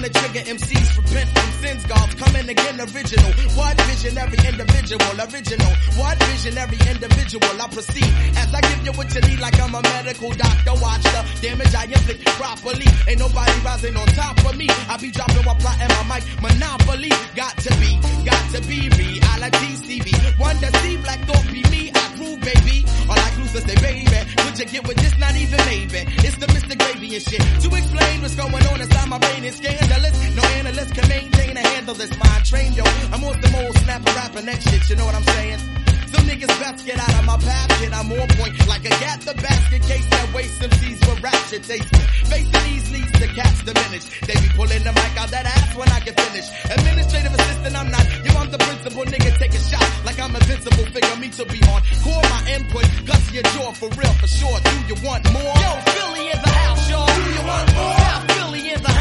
[0.00, 2.08] on the trigger, MCs repent from sins, God.
[2.16, 3.32] Coming again, original.
[3.52, 5.72] What visionary individual, original.
[6.00, 8.08] What visionary individual, I proceed.
[8.40, 10.72] As I give you what you need, like I'm a medical doctor.
[10.80, 12.88] Watch the damage I inflict properly.
[13.08, 14.68] Ain't nobody rising on top of me.
[14.88, 16.24] I be dropping while plotting my mic.
[16.40, 17.12] Monopoly.
[17.36, 20.08] Got to be, got to be reality CV.
[20.40, 21.92] One to see black thought be me.
[21.92, 22.09] I
[22.40, 22.84] baby.
[23.08, 24.18] All I lose say, baby.
[24.36, 25.16] Could you get with this?
[25.18, 26.00] Not even maybe.
[26.26, 26.78] It's the Mr.
[26.78, 27.40] Gravy and shit.
[27.62, 30.16] To explain what's going on inside my brain is scandalous.
[30.34, 32.84] No analyst can maintain a handle this mind train, yo.
[33.12, 35.89] I'm on the old snapper rapping that shit, you know what I'm saying?
[36.12, 37.70] Some niggas best get out of my path.
[38.00, 41.62] I'm on point like a gat the basket case that waste some seeds with ratchet
[41.64, 42.06] tasting.
[42.32, 44.08] Facing these leads to cats diminish.
[44.24, 46.48] They be pulling the mic out that ass when I get finished.
[46.64, 48.04] Administrative assistant, I'm not.
[48.24, 49.36] Yo, I'm the principal nigga.
[49.36, 50.86] Take a shot like I'm invincible.
[50.96, 51.80] Figure me to be on.
[52.00, 52.88] Core my input.
[53.04, 54.56] Guts your jaw for real, for sure.
[54.64, 55.56] Do you want more?
[55.60, 57.04] Yo, Philly in the house, y'all.
[57.04, 58.00] Do you want more?
[58.00, 58.99] South Philly in the house,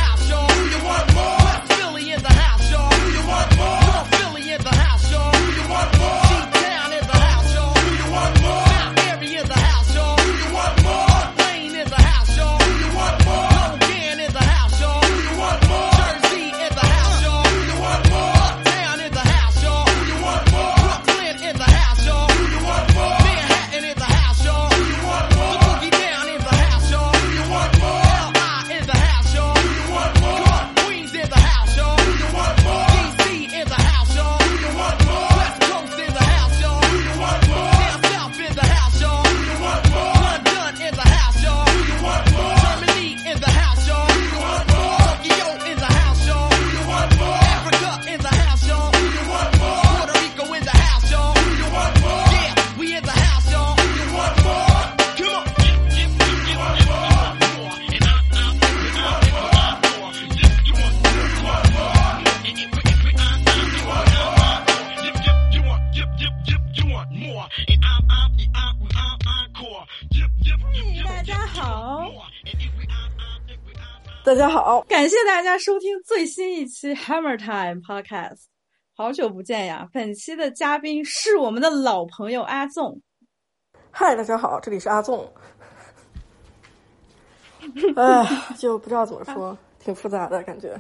[74.29, 78.41] 大家好，感谢大家收听最新一期 Hammer Time Podcast。
[78.95, 79.89] 好久不见呀！
[79.91, 83.01] 本期的嘉宾是我们的老朋友阿纵。
[83.89, 85.27] 嗨，大家好，这里是阿纵。
[87.97, 88.23] 哎，
[88.55, 90.79] 就不知道怎么说，挺复杂的感觉。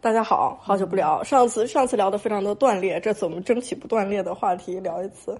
[0.00, 1.22] 大家好，好久不聊。
[1.22, 5.38] 上次上次聊的非常的断裂，这次我们争取不断裂的话题聊一次。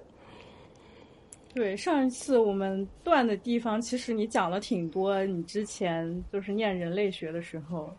[1.53, 7.93] 对，上一次我们断的地方，其实你讲了挺多，你之前就是念人类学的时候，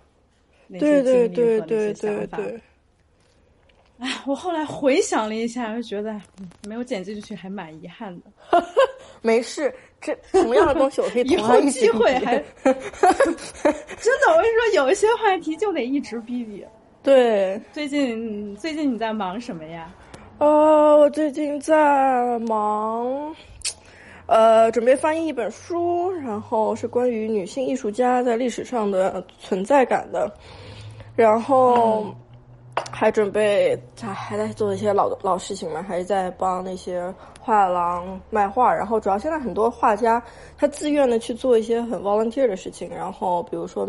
[0.67, 2.37] 那些对对经历和那对对些想法。
[2.39, 2.61] 对对，
[3.99, 8.31] 哎，我后来回想了一下，就觉得嗯没有剪进去，还蛮遗憾的。
[9.21, 16.65] 没事，这同样的东西我可以以后机会还 真的，我跟你说，有一些话题就得一直逼逼。
[17.03, 17.61] 对。
[17.73, 19.95] 最近最近你在忙什么呀？
[20.43, 23.33] 呃，我最近在忙，
[24.27, 30.29] 呃，准备翻译一本书，然后是关于女性艺术家在历史上的存在感的，
[31.15, 32.13] 然后
[32.91, 40.21] 还准备还还在做一些老老事情嘛，还是在帮那些画廊卖画，然后主要现在很多画家
[40.59, 43.89] 他自愿的去做一些很 volunteer 的事情，然后比如说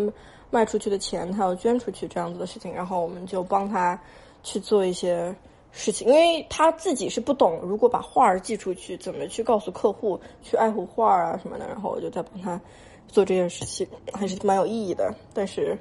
[0.51, 3.99] 卖出去的钱他要捐出去这样子的事情，然后我们就帮他
[4.43, 5.33] 去做一些。
[5.73, 12.61] 事情，因为他自己是不懂，如果把画儿寄出去，怎么去告诉客户去爱护画儿啊什么的，然后我就在帮他
[13.07, 15.13] 做这件事情，还是蛮有意义的。
[15.33, 15.77] 但是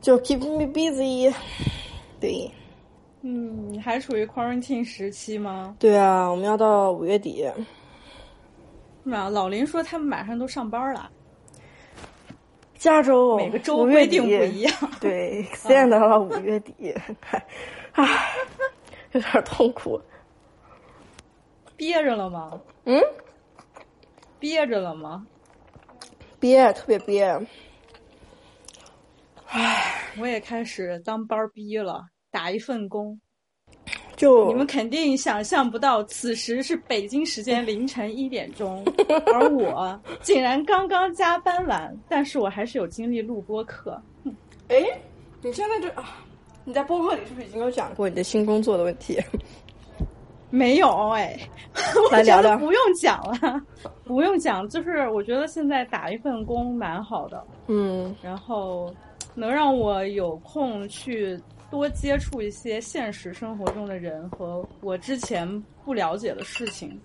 [0.00, 1.34] 就 keep me busy，
[2.20, 2.48] 对
[3.22, 5.74] 嗯，你还处于 quarantine 时期吗？
[5.80, 7.44] 对啊，我们要到五月底，
[9.04, 9.28] 是吧？
[9.28, 11.10] 老林说他们马上都上班了，
[12.78, 14.72] 加州每个州规定不一样。
[15.00, 16.94] 对， extend 到五月底，
[17.92, 18.06] 唉，
[19.18, 20.00] 有点痛苦。
[21.76, 22.60] 憋着了吗？
[22.84, 23.00] 嗯，
[24.38, 25.26] 憋着了吗？
[26.40, 27.38] 憋，特别憋。
[29.46, 33.20] 唉我也开始当班儿逼了，打一份工。
[34.16, 38.84] 就你们肯定想象不到，此时是北京时间凌晨一点钟，
[39.32, 44.00] 而我竟然刚刚加班完，但是我还是有精力录播课。
[44.68, 44.82] 哎，
[45.40, 46.26] 你现在这啊，
[46.68, 49.18] 你在播客里是不是已经有讲过你的新工作的问题？
[50.50, 51.34] 没有哎，
[52.04, 53.58] 我来聊聊不用讲了，
[54.04, 58.94] 不用讲，就是我觉得现在打一份工蛮好的，嗯然后
[59.34, 65.48] 能让我有空去多接触一些现实生活中的人和我之前
[65.86, 67.00] 不了解的事情。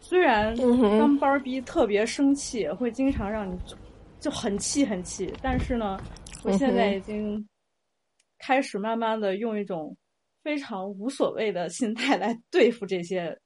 [0.00, 0.56] 虽然
[0.98, 3.76] 当班儿逼特别生气，会经常让你就
[4.18, 5.96] 就很气很气，但是呢，
[6.42, 7.46] 我现在已经
[8.38, 9.96] 开始慢慢的用一种
[10.42, 13.36] 非常无所谓的心态来对付这些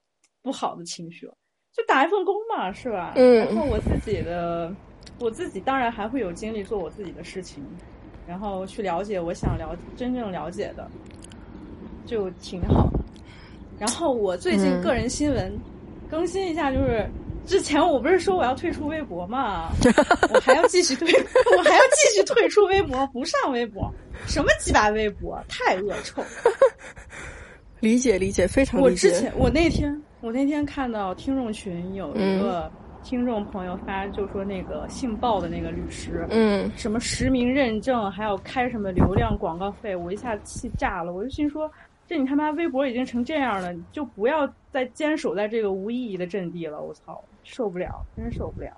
[0.43, 1.35] 不好的情绪了，
[1.73, 3.13] 就打一份工嘛，是吧？
[3.17, 4.75] 嗯然后我自己的，
[5.19, 7.65] 我自己当然还会有精力做我自己的事情，
[8.27, 10.91] 然后去了解我想了真正了解的，
[12.05, 12.99] 就挺好的。
[13.79, 15.53] 然后我最近嗯个人新闻
[16.09, 17.09] 更新一下，就是
[17.47, 19.71] 之前我不是说我要退出微博嘛，
[20.33, 21.09] 我还要继续退，
[21.59, 23.93] 我还要继续退出微博，不上微博，
[24.27, 26.23] 什么鸡巴微博，太恶臭。
[27.81, 29.09] 理解理解，非常我理解。
[29.09, 32.73] 我之前我那天我那天看到听众群有一个嗯
[33.03, 41.13] 听众朋友发，就说那个姓鲍的那个律师，嗯什么实名认证，还要开什么流量广告费，我一下气炸了。
[41.13, 41.69] 我就心说，
[42.07, 46.81] 这你他妈微博已经成这样了，你就不要再坚守在这个无意义的阵地了。
[46.81, 48.71] 我操，受不了，真受不了。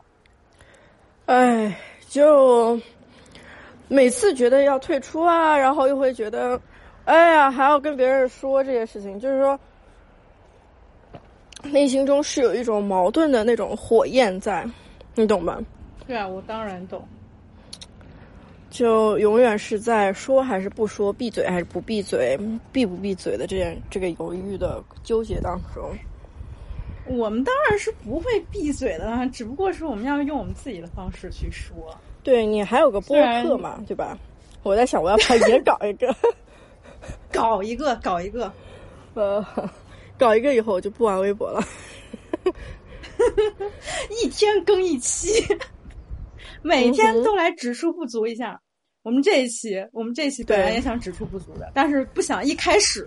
[1.26, 1.76] 哎，
[2.08, 2.78] 就
[3.88, 6.60] 每次觉得要退出啊，然后又会觉得，
[7.04, 9.58] 哎呀，还要跟别人说这些事情，就是说，
[11.62, 14.66] 内心中是有一种矛盾的那种火焰在，
[15.14, 15.58] 你懂吧？
[16.06, 17.02] 对啊，我当然懂。
[18.70, 22.36] 就永远是在说还是不说，闭嘴还是不闭嘴，
[22.72, 25.90] 闭不闭嘴的这件这个犹豫的纠结当中。
[27.06, 31.74] 我们当然是不会闭嘴的啦，只不过是我们要用我们自己的方式去说。
[32.22, 34.18] 对你还有个播客嘛，对吧？
[34.62, 36.14] 我在想，我要不要也搞一个？
[37.30, 38.50] 搞一个，搞一个，
[39.12, 39.44] 呃，
[40.18, 41.60] 搞一个以后我就不玩微博了。
[44.22, 45.28] 一天更一期，
[46.62, 48.58] 每天都来指出不足一下。
[49.02, 53.06] 我们这一期，我们这一期本来也想指出不足的，但是不想一开始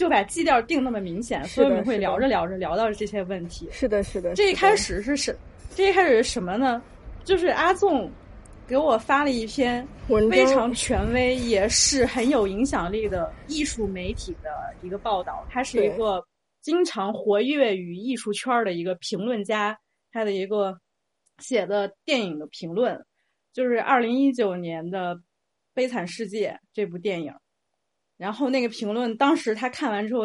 [0.00, 3.68] 就把基调定那么明显，所以我们会聊着聊着聊到这些问题。
[3.70, 4.34] 是的，是的。
[4.34, 5.36] 这一开始是什？
[5.74, 6.82] 这一开始是什么呢？
[7.22, 8.10] 就是阿纵
[8.66, 9.86] 给我发了一篇
[10.30, 14.48] 非常权威，也是很有影响力的艺术媒体的
[14.80, 15.46] 一个报道。
[15.50, 16.24] 他是一个
[16.62, 19.78] 经常活跃于艺术圈的一个评论家，
[20.12, 20.74] 他的一个
[21.40, 22.98] 写的电影的评论，
[23.52, 25.14] 就是二零一九年的
[25.74, 27.34] 《悲惨世界》这部电影。
[28.20, 30.24] 然后那个评论，当时他看完之后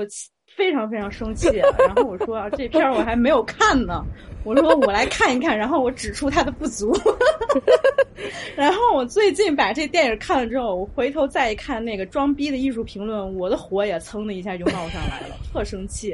[0.57, 1.47] 非常非常生气，
[1.79, 4.03] 然后我说啊，这片儿我还没有看呢，
[4.43, 6.93] 我说我来看一看，然后我指出他的不足。
[8.53, 16.13] 然后我最近把这电影看了之后，我回头再一看那个装逼的艺术评论，我的火也蹭的一下就冒上来了，特生气。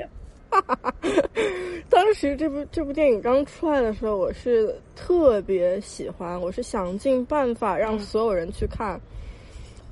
[1.90, 9.02] 当时这部这部电影刚出来的时候，我是特别喜欢，我是想尽办法让所有人去看，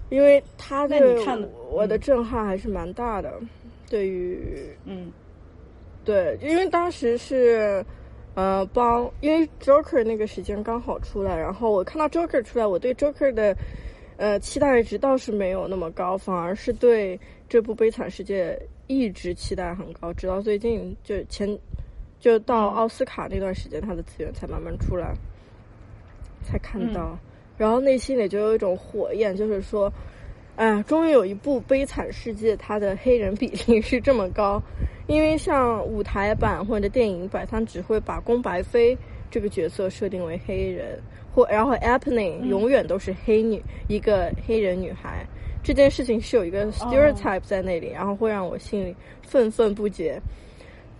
[0.09, 1.41] 因为他那对你看
[1.71, 3.33] 我的嗯震撼还是蛮大的。
[3.89, 5.11] 对于嗯
[6.05, 7.83] 对，因为当时是
[8.35, 13.55] 呃帮，因为 Joker 那个时间刚好出来，然后我看到 Joker 出来，我对 Joker 的
[14.17, 18.53] 呃期待值倒是没有那么高，反而是对这部《悲惨世界》
[18.87, 21.57] 一直期待很高，直到最近就前
[22.19, 25.13] 就到奥斯卡那段时间，它的资源才慢慢出来，
[26.43, 27.17] 才看到，
[27.59, 29.93] 然后内心里就有一种火焰，就是说。
[30.55, 34.61] 哎，终于有一部《悲惨世界》，它的黑人比例是这么高，
[35.07, 38.97] 因为像舞台版或者电影版，它只会把宫白飞
[39.31, 41.01] 这个角色设定为黑人，
[41.33, 45.25] 或然后 Apney 永远都是黑女，一个黑人女孩。
[45.63, 50.21] 这件事情是有一个 stereotype 在那里，然后会让我心里愤愤不解。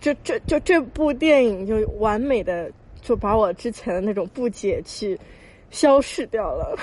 [0.00, 5.20] 这这就这部电影就完美的就把我之前的那种不解去
[5.70, 6.76] 消逝掉了。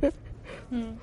[0.70, 0.96] 嗯。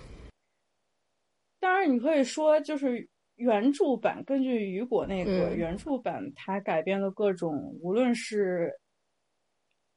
[1.59, 8.73] 当然，你可以说，就是原著版根据雨果那个、嗯原著版，它改编的各种，无论是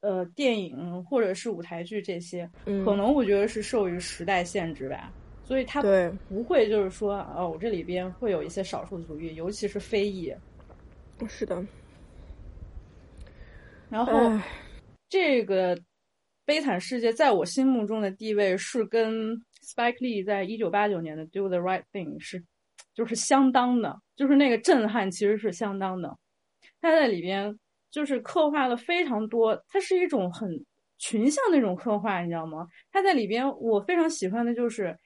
[0.01, 5.13] 呃电影或者是舞台剧这些，嗯可能我觉得是受于时代限制吧，
[5.45, 10.35] 所以它对不会就是说，哦，我这里边会有一些少数族裔，尤其是非裔。
[11.29, 11.65] 是的，
[13.89, 14.13] 然后
[15.09, 15.77] 这个
[16.45, 19.33] 《悲惨世界》在我心目中的地位是跟
[19.65, 22.43] Spike Lee 在一九八九年的《Do the Right Thing》是
[22.95, 26.19] 就是相当的，就是那个震撼其实是相当的。
[26.81, 27.59] 他在里边
[27.91, 30.51] 就是刻画了非常多，它是一种很
[30.99, 32.67] 群像那种刻画，你知道吗？
[32.91, 34.97] 他在里边我非常喜欢的就是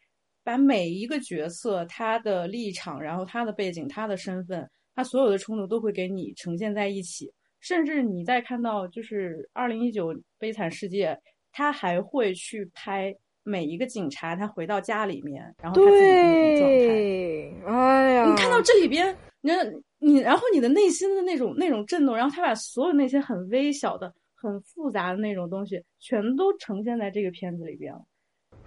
[0.43, 7.31] 把每一个角色他的立场，然后他的背景、他的身份，他所有的冲突都会给你呈现在一起。
[7.61, 11.19] 甚至你在看到就是二零一九悲惨世界，
[11.53, 16.77] 他还会去拍每一个警察他回到家里面，然后他自己的状态。
[16.79, 19.53] 对，哎呀，你看到这里边，你
[19.99, 28.05] 你然后你的内心的那种那种震动，然后他把所有那些很微小的、很复杂的那种东西，全都呈现在这个片子里边了。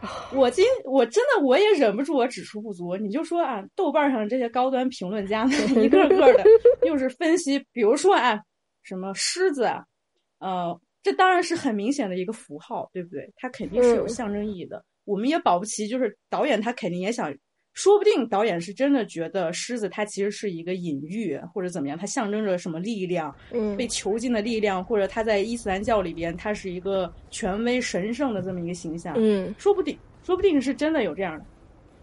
[0.33, 2.95] 我今我真的我也忍不住我指出不足。
[2.95, 5.53] 你就说啊，豆瓣上这些高端评论家们
[5.83, 6.43] 一个个的
[6.87, 8.39] 又是分析，比如说啊，
[8.83, 9.85] 什么狮子啊，
[10.39, 13.31] 呃，这当然是很明显的一个符号，对不对？
[13.35, 14.83] 它肯定是有象征意义的。
[15.05, 17.33] 我们也保不齐，就是导演他肯定也想。
[17.75, 31.45] 说不定导演是真的觉得狮子它其实是一个隐喻，或者怎么样，它象征着什么力量，嗯，被囚禁的力量，或者它在伊斯兰教里边，它是一个权威神圣的这么一个形象，嗯，说不定，说不定是真的有这样的。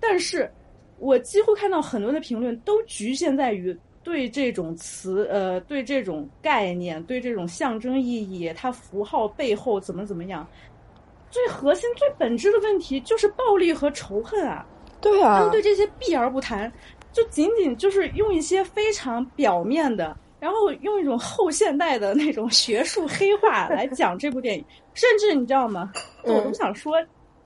[0.00, 0.50] 但是，
[0.99, 10.46] 我几乎看到很多的评论都局限在于对这种词，呃，对这种概念，对这种象征意义，它符号背后怎么怎么样，
[11.28, 14.64] 最核心、最本质的问题就是暴力和仇恨啊。
[15.00, 16.72] 对啊，他们对这些避而不谈，
[17.12, 24.64] 就仅仅就是用一些非常表面的，然后用一种后现代的那种学术黑话来 讲这部电影。
[24.94, 25.92] 甚至你知道吗？
[26.22, 26.94] 我都想说，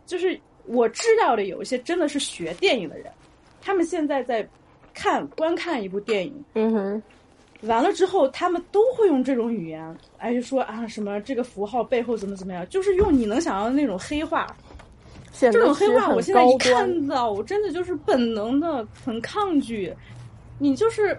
[0.05, 3.11] 就是我知道的有一些真的是学电影的人，
[3.63, 4.47] 他们现在在
[5.01, 7.03] 看观看一部电影，嗯哼，
[7.63, 14.47] 完了之后，他们都会用这种语言，哎，就说啊什么这个符号背后怎么怎么样，就是用你能想到的那种黑话。
[15.33, 19.91] 这种黑话，我现在一看到，我真的就是本能的很抗拒。
[20.59, 21.19] 你就是，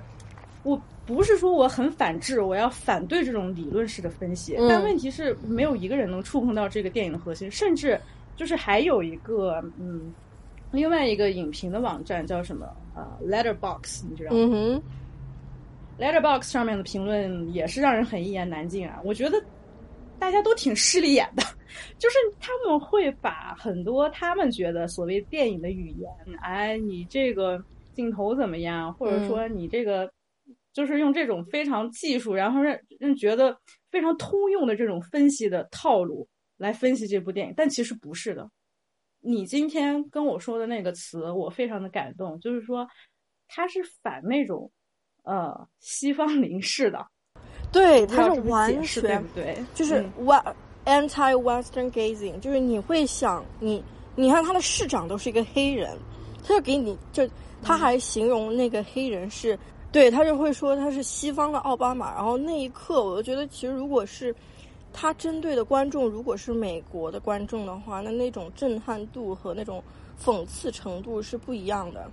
[0.61, 4.55] 我不是说我很反制，我要反对这种理论式的分析。
[4.69, 7.50] 但问题是，没有一个人能触碰到这个电影的核心。
[7.50, 8.00] 甚至
[8.35, 10.13] 就是还有一个，嗯，
[10.72, 14.38] 另外一个影评的网站叫什么啊？Letterbox，你知道吗？
[14.38, 14.84] 嗯哼
[16.00, 19.00] ，Letterbox 上面的评论也是让人很一言难尽啊。
[19.04, 19.42] 我觉得。
[20.20, 21.42] 大家都挺势利眼的，
[21.98, 26.12] 就是他们会把很多他们觉得所谓电影的语言，
[26.44, 27.60] 哎，你这个
[27.96, 30.08] 镜头怎么样，或者说你这个，
[30.74, 33.58] 就是用这种非常技术，然后让让觉得
[33.90, 38.48] 非常通用的这种分析的套路来分析这部电影，但其实不是的。
[39.22, 42.88] 你今天跟我说的那个词，我非常的感动，就是说
[43.48, 44.72] 他是反那种
[45.24, 47.06] 呃西方凝视的。
[47.72, 50.04] 对，它是完全对，就是
[50.86, 53.82] anti Western gazing，就是你会想你，
[54.16, 55.98] 你看他的市长都是一个黑人，
[56.44, 57.25] 他就给你就
[57.62, 59.58] 他还形容那个黑人是，
[59.92, 64.36] 对他就会说他是西方的奥巴马，然后那一刻我就觉得其实如果是
[64.93, 69.83] 他针对的观众如果是美国的观众的话，那那种震撼度和那种
[70.24, 72.10] 讽刺程度是不一样的。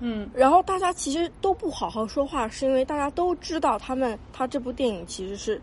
[0.00, 5.60] 嗯，然后大家其实都不好好说话，是因为大家都知道他们他这部电影其实是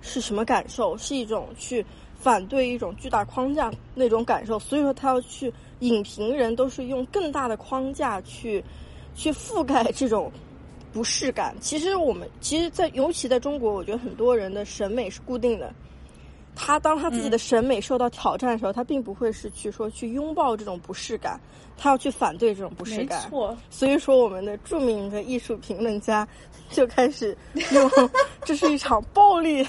[0.00, 1.84] 是什么感受，是一种去
[2.18, 8.64] 反对一种巨大框架那种感受，所以说他要去影评人都是用更大的框架去
[9.14, 10.32] 去覆盖这种
[10.96, 11.54] 不适感。
[11.60, 15.70] 其实我们其实，在尤其在中国，我觉得很多人的审美是固定的。
[16.58, 21.38] 他当他自己的审美受到挑战的时候，他并不会是去说去拥抱这种不适感，
[21.76, 23.22] 他要去反对这种不适感。
[23.24, 26.26] 没错，所以说我们的著名的艺术评论家
[26.70, 27.36] 就开始
[27.72, 27.90] 用
[28.44, 29.66] 这是一场暴力，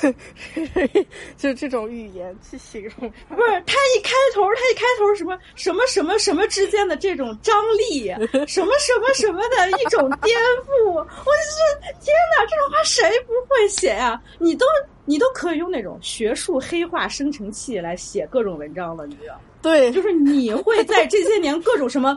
[1.36, 3.10] 就这种语言去形容。
[3.28, 8.08] 不是他一开头，他一开头什么什么什么什么之间的这种张力，
[8.46, 14.20] 什么什么什么的一种颠覆，我就是天哪，这种话谁不会写呀？
[14.38, 14.66] 你都。
[15.06, 19.34] 你都可以用那种学术黑化生成器来写各种文章了，你知道？
[19.60, 22.16] 对，就是你会在这些年各种什么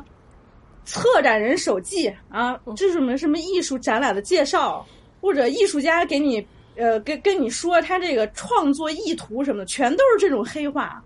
[0.85, 4.85] 策展人手记啊，这是什么什么艺术展览的介绍，
[5.21, 11.03] 或者艺术家给你呃跟跟你说他这个创作意图什么的，全都是这种黑话。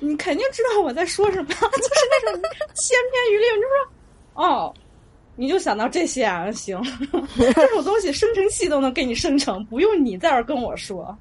[0.00, 2.42] 你肯定知道我在说什么， 就是那种
[2.74, 4.74] 千篇一律，你就说哦。
[5.34, 6.52] 你就想到这些啊？
[6.52, 6.78] 行，
[7.54, 11.16] 这种东西生成器都能给你生成，不用你在这儿跟我说。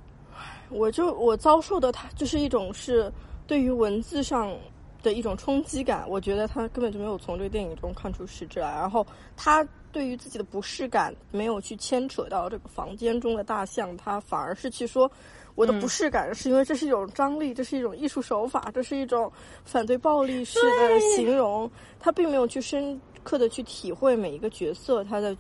[0.67, 3.09] 我就我遭受的，它就是一种是
[3.47, 4.53] 对于文字上
[5.01, 6.03] 的一种冲击感。
[6.07, 9.05] 我觉得他根本就没有从这个电影中看出实质来，然后
[9.35, 15.11] 他对于自己的不适感没有去牵扯到这个房间中的大象，他反而是去说
[15.55, 19.31] 我的不适感是因为这是一种张力，这是一种艺术手法，这是一种
[19.65, 21.69] 反对暴力式的形容。
[21.99, 22.99] 他并没有去深。
[23.23, 25.37] 刻的去体会每一个角色他的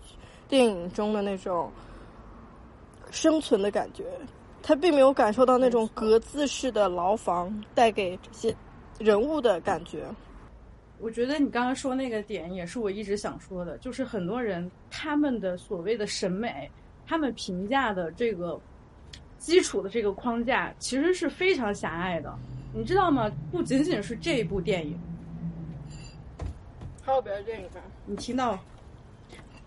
[0.47, 1.71] 电影中的那种
[3.09, 4.05] 生存的感觉，
[4.61, 8.55] 他并没有感受到那种格子式的牢房带给这些
[9.01, 10.05] 人物的感觉。
[10.99, 16.69] 我觉得你刚刚说那个点也是我一直想说的，就是很多人他们的所谓的审美，
[17.07, 18.59] 他们评价的这个
[19.39, 22.31] 基础的这个框架其实是非常狭隘的，
[22.71, 23.31] 你知道吗？
[23.51, 24.95] 不仅仅是这一部电影。
[27.01, 27.81] 还有别的电影吗？
[28.05, 28.59] 你听到，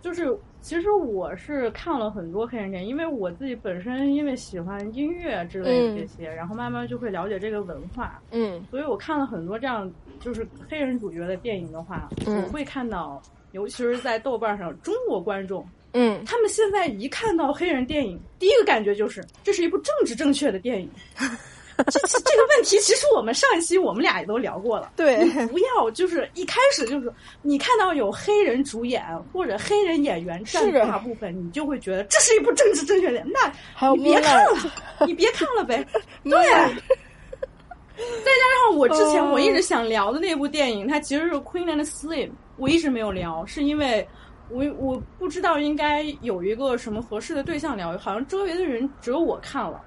[0.00, 8.64] 就是其实我是看了很多黑人电影，因为我自己本身因为喜欢音乐之类的这些，然后慢慢就会了解这个文化，嗯。
[8.70, 12.42] 所以我看了很多这样就是黑人主角的电影的话，嗯。
[12.42, 13.20] 我会看到，
[13.52, 20.88] 尤其是在豆瓣上，中国观众嗯，他们现在一看到黑人电影，第一个感觉就是这是一部政治正确的电影。
[21.90, 24.92] 这这这个问题，其实我们上一期我们俩也都聊过了。
[24.96, 27.12] 对，不要就是一开始就是
[27.42, 33.24] 你看到有黑人主演或者黑人演员占大部分，你就会觉得这是一部政治正确的。
[33.26, 34.72] 那还有你别看了，
[35.06, 35.84] 你别看了呗。
[36.22, 44.06] 对，再加上我之前哦我一直想聊的那部电影，它其实是《Queen and Slim》，我一直没有聊，是因为
[44.48, 49.80] 我我不知道应该有一个什么合适的对象聊，好像周围的人只有我看了，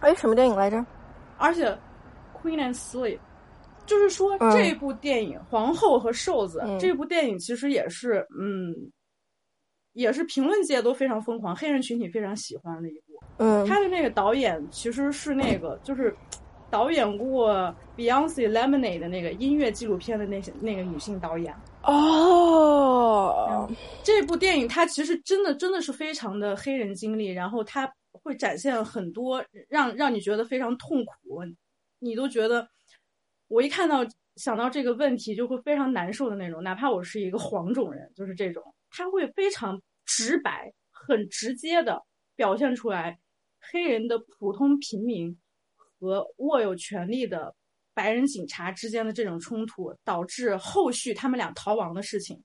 [0.00, 0.84] 哎，什么电影来着？
[1.44, 1.68] 而且
[2.42, 3.16] 《Queen and Slim》。
[3.86, 8.74] 就是说，嗯这部电影《皇后和瘦子》嗯这部电影其实也是，嗯，
[9.92, 13.22] 也是评论界都非常疯狂，黑人群体非常喜欢的一部。
[13.36, 16.16] 嗯他的那个导演其实是那个，就是
[16.70, 17.52] 导演过
[17.94, 21.54] 《Beyonce Lemonade》的那个音乐纪录片的那些那个女性导演。
[21.82, 23.68] 哦，
[24.02, 27.86] 这部电影它其实真的真的是非常的黑人经历，然后它
[28.24, 31.42] 会展现很多让让你觉得非常痛苦，
[31.98, 32.66] 你都觉得
[33.48, 34.04] 我一看到
[34.36, 42.02] 想到这个问题就会非常难受的那种，哪怕我是一个黄种人，就是这种，他会非常直白、很直接的
[42.34, 43.18] 表现出来
[43.60, 45.38] 黑人的普通平民
[45.76, 47.54] 和握有权力的
[47.92, 52.42] 白人警察之间的这种冲突，导致后续他们俩逃亡的事情。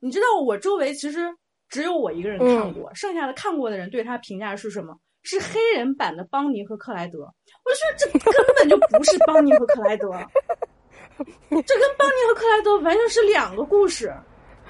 [0.00, 1.20] 你知道我周围其实
[1.68, 4.98] 只有我一个人看过，剩下的看过的人对他评价是什么？
[5.28, 7.18] 是黑人版的邦尼和克莱德。
[7.18, 10.08] 我就说这根本就不是邦尼和克莱德，
[11.50, 14.10] 这跟邦尼和克莱德完全是两个故事。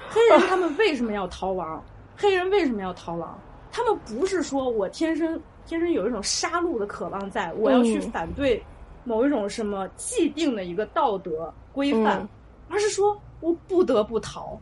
[0.09, 1.81] 黑人他们为什么要逃亡？
[2.17, 3.39] 黑人为什么要逃亡？
[3.71, 8.61] 他们不是说我天生天生有一种杀戮的渴望在，我要去嗯反对
[9.05, 12.29] 某一种什么既定的一个道德规范，嗯
[12.67, 14.59] 而是说我不得不逃。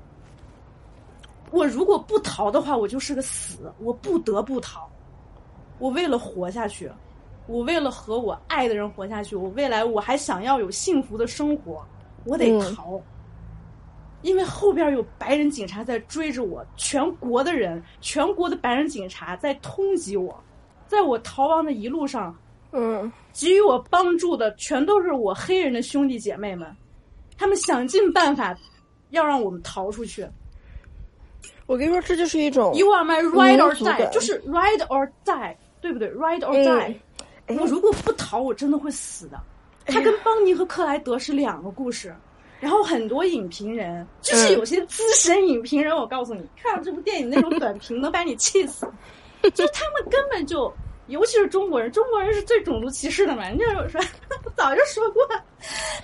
[1.50, 4.88] 我如果不逃的话，我就是个死，我不得不逃。
[5.80, 6.92] 我为了活下去，
[7.48, 11.86] 我为了和我爱的人活下去，我未来我还想要有幸福的生活，
[12.26, 12.76] 我得嗯。
[12.76, 13.02] 逃。
[14.24, 20.36] 因为后边有白人警察在追着我，全国的人，全国的白人警察在通缉我，
[20.88, 22.36] 在我逃亡的一路上，
[22.72, 23.10] 嗯。
[23.32, 26.76] 给予我帮助的全都是我黑人的兄弟姐妹们，
[27.38, 28.58] 他们想尽办法
[29.12, 30.28] 要让我们逃出去。
[31.68, 35.56] 我跟你说，这就是一种 You are my ride or die，就是 ride or die，
[35.88, 36.96] 对不对？ride or 嗯 die，、
[37.48, 39.40] 哎我如果不逃，我真的会死的。
[39.86, 42.14] 他跟邦尼和克莱德是两个故事。
[42.60, 48.86] 然后很多影评人，就是有些资深影评人，我告诉你，看了这部电影那种短评能把你气死，
[49.54, 50.74] 就是他们根本就，
[51.08, 53.48] 尤其是中国人，中国人是最种族歧视的嘛。
[53.48, 54.02] 人家有说，
[54.44, 55.26] 我 早就说过，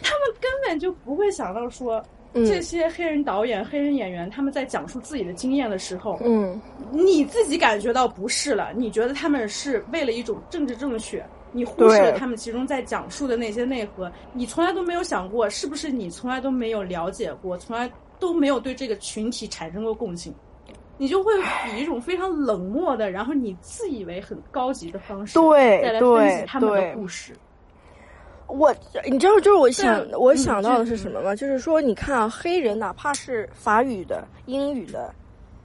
[0.01, 2.01] 他们根本就不会想到说，
[2.33, 2.45] 嗯。
[2.45, 6.59] 这些黑人导演、黑人演员他们在讲述自己的经验的时候，嗯。
[6.91, 20.31] 你自己感觉到不适了，你觉得他们是为了一种政治正确，你忽视了他们其中在讲述的那些内核，你从来都没有想过，是不是你从来都没有了解过，从来都没有对这个群体产生过共情，
[20.97, 21.33] 你就会
[21.75, 27.33] 以一种非常冷漠的，然后你自以为很高级的方式，对再来分析他们的故事。
[28.57, 28.73] 我
[29.09, 31.35] 你知道，就是我想我想到的是什么吗？
[31.35, 35.13] 就是说，你看啊，黑人哪怕是法语的、英语的，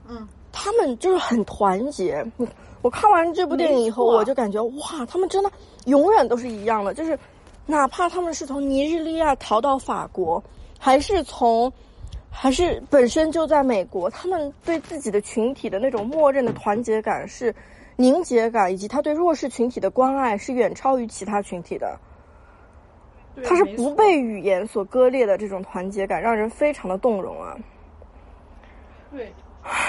[0.07, 2.25] 嗯，他们就是很团结。
[2.37, 2.47] 我
[2.81, 5.51] 我看完这部电影以后，我就感觉哇，他们真的
[5.85, 7.17] 永远都是一样的，就是
[7.65, 10.43] 哪怕他们是从尼日利亚逃到法国，
[10.77, 11.71] 还是从。
[12.31, 17.53] 还是本身就在美国，他们对自己的群体的那种默认的团结感是
[17.95, 21.99] 凝结感，以及他对弱势群体的关爱是远超于其他群体的。
[23.39, 27.57] 对它是不被语言所割裂的这种团结感，让人非常的动容啊！
[29.11, 29.33] 对，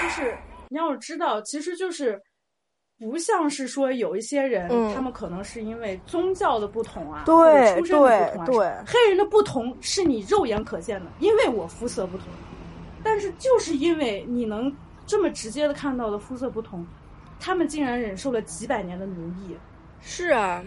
[0.01, 0.35] 就是
[0.69, 2.19] 你要知道，其实就是
[2.99, 12.27] 不像是说有一些人，嗯他们可能是因为宗教的不同啊，对出身的不同啊，对对黑人的不同是你肉眼可见的，因为我肤色不同，
[13.03, 14.71] 但是就是因为你能
[15.05, 16.85] 这么直接的看到的肤色不同，
[17.39, 19.57] 他们竟然忍受了几百年的奴役。
[19.99, 20.63] 是啊，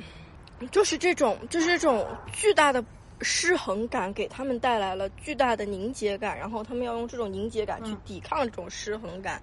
[0.71, 2.85] 就是这种，就是这种巨大的
[3.21, 9.41] 失衡感，给他们带来了巨大的凝结感，然后他们要用这种凝结感去嗯抵抗这种失衡感，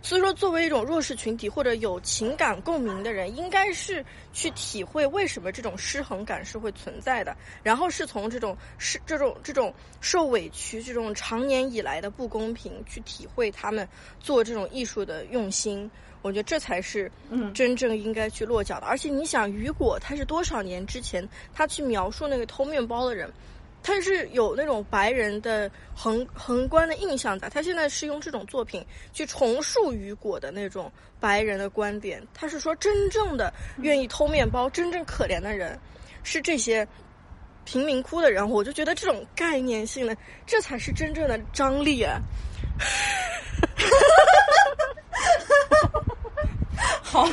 [0.00, 13.86] 所以说，作为一种弱势群体或者有情感共鸣的人，应该是去体会为什么这种失衡感是会存在的，然后是从这种是这种这种受委屈、这种长年以来的不公平去体会他们
[14.18, 15.88] 做这种艺术的用心。
[16.22, 18.86] 我觉得这才是嗯真正应该去落脚的。
[18.86, 23.30] 而且你想，雨果他是多少年之前他去描述那个偷面包的人。
[23.84, 32.24] 他是有那种白人的横横观的印象的，他现在是用这种作品去重塑雨果的那种白人的观点。
[32.32, 35.76] 他是说，真正的愿意偷面包、真正可怜的人，
[36.22, 36.86] 是这些
[37.64, 38.48] 贫民窟的人。
[38.48, 42.20] 我就觉得这种概念性的，这才是真正的张力啊！
[47.02, 47.26] 好，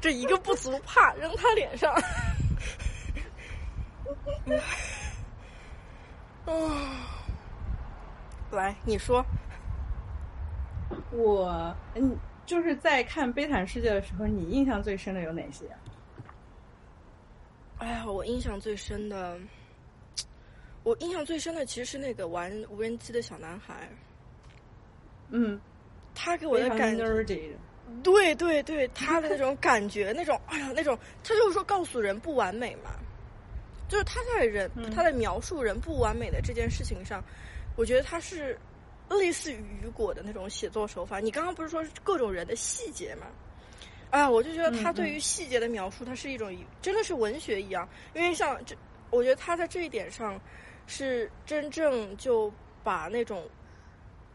[0.00, 1.92] 这一个不足，怕扔他脸上。
[6.46, 6.70] 哦，
[8.50, 9.24] 来，你说。
[11.12, 15.64] 我嗯，就是在看《悲惨世界》的时候，你印象最深的有哪些？
[17.78, 19.38] 哎呀，我印象最深的，
[20.82, 23.88] 我印象最深的其实是那个玩无人机的小男孩。
[25.30, 25.60] 嗯，
[26.14, 27.04] 他给我的感觉，
[28.02, 32.90] 对对对，他的那种感觉，那种哎呀，那种他就是说告诉人不完美嘛。
[33.88, 37.20] 就是他在人，他在描述人不完美的这件事情上，
[37.74, 38.56] 我觉得他是
[39.08, 41.18] 类似于雨果的那种写作手法。
[41.18, 43.26] 你刚刚不是说各种人的细节吗？
[44.10, 47.88] 哎呀，我就觉得他对于细节的描述，他是一种真的是文学一样。
[48.14, 48.76] 因为像这，
[49.10, 50.40] 我觉得他在这一点上
[50.86, 52.52] 是真正就
[52.84, 53.42] 把那种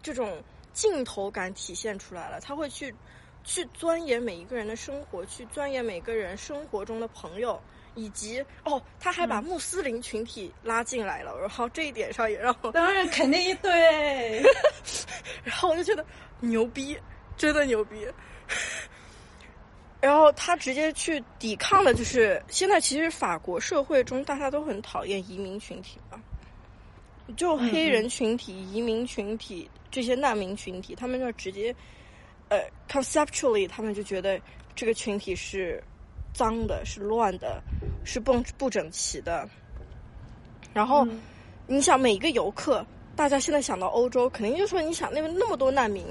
[0.03, 0.43] 这种
[0.75, 2.39] 镜头感体现出来了。
[2.39, 2.93] 他会去
[3.43, 7.59] 去钻研每一个人的生活，去钻研每个人生活中的朋友。
[7.97, 14.43] 以及哦，他还把穆斯林群体拉进来了，然后这一点上也让我当然肯定一对，
[15.45, 16.05] 然后我就觉得
[16.41, 16.99] 牛逼，
[17.37, 18.05] 真的牛逼。
[20.01, 26.21] 然后他直接去抵抗的，就是现在其实法国社会中大家都很讨厌移民群体嘛，
[27.37, 31.73] 就黑人群体、移民群体这些难民群体，他们就直接
[32.49, 34.37] 呃，conceptually 他们就觉得
[34.75, 35.81] 这个群体是。
[36.37, 37.63] 脏的，是乱的，
[38.03, 39.47] 是不不整齐的。
[40.73, 41.07] 然后，
[41.65, 46.05] 你想每一个游客，大家现在想到欧洲，肯定就说你想那边那么多难民，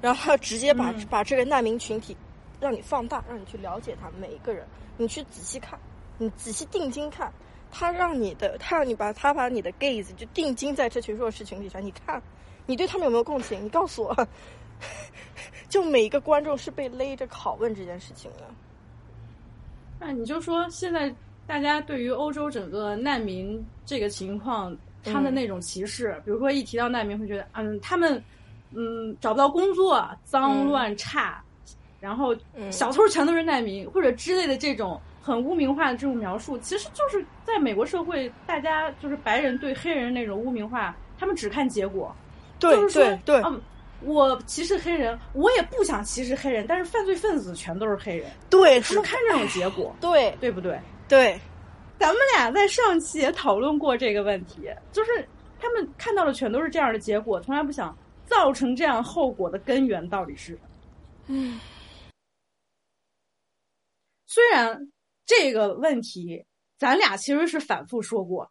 [0.00, 2.16] 然后直接把把这个难民群体
[2.58, 5.78] 让你放大，让你去了解他们每一个人，你去仔细看，
[6.16, 7.30] 你仔细定睛看，
[7.70, 12.22] 他让你的，他让你把他把你的 gaze 就定睛在这群弱势群体上，你看，
[12.66, 13.64] 你对他们有没有共情？
[13.64, 14.28] 你告诉我，
[15.68, 18.44] 就每一个观众是被勒着拷问这件事情的。
[19.98, 21.14] 那你就说，现在
[21.46, 28.22] 大家对于欧洲整个难民这个情况，他们那种歧视，比如说一提到难民，会觉得，嗯，他们，
[28.72, 31.42] 嗯，找不到工作，脏乱差，
[32.00, 32.36] 然后
[32.70, 42.14] 小偷全都是难民，或者之类的这种很污名化的这种描述，其实就是在美国社会，大家就是白人对黑人那种污名化，他们只看结果，
[42.58, 43.60] 对对对，嗯。
[44.02, 50.78] 我歧视黑人，我也不想歧视黑人，但是犯罪分子全都是黑人，对，他们看这种结果，对，对不对？
[51.08, 51.40] 对，
[51.98, 55.26] 咱们俩在上期也讨论过这个问题，就是
[55.58, 60.56] 他们看到的全都是这样的结果，从来不想造成这样后果的根源到底是。
[61.26, 61.58] 嗯，
[64.26, 64.78] 虽然
[65.24, 66.44] 这个问题
[66.78, 68.48] 咱俩其实是反复说过，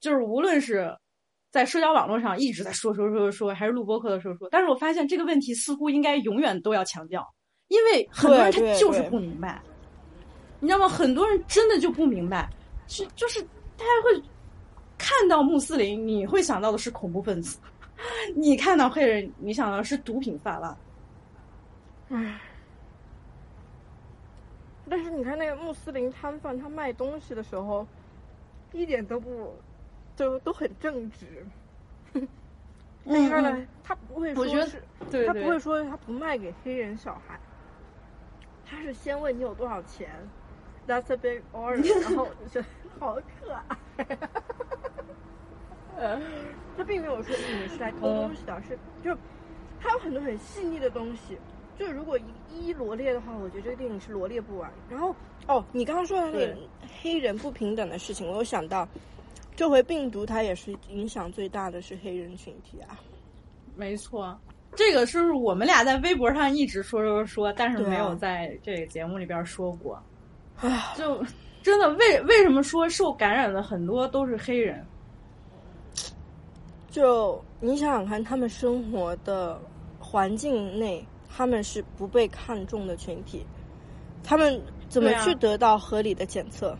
[0.00, 0.96] 就是无论是。
[1.50, 4.48] 在社交网络上一直在说说说说，还是录播课的时候说。
[4.50, 7.26] 但是我发现这个问题似乎应该永远都要强调，
[7.68, 9.62] 因为很多人他就是不明白，
[10.60, 10.88] 你知道吗？
[10.88, 12.50] 很多人真的就不明白，
[12.88, 13.40] 是就是
[13.76, 14.22] 大家会
[14.98, 17.58] 看到穆斯林，你会想到的是恐怖分子；
[18.36, 20.76] 你看到黑人，你想到的是毒品泛滥。
[22.10, 22.40] 唉，
[24.90, 27.86] 但是你看那个穆斯林摊贩，他卖东西的时候
[28.72, 29.54] 一点都不。
[30.16, 31.46] 就都很正直，
[33.04, 34.82] 你看呢，他不会说是，
[35.26, 37.38] 他不会说他不卖给黑人小孩，
[38.64, 40.10] 他是先问你有多少钱
[40.88, 42.62] ，That's a big order， 然后就
[42.98, 44.08] 好可爱，
[46.76, 49.14] 他并没有说你们是来偷东西的，是就
[49.78, 51.38] 他有很多很细腻的东西，
[51.78, 52.18] 就如果
[52.50, 54.72] 一一罗列的话，我觉得这个电影是罗列不完。
[54.88, 55.14] 然后
[55.46, 56.56] 哦，你刚刚说的那个
[57.02, 58.88] 黑人不平等的事情，我有想到。
[59.56, 63.00] 这回病毒它也是影响最大的是黑人群体啊，
[63.74, 64.38] 没错，
[64.74, 70.00] 这个是我们俩在微博上一直说说说，但是没有在这个节目里边说过。
[70.60, 71.24] 啊，就
[71.62, 74.84] 真的为为什么说受感染的很多都是黑人？
[76.90, 79.60] 就你想想看，他们生活的
[79.98, 83.44] 环境内他们是不被看重的群体，
[84.22, 86.76] 他们怎么去得到合理的检测？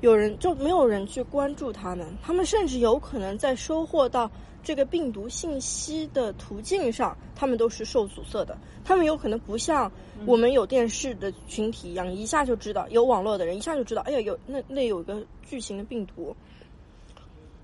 [0.00, 4.30] 有人就没有人去关注他们，他们甚至有可能在收获到
[4.62, 8.56] 这个病毒信息的途径上，他们都是受阻塞的。
[8.84, 9.90] 他们有可能不像
[10.26, 16.34] 我们有电视的群体一样，一下就知道有网络的人一下就知道，哎呀，有那那有个巨型的病毒。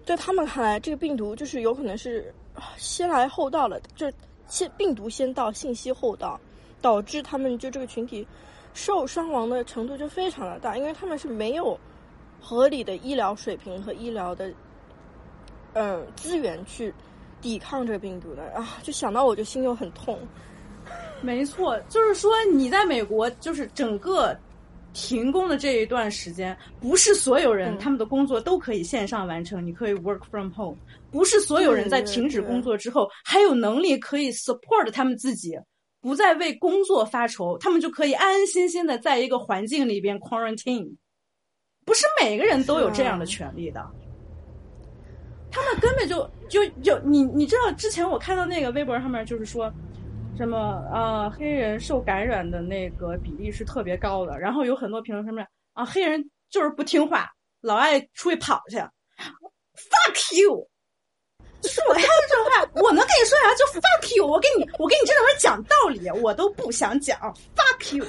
[0.05, 4.15] 在他们看来，这个病毒就是有可能是啊先来后到了，就是
[4.47, 6.39] 先病毒先到，信息后到，
[6.81, 8.27] 导致他们就这个群体
[8.73, 11.77] 受伤亡的程度就非常的大，因为他们是没有
[12.41, 14.49] 合理的医疗水平和医疗的
[15.73, 16.93] 嗯、呃资源去
[17.41, 20.19] 抵抗这个病毒的啊，就想到我就心就很痛。
[21.21, 24.37] 没错，就是说你在美国，就是整个
[24.93, 30.77] 停工的这一段时间，不是所有人、嗯他们的工作都可以线上完成，你可以 work from home，
[31.11, 35.59] 不是所有人在停止工作之后还有能力可以 support 他们自己，
[36.01, 40.95] 不再为工作发愁，他们就可以安安心心的在一个环境里边 quarantine。
[41.87, 43.83] 不是每个人都有这样的权利的。
[45.51, 49.73] 他们根本就就就你你知道之前我看到那个微博上面就是说，
[50.37, 57.31] 什么呃黑人受感染的那个比例是特别高的，然后有很多评论上面啊黑人就是不听话，
[57.63, 60.69] 老爱出去跑去，fuck you。
[61.63, 63.55] 就是我看到这种话，我能跟你说啥？
[63.55, 64.27] 就 fuck you！
[64.27, 67.19] 我跟你，我跟你这种人讲道理，我都不想讲
[67.57, 68.05] fuck you。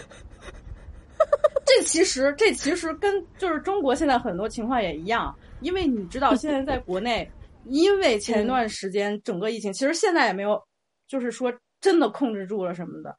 [1.66, 7.30] 这其实，这其实跟就是中国现在很多情况也一样，因为你知道现在在国内，
[7.66, 10.62] 因为前一段时间整个疫情，其实现在也没有，
[11.08, 13.16] 就是说真的控制住了什么的，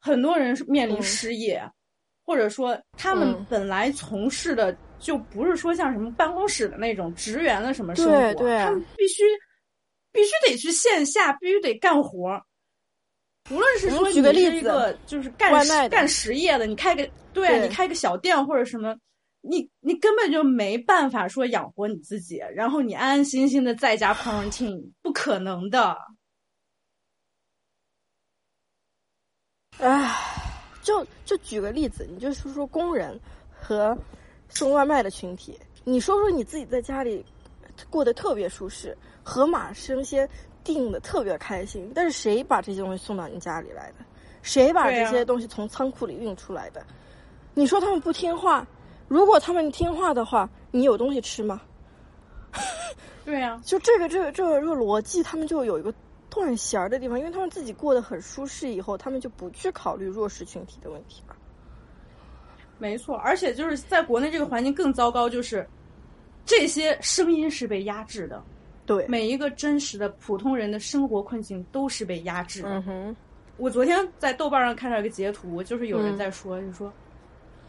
[0.00, 1.02] 很多人是面临嗯。
[1.02, 1.62] 失业，
[2.24, 3.46] 或者说他们嗯。
[3.48, 9.22] 本来从事的就不是说像什么办公室的那种职员的什么生活，对对他们必须
[10.12, 12.42] 必须得去线下，必须得干活儿。
[13.50, 15.52] 无论是说举个例子就是干
[15.88, 18.96] 干实业的，你开个对对你开个小店或者什么，
[19.40, 25.96] 你你根本就没办法说养活你自己，然后你安安心心的在家 quarantine，不可能的。
[29.78, 30.10] 唉，
[30.82, 33.96] 就就举个例子，你就说说工人和
[34.48, 37.24] 送外卖的群体，你说说你自己在家里
[37.90, 40.28] 过得特别舒适，盒马生鲜
[40.66, 44.04] 订的特别开心，但是谁把这些东西送到你家里来的？
[44.42, 46.84] 谁把这些东西从仓库里运出来的？
[47.54, 48.66] 你说他们不听话，
[49.08, 51.62] 如果他们听话的话，你有东西吃吗？
[53.24, 55.92] 对呀、就这个这个这个这个逻辑，他们就有一个
[56.30, 61.34] 断弦儿的地方，因为他们自己过得很舒适，以后他们就不去考虑弱势群体的问题了。
[62.78, 65.66] 没错，而且就是在国内这个环境更糟糕，就是
[66.44, 68.40] 这些声音是被压制的，
[68.86, 72.68] 对，每一个真实的普通人的生活困境都是被压制的。
[72.70, 73.16] 嗯哼，
[73.56, 76.16] 我昨天在豆瓣上看到一个截图，就是有人嗯。
[76.16, 76.92] 在说，就说，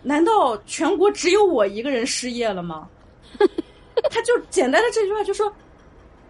[0.04, 2.88] 难道全国只有我一个人失业了吗？
[4.12, 5.52] 他就简单的这句话就说，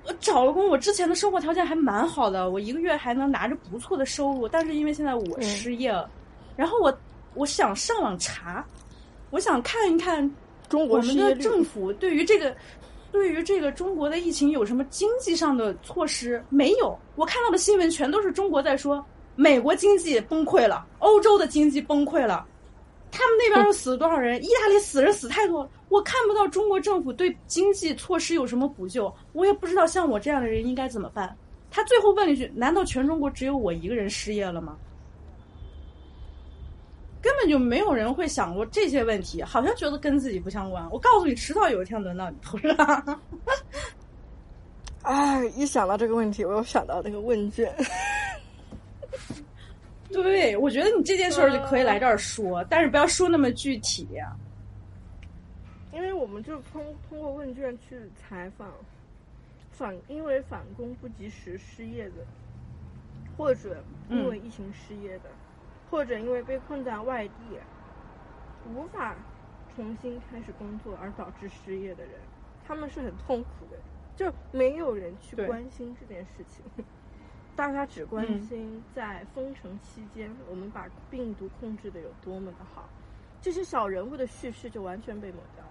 [0.06, 6.10] 我找了工，我之前的生活条件还蛮好的，我一个月还能拿着不错的收入，但是因为现在我嗯失业了，
[6.56, 6.98] 然后我
[7.34, 8.66] 我想上网查，
[9.32, 10.18] 我想看一看
[10.70, 12.56] 中我们国的政府对于这个，
[13.18, 16.42] 对于这个中国的疫情有什么经济上的措施？
[16.50, 19.04] 没有，我看到的新闻全都是中国在说
[19.36, 22.46] 美国经济崩溃了，欧洲的经济崩溃了，
[23.12, 24.40] 他们那边又死了多少人？
[24.44, 31.36] 意大利死人死太多了，我看不到中国政府对经济措施有什么补救，我也不知道像我这样的人应该怎么办。
[31.72, 34.78] 他最后问了一句：“难道全中国只有我一个人失业了吗？”
[37.28, 40.90] 根本就没有人会想过这些问题，好像觉得跟自己不相关。
[40.90, 43.20] 我告诉你，迟早有一天轮到你头上。
[45.04, 47.70] 哎，一想到这个问题，我又想到那个问卷。
[50.10, 54.08] 对，我觉得你这件事儿就可以来这儿说，但是不要说那么具体。
[55.92, 58.72] 因为我们就通通过问卷去采访
[59.70, 62.26] 反因为返工不及时失业的，
[63.36, 65.30] 或者因为疫情失业的，
[65.90, 67.34] 或者因为被困在外地
[68.74, 69.16] 无法
[69.76, 72.14] 重新开始工作而导致失业的人，
[72.68, 73.78] 他们是很痛苦的，
[74.16, 76.64] 就没有人去关心这件事情。
[77.56, 82.88] 大家只关嗯心在封城期间，我们把病毒控制的有多么的好，
[83.42, 85.67] 这些小人物的叙事就完全被抹掉了。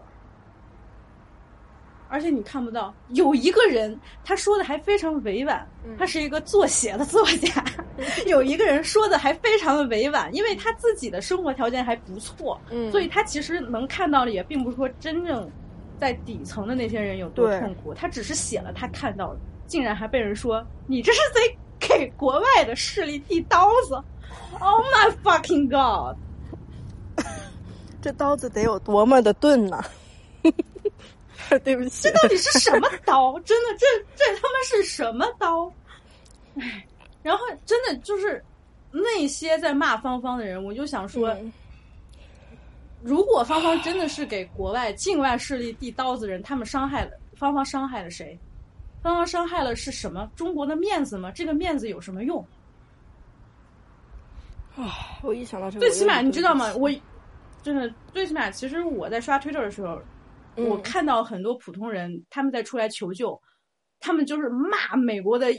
[2.09, 7.64] 而且你看不到有一个人，他说的还非常委婉，嗯他是一个作协的作家。
[8.27, 15.51] 有一个人说的还非常的委婉，因为他自己的生活条件还不错，嗯所以他其实能看到的也并不是说真正
[15.99, 21.40] 在底层的那些人有多痛苦，他只是写了他看到的，竟然还被人说你这是在
[21.88, 23.95] 给国外的势力递刀子。
[24.59, 26.16] Oh my fucking god！
[28.03, 29.83] 这刀子得有多么的钝呢？
[31.64, 33.38] 对不起，这到底是什么刀？
[33.40, 35.70] 真的，这这他妈是什么刀？
[36.59, 36.87] 唉，
[37.22, 38.42] 然后真的就是
[38.90, 41.52] 那些在骂芳芳的人，我就想说，嗯
[43.02, 48.37] 如果芳芳真的是给国外境外势力递刀子人，他们伤害了芳芳，伤害了谁？
[49.02, 50.28] 芳芳伤害了是什么？
[50.35, 51.30] 中国的面子吗？
[51.30, 52.40] 这个面子有什么用？
[54.76, 56.74] 啊我一想到这个，最起码你知道吗？
[56.74, 56.90] 我
[57.62, 60.02] 真的最起码，其实我在刷 Twitter 的时候，嗯
[60.57, 63.40] 我看到很多普通人他们在出来求救，
[64.01, 65.53] 他们就是骂美国的，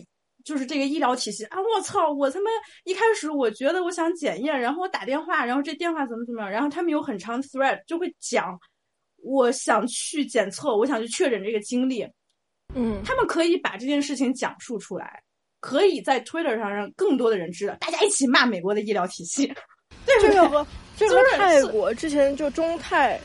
[0.44, 1.58] 就是这个医疗体系啊！
[1.60, 2.12] 我操！
[2.12, 2.50] 我他妈
[2.84, 8.58] 一开始我觉得我想检验，然后我打电话，然后这电话怎么怎么样，然后他们有很长的 thread 就会讲，
[9.18, 12.08] 我想去检测，我想去确诊这个经历，
[12.76, 15.22] 嗯，他们可以把这件事情讲述出来，
[15.60, 19.48] 可以在 Twitter 上让更多的人知道，大家一起骂美国的医疗体系，
[20.06, 20.30] 对不对？
[20.30, 23.20] 这个和这个和就是泰国之前就中泰，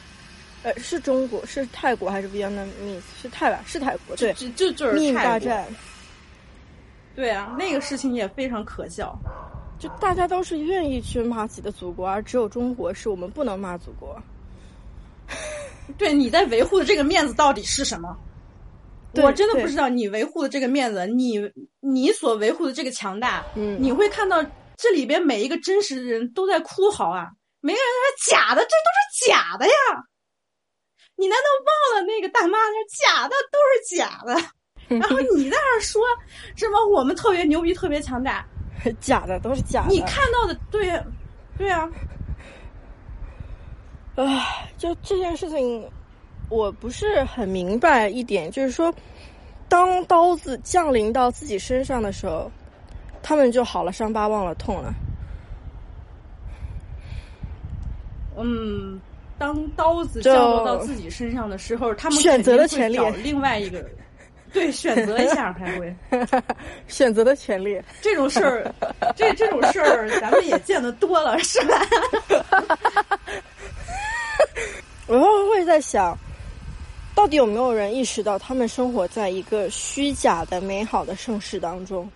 [0.63, 3.01] 呃，是中国是泰国还是 Vietnamese？
[3.21, 3.63] 是泰吧？
[3.67, 4.33] 是泰国对。
[4.35, 5.67] 就就就是密泰国大战，
[7.17, 9.19] 对啊，那个事情也非常可笑。
[9.79, 14.17] 就大家都是愿意去骂自己的祖国，而只有中国是我们不能骂祖国。
[15.99, 18.17] 对你在维护的这个面子到底是什么？
[19.15, 21.39] 我真的不知道你维护的这个面子，你
[21.81, 24.43] 你所维护的这个强大，嗯你会看到
[24.77, 27.27] 这里边每一个真实的人都在哭嚎啊，
[27.61, 29.73] 每个人都是假的，这都是假的呀！
[31.17, 34.35] 你难道忘了那个大妈那假的都是假的？
[34.99, 36.03] 然后你在那儿说
[36.57, 38.45] 什么我们特别牛逼、特别强大？
[39.01, 39.89] 假的都是假的。
[39.91, 41.01] 你看到的对，
[41.57, 41.89] 对啊，
[44.17, 45.89] 啊，就这件事情，
[46.51, 48.93] 我不是很明白一点，就是说，
[49.69, 52.51] 当刀子降临到自己身上的时候，
[53.23, 54.93] 他们就好了，伤疤忘了痛了。
[58.37, 59.01] 嗯，
[59.43, 63.91] 当刀子就降落到自己身上的时候，他们选择的权利找另外一个人，
[64.53, 65.93] 对，选择一下还会
[66.87, 67.83] 选择的权利。
[68.01, 68.73] 这种事儿，
[69.17, 71.75] 这这种事儿咱们也见得多了，是吧？
[75.09, 76.17] 我会会在想，
[77.13, 82.09] 到底有没有人意识到，他们生活在一个虚假的美好的盛世当中？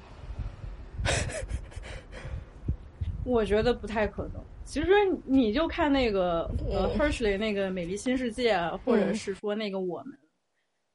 [3.25, 4.41] 我觉得不太可能。
[4.67, 4.89] 其实
[5.25, 10.19] 你就看那个呃嗯 Hershey 那个《美丽新世界》，或者是说那个我们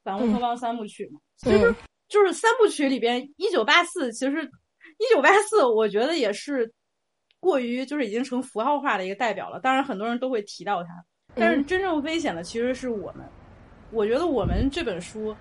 [0.04, 1.74] 反乌托邦三部曲嘛，其实嗯
[2.08, 6.70] 就是三部曲里边，一九八四其实一九八四，我觉得也是
[7.40, 9.58] 过于就是已经成符号化的一个代表了。
[9.58, 10.90] 当然，很多人都会提到它，
[11.34, 13.26] 但是嗯真正危险的其实是我们。
[13.90, 15.34] 我觉得我们这本书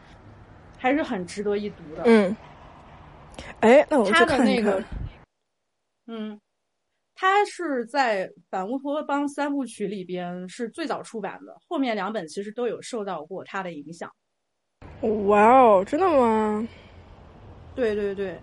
[0.78, 2.04] 还是很值得一读的。
[2.06, 2.36] 嗯，
[3.62, 4.86] 哎，那我们他就看一的那个看。，
[6.08, 6.41] 嗯，
[7.22, 14.12] 他是在《反乌托邦三部曲》里边是最早出版的，后面两本其实都有受到过他的影响。
[15.28, 16.68] 哇哦，真的吗？
[17.76, 18.36] 对对对，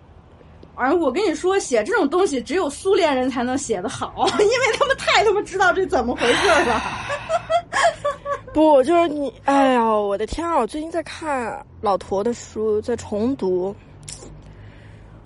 [0.77, 6.81] 而我跟你说，写这种东西只有苏联人才能写得好， 因为他们太他妈知道这怎么回事儿了。
[8.55, 10.57] 不，就是你，哎呀，我的天啊！
[10.57, 13.75] 我最近在看老陀的书，在重读，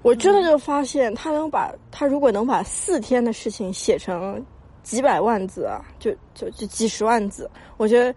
[0.02, 4.44] 我真的就发现他能把他如果能把四天的事情写成
[4.82, 8.14] 几百万字啊，就就就几十万字，我觉得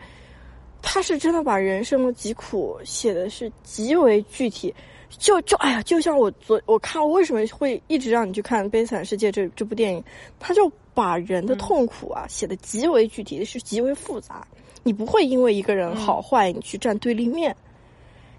[0.81, 4.73] 他是真的把人生的疾苦写的是极为具体。
[5.17, 10.03] 就就哎呀，就像我昨我看我为什么会一直让你去看《悲惨世界》这这部电影，
[10.39, 14.45] 他就把人的痛苦啊、写的极为具体，是极为复杂。
[14.83, 17.55] 你不会因为一个人好坏，你去站对立面。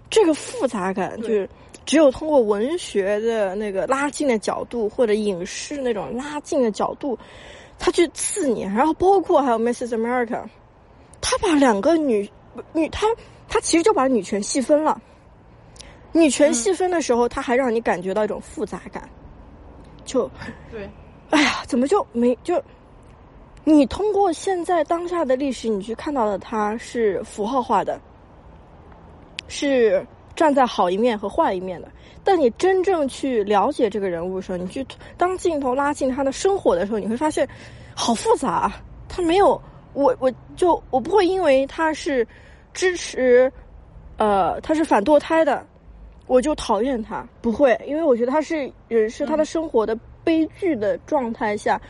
[0.09, 1.49] 这个复杂感就是
[1.87, 7.17] 只有通过文学的那个拉近的角度，或者影视那种拉近的角度，
[7.79, 8.63] 他去刺你。
[8.63, 9.95] 然后包括还有《Mrs.
[9.95, 10.27] America》，
[11.21, 12.29] 他把两个女
[12.73, 13.07] 女他
[13.47, 15.01] 他其实就把女权细分了。
[16.11, 19.07] 女权细分的时候，他还让你感觉到一种复杂感，
[20.03, 20.29] 就
[20.69, 20.89] 对，
[21.29, 22.61] 哎呀，怎么就没就？
[23.63, 27.99] 你通过现在当下的历史，你去看到的它是符号化的，
[29.47, 30.05] 是
[30.37, 31.89] 站在好一面和坏一面的。
[32.23, 34.85] 但你真正去了解这个人物的时候，你去
[35.17, 37.47] 当镜头拉近他的生活的时候，你会发现
[37.95, 38.81] 好复杂啊。
[39.09, 39.61] 他没有
[39.93, 42.27] 我，我就我不会因为他是
[42.73, 43.51] 支持，
[44.17, 45.65] 呃，他是反堕胎的，
[46.27, 47.25] 我就讨厌他。
[47.41, 51.81] 不会，因为我觉得他是人是他的生活的悲剧的状态下，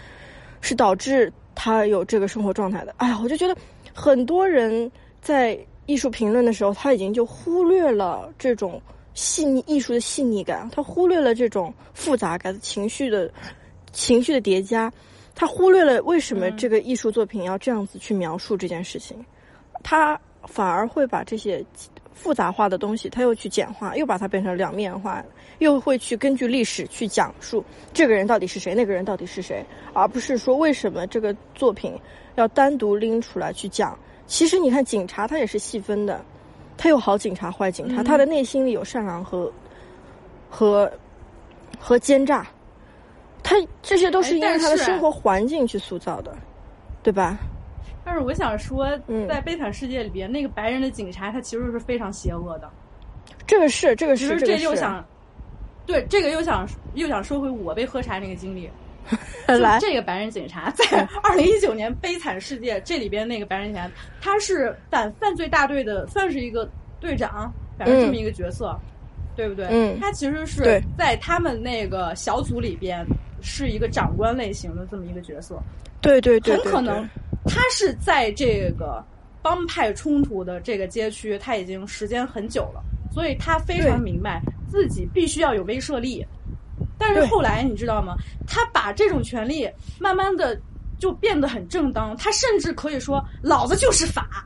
[0.61, 2.93] 是导致他有这个生活状态的。
[2.97, 3.57] 哎呀，我就觉得
[3.93, 4.89] 很多人
[5.19, 5.57] 在
[5.87, 8.79] 艺术评论的时候，他已经就忽略了这种
[9.15, 13.31] 细腻艺术的细腻感，他忽略了这种复杂感、情绪的
[13.91, 14.91] 情绪的叠加，
[15.33, 19.17] 他忽略了为什么嗯这个艺术作品要这样子去描述这件事情，
[19.81, 21.65] 他反而会把这些
[22.13, 25.23] 复杂化的东西，他又去简化，又把它变成两面化，
[25.59, 27.63] 又会去根据历史去讲述
[27.93, 31.97] 这个人到底是谁，那个人到底是谁，而不是说为什么这个作品
[32.35, 33.97] 要单独拎出来去讲。
[34.27, 36.23] 其实你看，警察他也是细分的，
[36.77, 39.51] 他有好警察、坏警察，嗯他的内心里有善良和
[40.49, 40.91] 和
[41.79, 42.45] 和奸诈，
[43.41, 46.35] 他这些都是因为他的生活环境去塑造的，
[47.01, 47.37] 对吧？
[48.03, 52.69] 但是我想说，嗯在《悲惨世界》里边，那个白人的警察他其实是非常邪恶的。
[53.45, 54.57] 这个是，这个是，其实这。
[54.63, 55.03] 又想，
[55.85, 58.69] 对这个又想又想说回我被喝茶那个经历。
[59.47, 63.89] 就 来，这个白人警察在 二零一九年《悲惨世界》这里边那个白人警察，
[64.21, 68.77] 他是反犯罪大队的，算是一个队长，反正这么一个角色，
[69.35, 69.67] 对不对？
[69.69, 69.97] 嗯。
[69.99, 73.05] 他其实是在他们那个小组里边
[73.41, 75.61] 是一个长官类型的这么一个角色，
[76.01, 77.07] 对对对对，很可能
[77.45, 79.03] 他是在这个
[79.41, 82.83] 帮派冲突的这个街区，他已经时间很久了，
[83.13, 86.25] 所以他非常明白自己必须要有威慑力。
[86.97, 88.15] 但是后来你知道吗？
[88.47, 89.69] 他把这种权利
[89.99, 90.59] 慢慢的
[90.99, 94.45] 就变得很正当，他甚至可以说“老子就是法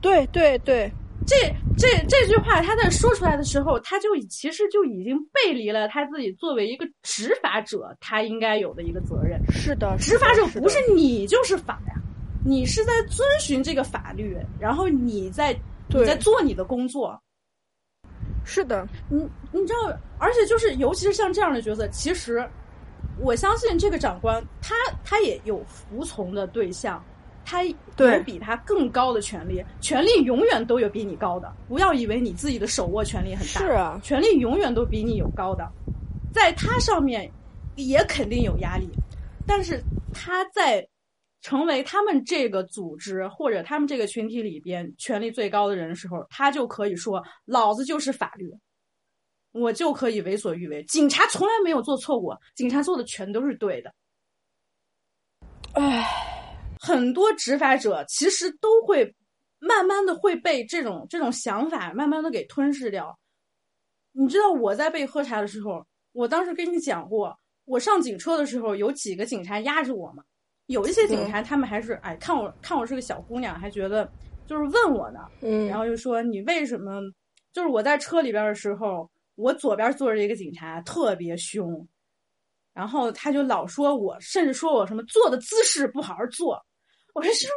[0.00, 0.90] 对对对”。
[1.24, 1.36] 这
[1.78, 9.40] 这这句话他在说出来的时候，他就其实就已经背离了他自己作为一个执法者他应该有的一个责任。
[9.50, 11.94] 是的，执法者不是你就是法呀，
[12.44, 17.16] 你是在遵循这个法律，然后你在你对在做你的工作。
[18.44, 19.18] 是的，你
[19.50, 22.46] 你知道，而且就是尤其是像这样的角色，其实
[23.20, 24.74] 我相信这个长官他
[25.04, 27.02] 他也有服从的对象，
[27.44, 27.74] 他有
[28.24, 31.52] 比他更高的权利，权利永远都有比你高的。
[31.68, 35.68] 不要以为你自己的手握权力很大，是啊权力永远都比你有高的，
[36.32, 37.30] 在他上面
[37.76, 38.88] 也肯定有压力，
[39.46, 39.82] 但是
[40.12, 40.86] 他在
[41.42, 48.50] 成为他们这个组织或者他们这个群体里边权力最高的人的时候，他就可以说：“老子就是法律，
[49.50, 53.92] 我就可以为所欲为。”警察从来没有做错过，警察做的全都是对的。
[55.74, 56.06] 唉，
[56.80, 59.14] 很多执法者其实都会
[59.58, 63.18] 慢慢的会被这种这种想法慢慢的给吞噬掉。
[64.12, 70.22] 你知道我在被喝茶的时候，我当时跟你讲过，我上警车的时候有几个警察压着我嘛，
[70.66, 74.10] 有一些警察他们还是哎看我看我是个小姑娘，还觉得
[74.46, 77.00] 就是问我呢，嗯，然后就说你为什么？
[77.52, 81.86] 就是我在车里边的时候，我左边坐着一个警察，特别凶，
[82.72, 86.58] 然后他就老说我，甚至说我什么坐的姿势不好好坐。
[87.12, 87.50] 我是说，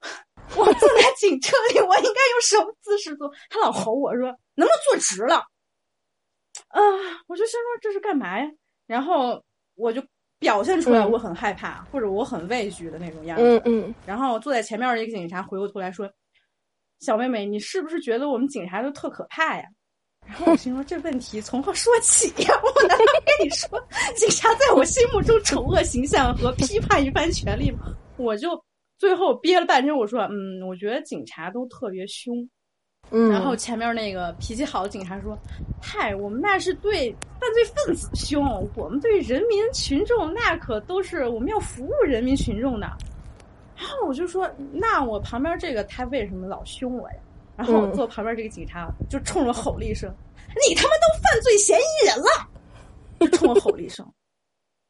[0.58, 3.32] 我坐在警车里，我应该用什么姿势坐？
[3.48, 4.26] 他老吼我说，
[4.56, 5.36] 能不能坐直了？
[6.68, 6.80] 啊、
[7.28, 8.50] 我就心说这是干嘛呀？
[8.86, 9.44] 然后
[9.76, 10.02] 我就
[10.42, 13.44] 表现出来嗯我很害怕、或者我很畏惧的那种样子。
[13.44, 16.10] 嗯嗯，然后坐在前面的一个警察回过头来说
[17.00, 19.64] ：“小妹妹，你是不是觉得我们警察都特可怕呀？”
[20.26, 22.54] 然后我心说：“这问题从何说起呀？
[22.62, 23.80] 我难道跟你说，
[24.16, 28.50] 警察在我心目中丑恶形象和批判一番权利吗？”我就
[28.98, 32.36] 最后憋了半天，我说：“嗯，我觉得警察都特别凶。”
[33.12, 35.38] 嗯，然后前面那个脾气好的警察说
[35.82, 38.42] ：“嗨，我们那是对犯罪分子凶，
[38.74, 42.86] 我们对人民群众那可都是我们要服务人民群众的。”
[43.76, 47.16] 然后我就说：“那我旁边这个他为什么老凶我呀？”
[47.54, 50.10] 然后坐旁边这个警察就冲我吼了一声
[50.66, 52.48] ：“你他妈都犯罪嫌疑人了！”
[53.20, 54.10] 就冲我吼了一声，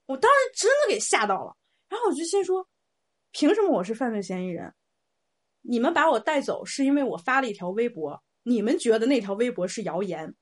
[0.07, 1.55] 我当时真的给吓到了。
[1.89, 2.65] 然后我就心说
[3.33, 4.73] ：“凭什么我是犯罪嫌疑人？”
[5.63, 10.35] 你们把我带走是因为我发了一条微博，你们觉得那条微博是谣言，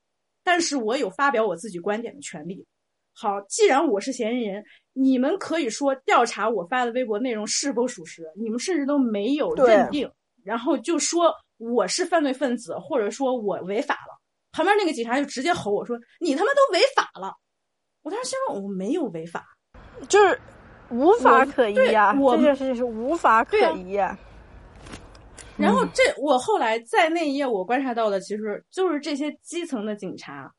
[0.43, 2.65] 但是我有发表我自己观点的权利。
[3.13, 4.63] 好，既然我是嫌疑人，
[4.93, 10.09] 你们可以说调查我发的微博内容是否属实，你们甚至都没有认定，
[10.43, 14.19] 然后就说我是犯罪分子，或者说我违法了。
[14.53, 17.33] 旁边那个警察就直接吼我说：“你他妈都违法了！”
[18.03, 19.45] 我当时心说我没有违法，
[20.09, 20.39] 就是
[20.89, 24.17] 无法可依啊、我这件事情是无法可依呀、
[25.61, 30.51] 然后这我后来在那一页我观察到的，其实就是这些基层的警察，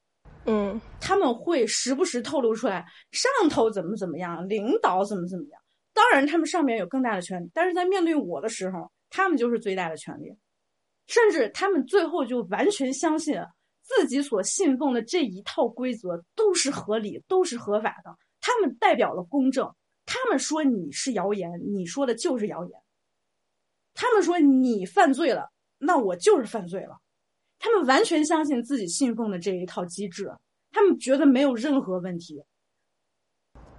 [0.46, 5.60] 嗯他们会时不时透露出来上头怎么怎么样，领导怎么怎么样。
[5.94, 10.34] 当然，他们上面有更大的权利，但是在面对我的时候，他们就是最大的权利，
[11.06, 13.38] 甚至他们最后就完全相信
[13.82, 18.16] 自己所信奉的这一套规则都是合理、都是合法的。
[18.40, 19.70] 他们代表了公正，
[20.06, 22.81] 他们说你是谣言，你说的就是谣言。
[24.02, 25.48] 他们说你犯罪了，
[25.78, 26.98] 那我就是犯罪了。
[27.60, 30.28] 他们完全相信自己信奉的这一套机制，
[30.72, 32.42] 他们觉得没有任何问题。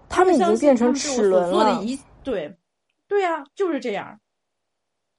[0.07, 1.83] 他们已经变成齿轮了的。
[1.83, 2.55] 一对，
[3.05, 4.17] 对呀、就是这样。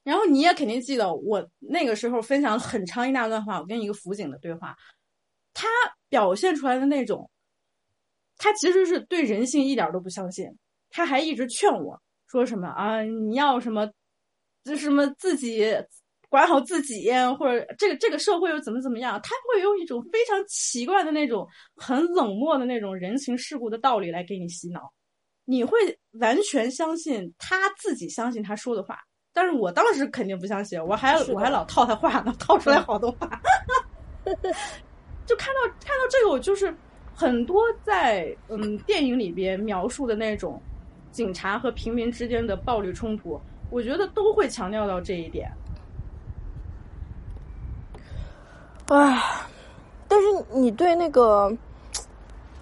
[0.05, 4.75] 然后你也肯定记得我那个时候分享了很长一大段话，我跟一个辅警的对话，
[5.53, 5.69] 他
[6.09, 7.31] 表现出来的那种，
[8.39, 10.47] 他其实是对人性一点都不相信，
[10.89, 13.93] 他还一直劝我说什么啊，你要什么，
[14.65, 15.67] 这什么自己
[16.29, 21.47] 管好自己，或者这个这个社会又怎么怎么样，他会用一种非常奇怪的那种
[21.77, 24.93] 很冷漠的那种人情世故的道理来给你洗脑，
[25.45, 25.79] 你会
[26.19, 28.99] 完全相信他自己相信他说的话。
[29.33, 33.29] 但是我当时肯定不相信，我还我还老套他话呢，套出来好多话。
[35.27, 36.75] 就看到看到这个，我就是
[37.15, 40.61] 很多在嗯电影里边描述的那种
[41.11, 43.41] 警察和平民之间的暴力冲突，
[43.71, 45.51] 我觉得都会强调到这一点。
[48.89, 49.23] 唉，
[50.07, 51.51] 但是你对那个，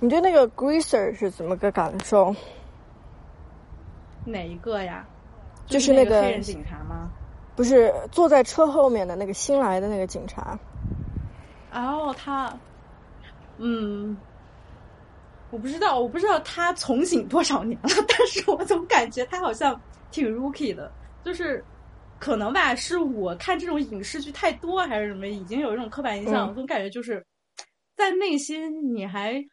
[0.00, 2.34] 你对那个 Greaser 是怎么个感受？
[4.24, 5.04] 哪一个呀？
[5.66, 7.10] 就是那个黑人警察吗？
[7.54, 10.58] 不是坐在车后面的那个新来的那个警察，
[11.72, 12.52] 哦，他，
[13.58, 14.16] 嗯，
[15.50, 19.78] 我不知道，我不知道他从警多少年了， 但是我总感觉他好像
[20.12, 20.92] 挺 rookie 的，
[21.24, 21.64] 就是
[22.20, 27.24] 可能吧，是我看这种影视剧太多还是什么，已经有一种刻板印象，嗯我总感觉就是
[27.96, 29.44] 在内心你还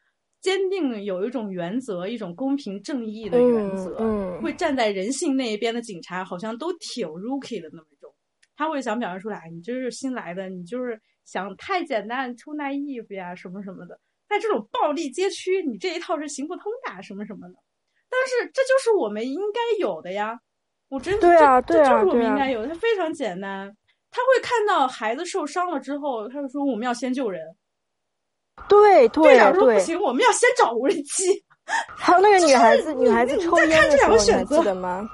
[0.42, 8.14] 坚定有一种原则，一种公平正义的原则，嗯嗯会站在人性那一边的警察，好像都挺 rookie 的那么一种。
[8.56, 14.00] 他会想表现出来，哎你就是新来的，你就是想太简单，too naive 呀，什么什么的。
[14.28, 17.56] 在这种暴力街区，你这一套是行不通的，什么什么的。
[18.10, 20.40] 但是这就是我们应该有的呀！
[20.90, 23.72] 我真对啊这对啊这就是我们对啊应该有的，它非常简单。
[24.12, 27.42] 他会看到孩子受伤了之后，他就说我们要先救人。
[28.68, 31.44] 对对队长说不对，行，我们要先找无人机。
[31.96, 35.08] 还有那个 女孩子，你女孩子你抽烟的时候，再看这两个你还选择记得吗？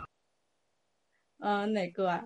[1.39, 2.23] 嗯、 哪个啊？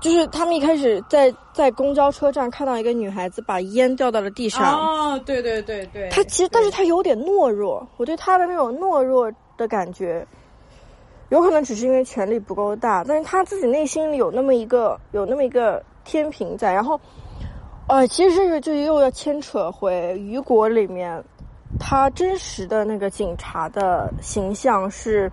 [0.00, 10.24] 就是他们一开始在在公交车站看到一个女孩子把烟掉到了地上，哦，对对对对，她其实，但是对她有点懦弱，我对她的那种懦弱的感觉，
[11.32, 17.00] 有可能只是因为权力不够大，但是他自己内心里有那么一个有那么一个天平在，然后，
[17.88, 21.24] 呃，其实这个就又要牵扯回雨果里面，
[21.80, 25.32] 他真实的那个警察的形象是，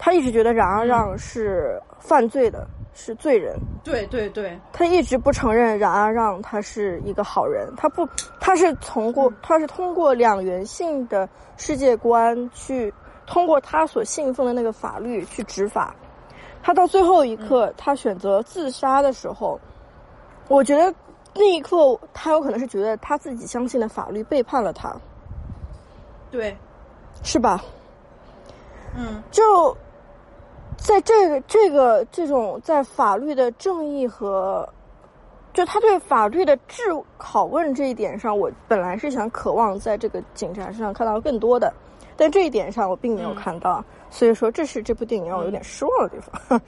[0.00, 8.04] 他一直觉得冉阿让是犯罪的，是罪人，对对对，他一直不承认冉阿让他是一个好人，他不，
[8.40, 12.92] 他是从过，他是通过两元性的世界观去，
[13.26, 15.94] 通过他所信奉的那个法律去执法。
[16.62, 19.60] 他到最后一刻，他选择自杀的时候，
[20.48, 20.92] 我觉得
[21.34, 21.76] 那一刻
[22.12, 24.92] 他有可能是觉得他自己相信的法律背叛了他，
[26.30, 26.56] 对，
[27.22, 27.62] 是吧？
[28.96, 29.76] 嗯，就
[30.76, 34.68] 在这个这个这种在法律的正义和
[35.52, 36.82] 就他对法律的质
[37.18, 41.72] 拷问这一点上，我本来是想渴望在这个警察身上看到更多的，
[42.16, 46.60] 但这一点上我并没有嗯看到，所以说这是这部电影让我有点失望的地方。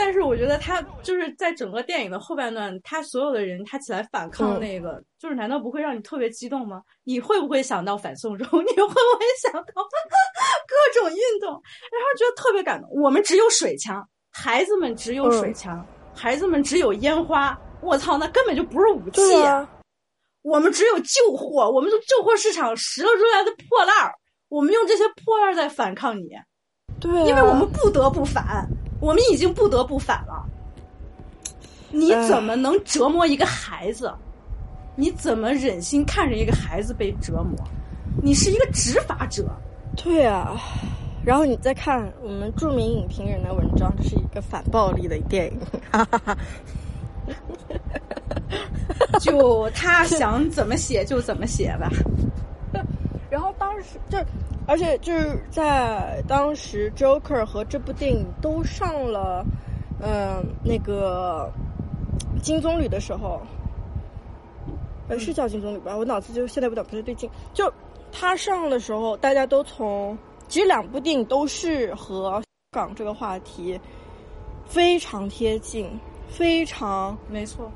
[0.00, 6.80] 但是我觉得他就是在整个电影的后半段，他所有的人他起来反抗嗯那个，就是难道不会让你特别激动吗？
[7.02, 8.46] 你会不会想到反送中？
[8.62, 11.50] 你会不会想到 各种运动？
[11.50, 12.88] 然后觉得特别感动。
[12.92, 15.84] 我们只有水枪，孩子们只有水枪，
[16.14, 17.58] 孩子们只有烟花。
[17.80, 19.68] 我操，那根本就不是武器啊，
[20.42, 24.14] 我们只有旧货，我们从旧货市场拾了出来的破烂儿，
[24.48, 26.30] 我们用这些破烂儿在反抗你，
[27.00, 28.66] 对啊，因为我们不得不反，
[29.00, 30.44] 我们已经不得不反了。
[31.90, 34.12] 你怎么能折磨一个孩子？
[34.94, 37.56] 你怎么忍心看着一个孩子被折磨？
[38.22, 39.46] 你是一个执法者，
[39.96, 40.56] 对啊。
[41.24, 45.60] 然后你再看我们著名影评人的文章，这是一个反暴力的电影，
[45.90, 46.38] 哈哈哈。
[49.20, 51.90] 就他想怎么写就怎么写吧。
[53.30, 54.18] 然后当时就，
[54.66, 59.44] 而且就是在当时，Joker 和这部电影都上了，
[60.00, 61.52] 嗯、那个
[62.42, 63.42] 金棕榈的时候，
[65.08, 65.94] 呃，是叫金棕榈吧？
[65.96, 67.28] 我脑子就现在有点不太对劲。
[67.52, 67.70] 就
[68.10, 70.16] 他上的时候，大家都从
[70.48, 73.78] 其实两部电影都是和港这个话题
[74.66, 75.86] 非常贴近，
[76.28, 77.70] 非常没错，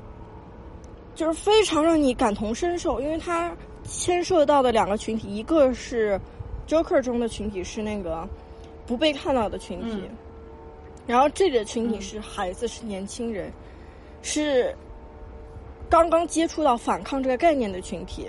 [1.15, 6.19] 就是非常让你感同身受，因为它牵涉到的两个群体，一个是
[6.67, 8.27] Joker 中的群体是那个
[8.85, 10.17] 不被看到的群体，嗯。
[11.05, 13.51] 然后这里的群体嗯是孩子，是年轻人，
[14.21, 14.73] 是
[15.89, 18.27] 刚刚接触到反抗这个概念的群体，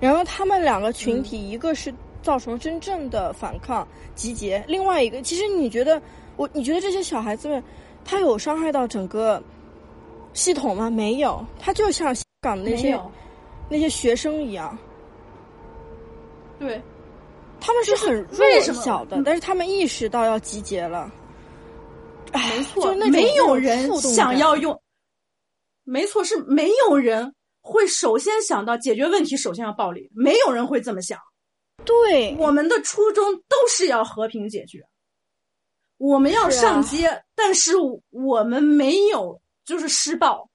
[0.00, 4.62] 然后他们两个群体，一个是造成真正的反抗集结。
[4.66, 6.02] 另外一个，其实你觉得
[6.36, 7.62] 我，你觉得这些小孩子们，
[8.04, 9.40] 他有伤害到整个
[10.36, 10.90] 系统吗？
[10.90, 13.00] 没有，他就像香港的那些
[13.70, 14.78] 那些学生一样，
[16.58, 16.80] 对，
[17.58, 21.10] 他们是很弱小的，但是他们意识到要集结了。
[22.32, 24.78] 没错，没有人想要用。
[25.84, 31.18] 没错，是没有人会首先想到解决问题，首先要暴力，没有人会这么想。
[31.84, 34.84] 对，我们的初衷都是要和平解决，
[35.96, 37.72] 我们要上街，但是
[38.10, 40.48] 我们没有就是施暴，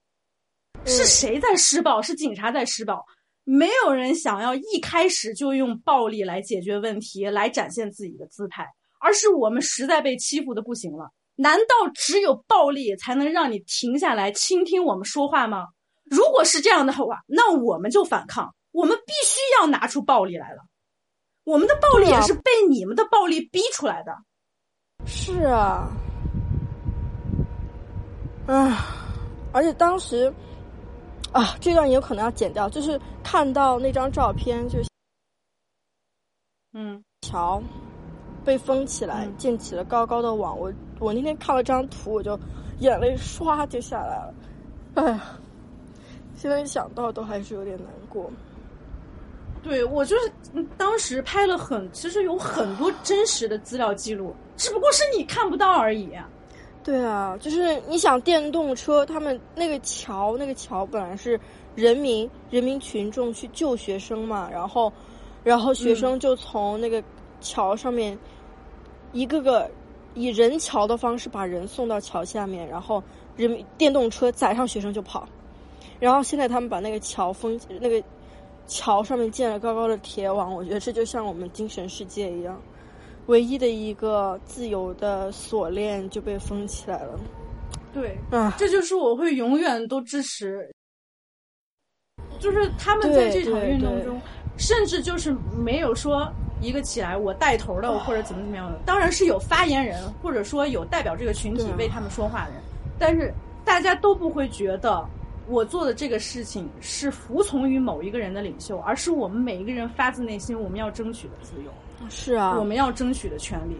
[0.84, 2.00] 是谁在施暴？
[2.02, 3.04] 是警察在施暴。
[3.44, 8.66] 没有人想要一开始就用暴力来解决问题，来展现自己的姿态，
[9.00, 11.10] 而是我们实在被欺负的不行了。
[11.34, 15.66] 难道只有暴力才能让你停下来倾听我们说话吗？
[16.04, 20.62] 如果是这样的话，那我们就反抗，我们必须要拿出暴力来了。
[21.44, 24.14] 我们的暴力也是被你们的暴力逼出来的。
[25.04, 25.90] 是啊，
[28.46, 29.01] 啊，
[29.52, 30.32] 而且当时
[31.32, 34.78] 啊，这段也有可能要剪掉，就是看到那张照片，就
[36.72, 37.62] 嗯，桥。
[38.44, 40.58] 被封起来，建起了高高的网。
[40.58, 42.36] 我我那天看了张图，我就
[42.80, 44.34] 眼泪唰就下来了。
[44.94, 45.38] 哎呀，
[46.34, 48.28] 现在想到都还是有点难过。
[49.62, 50.32] 对我就是
[50.76, 56.10] 当时拍了很，其实有很多真实的资料记录，只不过是你看不到而已。
[56.84, 61.38] 对啊，就是你想电动车，他们那个桥，那个桥本来是
[61.74, 64.92] 人民人民群众去救学生嘛，然后
[65.42, 67.02] 然后学生就从那个。
[67.44, 68.16] 桥上面，
[69.12, 69.68] 一个个
[70.14, 73.02] 以人桥的方式把人送到桥下面，然后
[73.36, 75.28] 人民电动车载上学生就跑。
[75.98, 78.00] 然后现在他们把那个桥封，那个
[78.68, 80.54] 桥上面建了高高的铁网。
[80.54, 82.62] 我觉得这就像我们精神世界一样，
[83.26, 87.18] 唯一的一个自由的锁链就被封起来了。
[87.92, 90.70] 对，啊，这就是我会永远都支持，
[92.38, 94.20] 就是他们在这场运动中，
[94.56, 96.32] 甚至就是没有说。
[96.64, 102.62] 一个起来，我带头的，或者怎么怎么样的，当然是有发言人，或者说有代表这个群体为他们说话的人，
[103.00, 105.04] 但是大家都不会觉得
[105.48, 111.72] 我做的这个事情是服从于某一个人的领袖，而是我们每一个人发自内心我们要争取的自由。
[112.08, 113.76] 是啊，我们要争取的权利。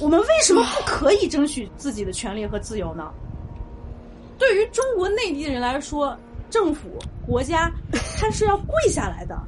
[0.00, 3.12] 我们为什么不可以争取自己的权利和自由呢？
[4.38, 6.16] 对于中国内地的人来说，
[6.48, 7.70] 政府国家
[8.18, 9.38] 他是要跪下来的。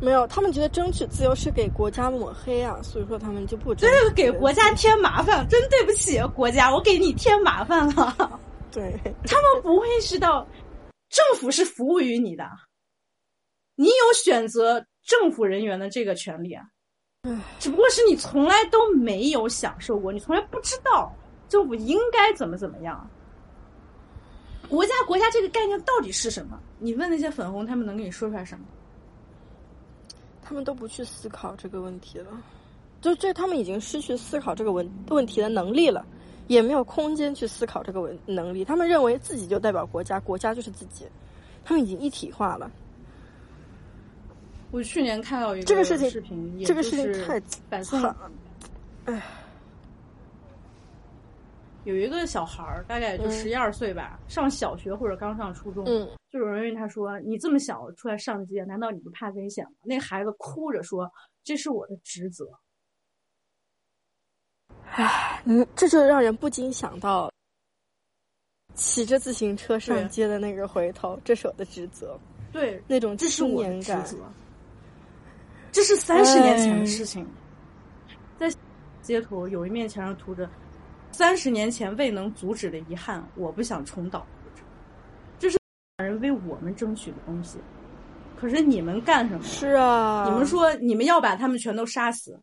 [0.00, 3.74] 没有，他们觉得争取自由是给国家抹黑啊，所以说他们就不。
[3.74, 8.40] 这是给国家添麻烦，真对不起国家，我给你添麻烦了。
[8.72, 10.46] 对，他们不会知道，
[11.10, 12.44] 政府是服务于你的，
[13.74, 16.64] 你有选择政府人员的这个权利啊。
[17.58, 21.12] 只不过是你从来都没有享受过，你从来不知道
[21.48, 23.06] 政府应该怎么怎么样。
[24.68, 26.58] 国家，国家这个概念到底是什么？
[26.78, 28.64] 你问那些粉红，他们能给你说出来什么？
[30.42, 32.30] 他们都不去思考这个问题了，
[33.02, 36.06] 就这他们已经失去思考这个问问题的能力了，
[36.46, 38.64] 也没有空间去思考这个问能力。
[38.64, 41.04] 他们认为自己就代表国家，国家就是自己，
[41.62, 42.70] 他们已经一体化了。
[44.70, 48.02] 我去年看到一个这个事情视频，这个事情太板宋，
[49.06, 49.22] 哎。
[51.84, 55.86] 有一个小孩儿，大概就十一二岁吧，上小学或者刚上初中，
[56.30, 61.10] 就有人问他说：“你这么小出来上街，难道你不怕危险吗？”那孩子哭着说
[61.42, 62.46] ：“这是我的职责。”
[64.92, 67.32] 唉，嗯，这就让人不禁想到，
[68.74, 72.16] 骑着自行车上街的那个回头，这是我的职责。
[72.52, 74.18] 对，那种这是我的职责。
[75.72, 77.26] 这是三十年前的事情，
[78.38, 78.50] 在
[79.02, 80.48] 街头有一面墙上涂着。
[81.12, 84.62] 三十年前未能阻止的遗憾，我不想重蹈覆辙。
[85.40, 85.58] 这是
[85.98, 87.58] 人为我们争取的东西，
[88.36, 89.42] 可是你们干什么？
[89.42, 92.40] 是啊，你们说你们要把他们全都杀死，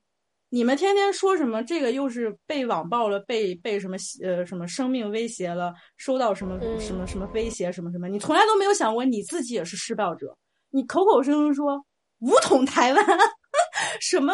[0.50, 1.64] 你们天天说什么？
[1.64, 8.10] 这个又是被网暴了，被被什么呃什么生命威胁了，收到什么什么什么威胁什么什么？
[8.10, 10.38] 你从来都没有想过你自己也是施暴者，
[10.72, 11.82] 你口口声声说
[12.20, 13.06] 武统台湾，
[14.02, 14.34] 什么？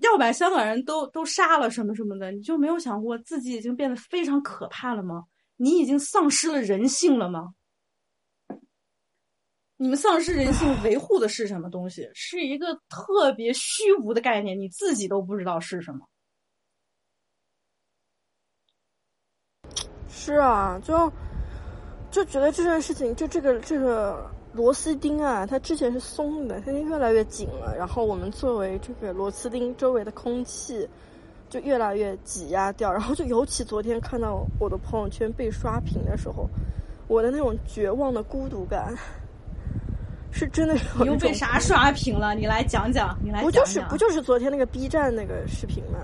[0.00, 5.24] 要把香港人都都杀了什么什么的，你就没有想过自己已经变得非常可怕了吗？
[5.56, 7.54] 你已经丧失了人性了吗？
[9.76, 12.10] 你们丧失人性维护的是什么东西？
[12.12, 16.08] 是一个特别虚无的概念，你自己都不知道是什么。
[20.08, 21.12] 是啊，就
[22.10, 27.74] 就觉得这件事情，就这个这个螺丝钉啊，它之前是松的，现在越来越紧了。
[27.76, 30.88] 然后我们作为这个螺丝钉周围的空气，
[31.50, 32.92] 就越来越挤压掉。
[32.92, 36.48] 然后就尤其昨天看到我的朋友圈被刷屏的时候，
[37.08, 38.94] 我的那种绝望的孤独感，
[40.30, 41.04] 是真的有。
[41.04, 42.34] 你又被啥刷屏了？
[42.34, 43.50] 你来讲讲，你来讲讲。
[43.50, 45.98] 不就是不就是昨天那个 B 站那个视频吗？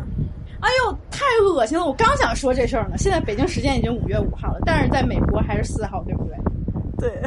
[0.60, 1.86] 哎呦，太恶心了！
[1.86, 2.98] 我刚想说这事儿呢。
[2.98, 6.36] 现在北京时间已经五月五号了，但是在美国还是四号，对不对？
[6.98, 7.22] 对，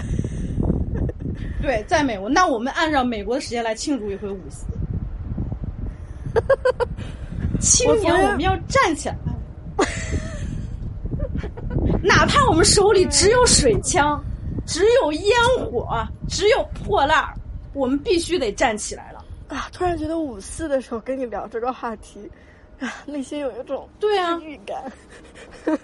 [1.61, 4.65] 对，在美国，那我们按照美国的时间来庆祝一回五四。
[7.59, 9.15] 青年，我们要站起来，
[12.01, 14.21] 哪怕我们手里只有水枪，
[14.65, 15.87] 只有烟火，
[16.27, 17.33] 只有破烂儿，
[17.73, 19.23] 我们必须得站起来了。
[19.47, 19.69] 啊！
[19.71, 22.29] 突然觉得五四的时候跟你聊这个话题。
[22.79, 24.91] 啊内心有一种对啊预感，
[25.63, 25.77] 就是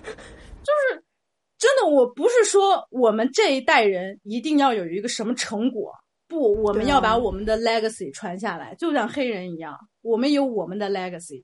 [1.59, 1.85] 真的。
[1.85, 5.93] 我不是说我们这一代人一定要有一个什么成果，
[6.27, 11.43] 不，我们要把我们的 legacy 传下来，就像黑人一样，我们有我们的 legacy，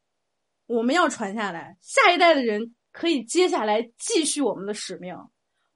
[0.65, 5.15] 我们要传下来，下一代的人可以接下来继续我们的使命。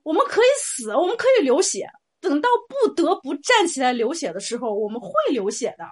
[0.04, 1.88] 我们可以死，我们可以流血，
[2.20, 5.86] 等到不得不站起来流血的时候，我们会流血的。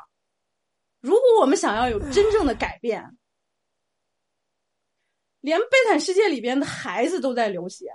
[1.02, 3.04] 如果我们想要有真正的改变。
[5.40, 7.86] 连悲惨世界里边的孩子都在流血，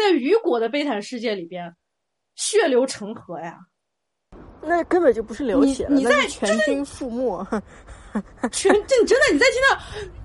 [0.00, 1.74] 在雨果的悲惨世界里边，
[2.34, 3.58] 血流成河呀。
[4.62, 7.46] 那根本就不是流血，你在全军覆没。
[8.50, 9.76] 全真真的你在听到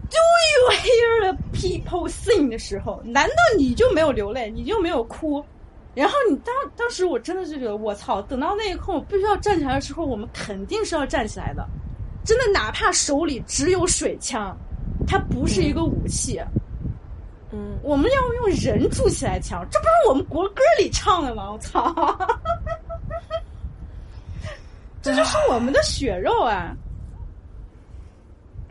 [0.10, 0.18] “Do
[0.52, 5.44] you hear the people sing” 的时候，难道你就没有流泪，你就没有哭？
[5.94, 8.22] 然后你当当时我真的是觉得，我操！
[8.24, 11.66] 等到那一刻我必须要站起来的时候，我们肯定是要站起来的。
[12.26, 14.58] 真的，哪怕手里只有水枪，
[15.08, 16.38] 它不是一个武器。
[16.40, 16.62] 嗯，
[17.84, 21.52] 我们要用人筑起来墙，这不是我们国歌里唱的吗？
[21.52, 21.94] 我操，
[25.02, 26.76] 这就是我们的血肉啊！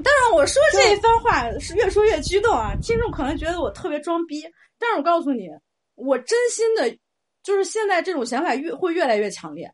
[0.03, 4.43] 当然，我说这一番话是越说越激动啊，听众可能觉得我特别装逼，
[4.79, 5.49] 但是我告诉你，
[5.95, 6.91] 我真心的，
[7.43, 9.73] 就是现在这种想法越会越来越强烈。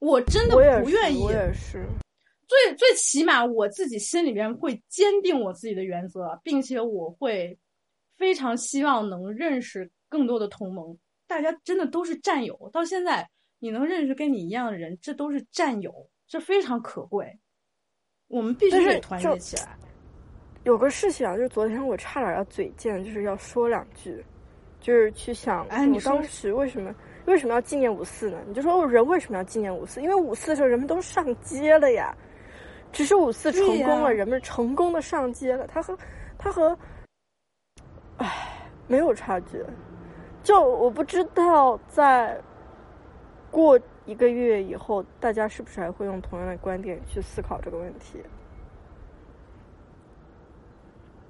[0.00, 1.86] 我真的不愿意，我也是。
[2.48, 7.56] 最最起码我自己心里边会坚定我自己的原则，并且我会。
[8.16, 10.96] 非常希望能认识更多的同盟，
[11.26, 12.70] 大家真的都是战友。
[12.72, 15.92] 到现在，你能认识跟你一样的人，这都是战友，
[16.26, 17.38] 这非常可贵。
[18.28, 19.76] 我们必须得团结起来。
[20.64, 24.24] 有个事情啊，就是昨天我差点要嘴贱，就是要说两句，
[24.80, 26.94] 就是去想，哎，我当时为什么
[27.26, 28.38] 为什么要纪念五四呢？
[28.46, 30.00] 你就说，人为什么要纪念五四？
[30.00, 32.16] 因为五四的时候人们都上街了呀，
[32.92, 35.66] 只是五四成功了，人们成功的上街了。
[35.66, 35.98] 他和
[36.38, 36.76] 他和。
[38.18, 39.64] 唉，没有差距。
[40.42, 42.40] 就我不知道，在
[43.50, 48.22] 过一个月以后，大家是不是还会用同样的观点去思考这个问题？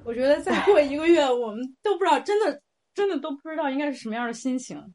[0.05, 2.63] 我觉得再过一个月，我们都不知道，真的，
[2.95, 4.95] 真的都不知道应该是什么样的心情。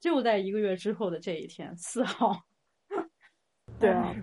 [0.00, 2.36] 就在一个月之后的这一天，四号。
[3.78, 4.14] 对啊。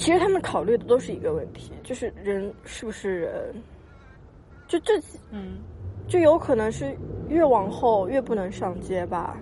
[0.00, 3.62] 其实他们考虑的都是一个问题，就是人是不是人，
[4.66, 4.98] 就这，
[5.30, 5.58] 嗯，
[6.08, 6.96] 就有可能是
[7.28, 9.36] 越往后越不能上街吧。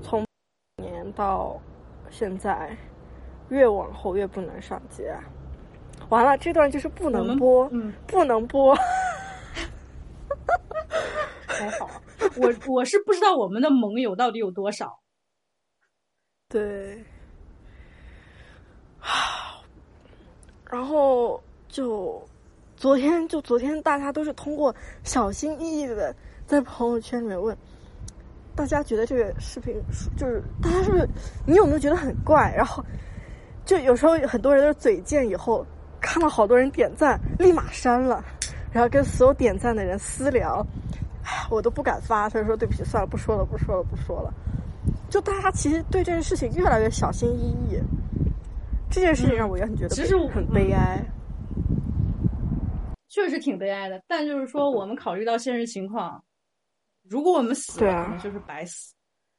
[0.00, 0.24] 从
[0.80, 1.60] 年到
[2.10, 2.76] 现在，
[3.48, 5.12] 越往后越不能上街。
[6.10, 8.72] 完了，这段就是不能播，嗯，不能播。
[11.44, 11.90] 还好，
[12.36, 15.00] 我我是不知道我们的盟友到底有多少。
[16.48, 17.04] 对。
[20.70, 22.22] 然后就
[22.76, 26.14] 昨天，就昨天，大家都是通过小心翼翼的
[26.46, 27.56] 在朋友圈里面问
[28.54, 29.74] 大家，觉得这个视频
[30.16, 31.08] 就是大家是不是
[31.46, 32.52] 你有没有觉得很怪？
[32.56, 32.84] 然后
[33.64, 35.64] 就有时候很多人都是嘴贱，以后
[36.00, 38.24] 看到好多人点赞，立马删了，
[38.72, 40.66] 然后跟所有点赞的人私聊，
[41.22, 44.32] 哎，我都不敢发，他就说对不起，算了，不说了，不说了，不说了。
[45.08, 47.80] 就大家其实对这件事情越来越小心翼翼。
[48.96, 50.98] 这件事情让我也很觉得，其实很悲哀，
[53.08, 54.02] 确实挺悲哀的。
[54.08, 56.24] 但就是说，我们考虑到现实情况，
[57.06, 58.94] 如果我们死了，可能就是白死。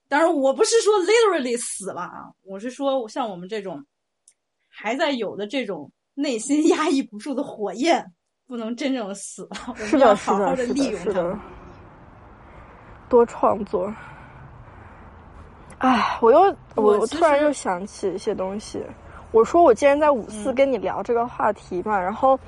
[0.08, 3.84] 当然，我不是说 literally 死了啊，我是说像我们这种
[4.70, 8.06] 还在有的这种内心压抑不住的火焰，
[8.46, 9.50] 不能真正的死了。
[9.70, 11.40] 我们要好好的利用它，
[13.10, 13.92] 多创作。
[15.80, 16.42] 哎，我又
[16.76, 18.86] 我我突然又想起一些东西。
[19.32, 22.40] 我说我既然在五四跟你聊这个话题嘛，然后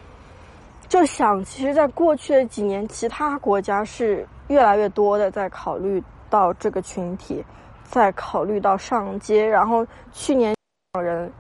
[0.88, 7.44] 就想，其实，在过去的几年，其他国家是越来越多的在考虑到这个群体，
[7.84, 9.46] 在考虑到上街。
[9.46, 10.56] 然后去年
[11.00, 11.32] 人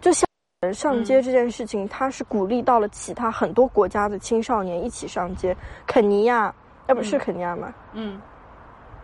[0.00, 0.26] 就像
[0.62, 5.54] 人上街这件事情，它是鼓励到了其他很多国家的青少年一起上街。
[5.86, 6.54] 肯尼亚，
[6.86, 7.72] 哎，不是肯尼亚吗？
[7.92, 8.18] 嗯，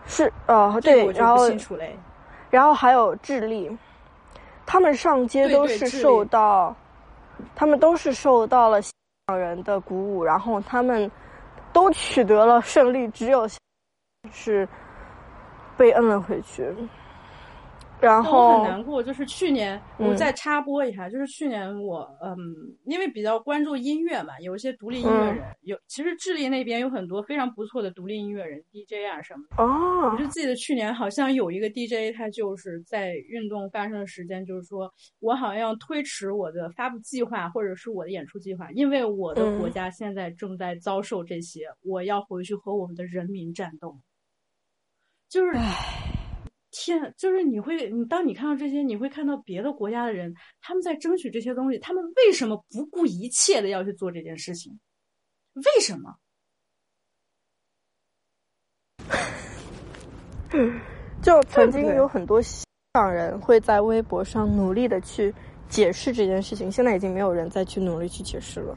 [0.06, 1.50] 是呃，对，然后
[2.48, 3.70] 然后还有智利，
[4.66, 6.74] 他们上街都是受到，
[7.54, 8.92] 他们都是受到了香
[9.26, 11.10] 港人的鼓舞，然后他们
[11.72, 13.48] 都取得了胜利，只有
[14.30, 14.68] 是
[15.76, 16.74] 被摁了回去。
[18.02, 22.36] 然后很难过，就是去年我再插播一下，就是去年我嗯，
[22.84, 29.62] 因为比较关注音乐嘛，有一些独立音乐人，有其实智利那边有很多非常不错的独立音乐人 DJ 啊什么的。
[29.62, 43.96] 哦，我就记得去年好像有一个 DJ，他就是在运动发生的时间，就是说我好像要推迟我的发布计划或者是我的演出计划，因为我的国家现在正在遭受这些，我要回去和我们的人民战斗。
[45.28, 45.52] 就是。
[46.72, 54.76] 天，就是你会，你当你看到这些，你会看到别的国家的人，他们在争取这些东西，他们为什么不顾一切的要去做这件事情？
[55.54, 56.16] 为什么？
[61.22, 65.32] 就曾经有很多香港人会在微博上努力的去
[65.68, 68.76] 解释这件事情，现在已经没有人再去努力去解释了。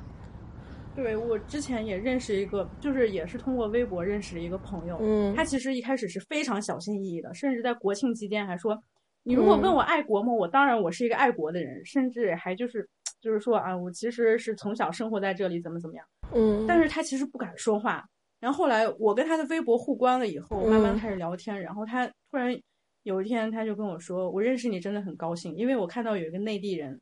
[0.96, 4.98] 对我之前也认识一个，就是也是通过微博认识一个朋友。
[5.02, 8.82] 嗯，他其实一开始是非常小心翼翼的，甚至在国庆期间还说
[9.24, 10.32] ：“你如果问我爱国吗？
[10.32, 12.88] 我当然我是一个爱国的人，甚至还就是
[13.20, 18.04] 就是说啊，我其实是从小生活在这里，怎么怎么样。”嗯，但是他其实不敢说话。
[18.40, 21.62] 然后后来我跟他的微博互关了以后，慢慢开始聊天。
[21.62, 22.58] 然后他突然
[23.04, 27.02] 有一天他就跟我说：“我认识你真的很高兴，因为我看到有一个内地人，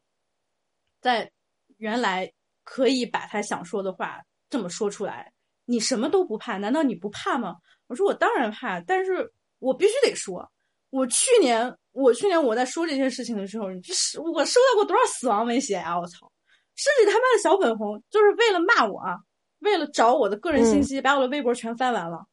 [0.99, 1.29] 在
[1.77, 2.31] 原来。”
[2.63, 5.31] 可以把他想说的话这么说出来，
[5.65, 6.57] 你什么都不怕？
[6.57, 7.55] 难道你不怕吗？
[7.87, 10.49] 我说我当然怕，但是我必须得说。
[10.89, 15.99] 我去年，我去年我在说这些事情的时候，你是我收到过多少死亡威胁啊！
[15.99, 16.31] 我操，
[16.75, 19.17] 甚至他妈的小粉红就是为了骂我，啊，
[19.59, 22.23] 为了找我的个人信息，把我的微博全翻完了。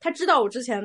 [0.00, 0.82] 他知道我之前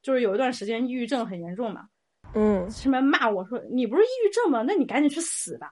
[0.00, 1.86] 就是有一段时间抑郁症很严重嘛，
[2.34, 4.64] 嗯，什么骂我说你不是抑郁症吗？
[4.66, 5.70] 那你赶紧去死吧，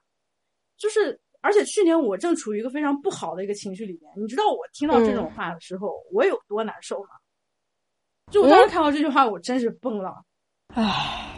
[0.77, 1.19] 就是。
[1.41, 7.09] 而且去年我正处于一个非常不好的一个情绪里面，你知道我听到这种话的时候我有多难受吗？
[8.31, 10.23] 就我当时看到这句话，我真是崩了。
[10.75, 11.33] 唉，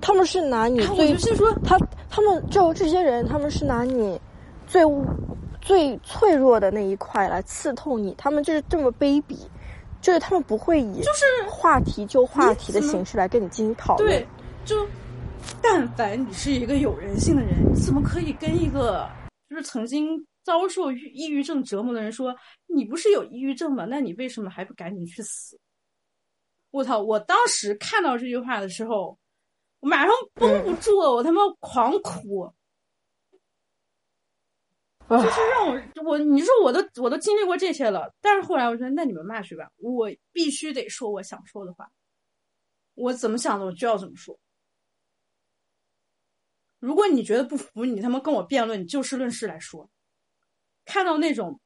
[0.00, 1.78] 他们是拿你最，我就是说他
[2.10, 4.20] 他们就这些人，他们是拿你
[4.66, 4.82] 最
[5.60, 9.36] 最脆弱的那一块来刺痛你，他们就是这么卑鄙，
[10.00, 14.26] 就是他们不会以就是话题就话题的形式来跟你进行讨论，对，
[14.64, 14.84] 就
[15.62, 19.08] 但凡你是一个有人性的人，你怎么可以跟一个？
[19.48, 22.34] 就是曾经遭受抑郁症折磨的人说
[22.66, 23.84] ：“你不是有抑郁症吗？
[23.84, 25.58] 那你为什么还不赶紧去死？”
[26.70, 27.00] 我操！
[27.00, 29.18] 我当时看到这句话的时候，
[29.80, 32.52] 我马上绷不住了，我他妈狂哭。
[35.08, 41.88] 就是让我我你说我都我都经历过这些了，但是后来我说那你们骂去吧，我必须得说我想说的话。
[42.94, 44.36] 我怎么想的，我就要怎么说。
[46.78, 49.88] 如果你觉得不服，你他妈跟我辩论，你就事论事来说。
[50.84, 51.58] 看到那种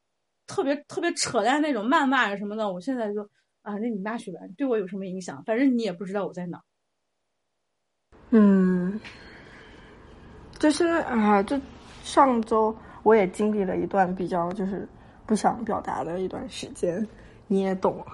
[0.47, 3.23] 特别特别扯淡那种谩骂什么的，我现在就
[3.63, 5.43] 啊，那你骂去吧，对我有什么影响？
[5.45, 6.63] 反正你也不知道我在哪。
[8.31, 9.01] 嗯，
[10.59, 11.61] 就是啊，就
[12.03, 14.89] 上周我也经历了一段比较就是
[15.27, 17.07] 不想表达的一段时间，
[17.47, 18.05] 你也懂。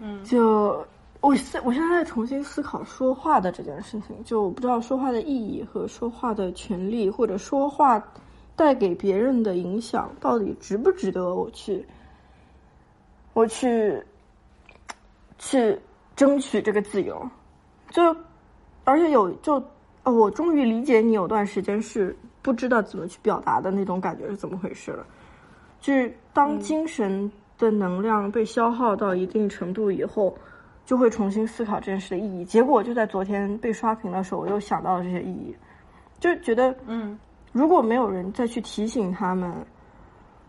[0.00, 0.86] 嗯，就。
[1.20, 8.00] 我现我现在在重新思考说话的这件事情，就不知道说话的意义和说话的权利，或者说话
[8.54, 11.84] 带给别人的影响，到底值不值得我去，
[13.32, 14.00] 我去
[15.38, 15.76] 去
[16.14, 17.28] 争取这个自由？
[17.90, 18.16] 就
[18.84, 19.54] 而且有就
[20.04, 25.04] 哦，我终于理解你有段时间是不知道怎么去表达的那种感觉是怎么回事了。
[25.80, 30.32] 就是当精神的能量被消耗到一定程度以后。
[30.88, 32.46] 就会重新思考这件事的意义。
[32.46, 35.54] 结果就在昨天被刷屏的时候，我又想到了这些意义，
[36.18, 37.18] 就觉得，嗯，
[37.52, 39.52] 如果没有人再去提醒他们，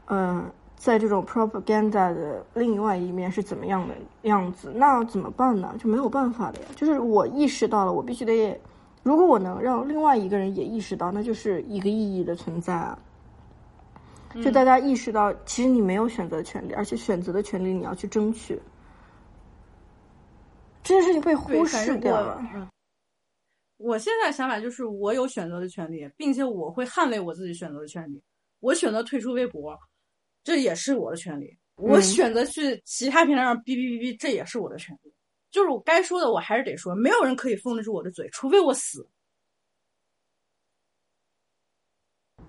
[0.06, 3.94] 嗯，在这种 propaganda 的另外一面是怎么样的
[4.30, 5.76] 样子，那怎么办呢？
[5.78, 6.68] 就没有办法的呀。
[6.74, 8.58] 就是我意识到了，我必须得，
[9.04, 12.98] 如果我能让另外一个人也意识到，那就是一个意义的存在啊。
[14.42, 18.58] 就大家意识到，其实你没有选择权利，而且选择的权利你要去争取。
[20.90, 22.42] 这件事情被忽视掉了。
[23.78, 28.20] 我现在想法就是，我有选择的权利，并且我会捍卫我自己选择的权利。
[28.60, 29.78] 我选择退出微博，
[30.44, 31.56] 这也是我的权利。
[31.76, 35.14] 我选择去其他平台上哔哔哔哔，这也是我的权利。
[35.52, 39.08] 就是我该说的，我还是得说，没有人可以封得住我的嘴，除非我死。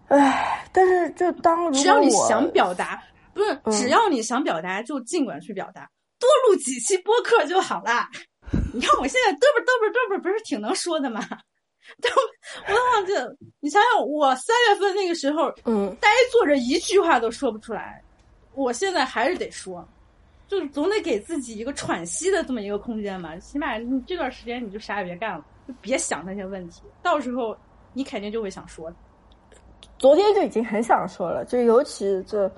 [0.09, 3.03] 唉，但是就当只要你想表达，
[3.34, 8.09] 不是只要你想表达，就尽管去表达，多录几期播客就好了。
[8.72, 11.20] 你看我现在嘚啵嘚啵嘚啵，不是挺能说的吗？
[12.01, 12.09] 都
[12.68, 13.34] 我都忘记了。
[13.61, 18.03] 你想想，我三月份那个时候，嗯，呆坐着一句话都说不出来，
[18.55, 19.86] 我现在还是得说，
[20.47, 23.36] 就是总得给自己一个喘息的这么一个空间嘛。
[23.38, 27.57] 起码你这段时间你就啥也别干了，就别想那些问题，到时候
[27.93, 28.93] 你肯定就会想说。
[29.99, 32.51] 昨天就已经很想说了，就尤其这，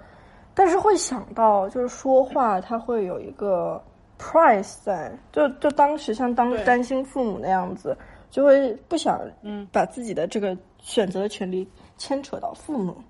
[0.55, 3.83] 但是会想到就是说话，它会有一个
[4.19, 7.97] price 在，就就当时像当担心父母那样子，
[8.31, 13.03] 就会不想嗯把自己的这个选择的权利牵扯到父母。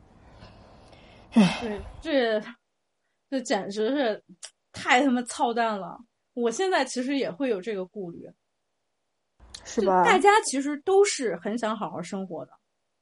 [1.32, 2.46] 唉，对，这
[3.30, 4.22] 这简直是
[4.72, 5.98] 太他妈操蛋了！
[6.34, 8.30] 我现在其实也会有这个顾虑，
[9.64, 10.05] 是吧？
[10.05, 12.53] 大家其实都是很想好好生活的。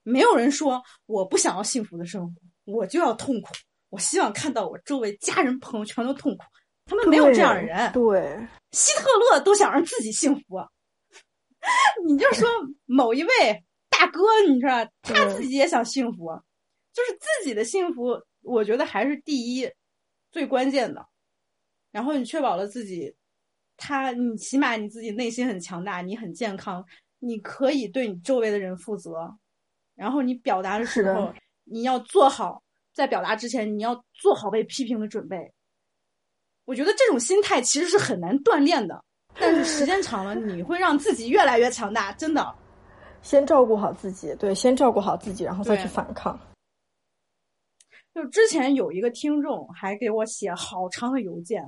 [0.03, 3.49] 没有人说我不想要幸福的生活，我就要痛苦。
[3.89, 6.45] 我希望看到我周围家人朋友全都痛苦，
[6.87, 7.93] 他们没有这样的人。
[7.93, 10.59] 对，希特勒都想让自己幸福，
[12.07, 12.49] 你就说
[12.87, 13.31] 某一位
[13.89, 16.27] 大哥，你知道他自己也想幸福，
[16.93, 19.71] 就是自己的幸福，我觉得还是第一，
[20.31, 21.07] 最关键的。
[21.93, 23.15] 然后你确保了自己，
[23.77, 26.85] 他你起码你自己内心很强大，你很健康，
[27.19, 29.37] 你可以对你周围的人负责。
[29.95, 32.63] 然后你表达的时候，你要做好
[32.95, 35.53] 在表达之前，你要做好被批评的准备。
[36.71, 39.05] 我觉得这种心态其实是很难锻炼的，
[39.35, 42.13] 但是时间长了，你会让自己越来越强大。
[42.13, 42.55] 真的，
[43.23, 46.39] 先照顾好自己，对，先照顾好自己，然后再去反抗。
[48.15, 51.61] 就之前有一个听众还给我写好长的邮件，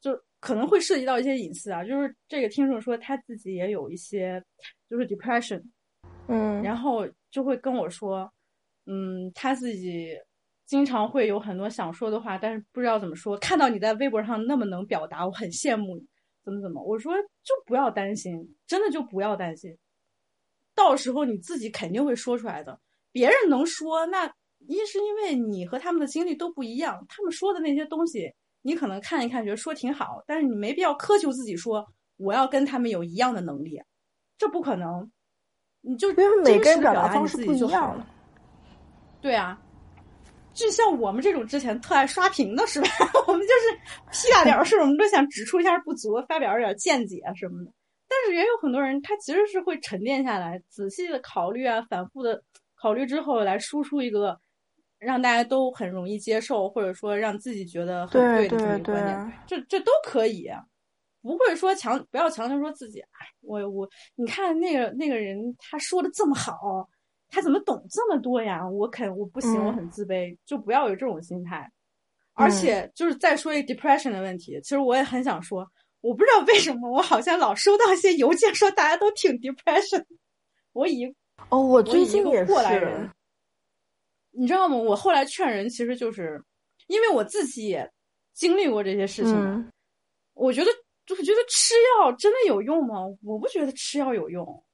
[0.00, 1.84] 就可能会涉及到一些隐私啊。
[1.84, 4.42] 就是这个听众说他自己也有一些
[4.88, 5.62] 就是 depression。
[6.28, 8.32] 嗯，然后就会跟我说，
[8.86, 10.16] 嗯，他自己
[10.70, 13.36] 经常会有很多想说的话，但是不知道怎么说。
[13.38, 16.06] 看到你在微博上那么能表达，我很羡慕你。
[16.44, 16.80] 怎么怎么？
[16.80, 17.12] 我说
[17.42, 18.32] 就不要担心，
[18.68, 19.76] 真的就不要担心。
[20.72, 22.78] 到时候你自己肯定会说出来的。
[23.10, 24.32] 别人能说，那
[24.68, 31.84] 一是因为你和他们的经历都不一样，他们说的那些东西，你可能看一看觉得说挺好，但是你没必要苛求自己说
[32.16, 33.82] 我要跟他们有一样的能力，
[34.38, 35.10] 这不可能。
[35.80, 38.06] 你就因为每个人表达方式不一样，
[39.20, 39.60] 对啊，
[40.52, 42.88] 就像我们这种之前特爱刷屏的是吧？
[43.26, 43.76] 我们就是
[44.10, 47.72] 屁大点事，我们都想指出一下不足，发表一点见解什么的。
[48.08, 52.42] 但是也有很多人，他其实是会沉淀下来，仔细的考虑啊，反复的
[52.74, 54.38] 考虑之后来输出一个
[54.98, 60.50] 让大家都很容易接受，或者说让自己觉得很对的这么一个观点，这这都可以。
[61.22, 62.98] 不会说强，不要强求说自己。
[62.98, 63.86] 哎，我我，
[64.16, 66.88] 你看那个那个人，他说的这么好，
[67.30, 68.68] 他怎么懂这么多呀？
[68.68, 71.70] 我肯我不行，我很自卑，就不要有这种心态。
[72.34, 75.66] 而且就是再说一个 depression 的问题，其实我也很想说，
[76.00, 80.04] 我不知道为什么我好像老收到一些邮件说大家都挺 depression。
[80.72, 81.06] 我以
[81.48, 83.10] 哦，我最近也是过来人，
[84.30, 84.76] 你知道吗？
[84.76, 86.42] 我后来劝人，其实就是
[86.86, 87.90] 因为我自己也
[88.34, 89.70] 经历过这些事情嘛，
[90.34, 90.70] 我觉得。
[91.06, 93.00] 就是觉得吃药真的有用吗？
[93.24, 94.64] 我不觉得吃药有用。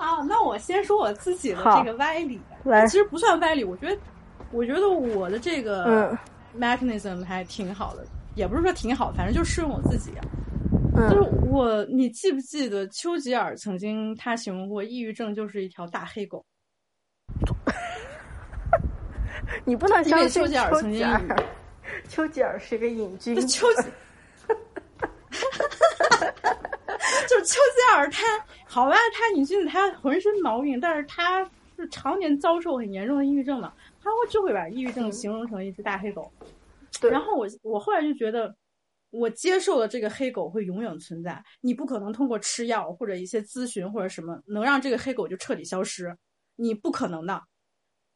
[0.00, 2.40] 好，那我先说我自己的这个歪理。
[2.88, 3.98] 其实不算歪理，我觉得，
[4.50, 6.16] 我觉得我的这个
[6.58, 10.12] mechanism 还挺好的，也不是说挺好，反正就适用我自己。
[11.10, 11.20] 就是
[11.50, 16.42] 我，你记不记得丘吉尔曾经他形容过抑郁症就是一条大黑狗？
[19.66, 21.06] 你不能相信丘吉尔曾经，
[22.08, 23.34] 丘吉尔是个瘾君。
[23.46, 23.82] 丘吉。
[23.82, 23.90] 就是
[27.40, 31.44] 丘吉尔，他好吧，他你记得他浑身毛病，但是他
[31.76, 33.72] 是常年遭受很严重的抑郁症的，
[34.02, 36.30] 他会就会把抑郁症形容成一只大黑狗。
[37.00, 37.10] 对。
[37.10, 38.54] 然后我我后来就觉得，
[39.10, 46.16] 我接受了这个黑狗会永远存在，你不可能通过吃药或者一些咨询或者什么能让这个黑狗就彻底消失，
[46.56, 47.42] 你不可能的，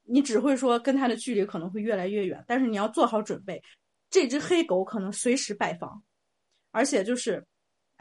[0.02, 3.62] 你只会说跟他的距离可能会越来越远，但是你要做好准备，
[4.10, 6.02] 这只黑狗可能随时拜访。
[6.70, 7.46] 而且就是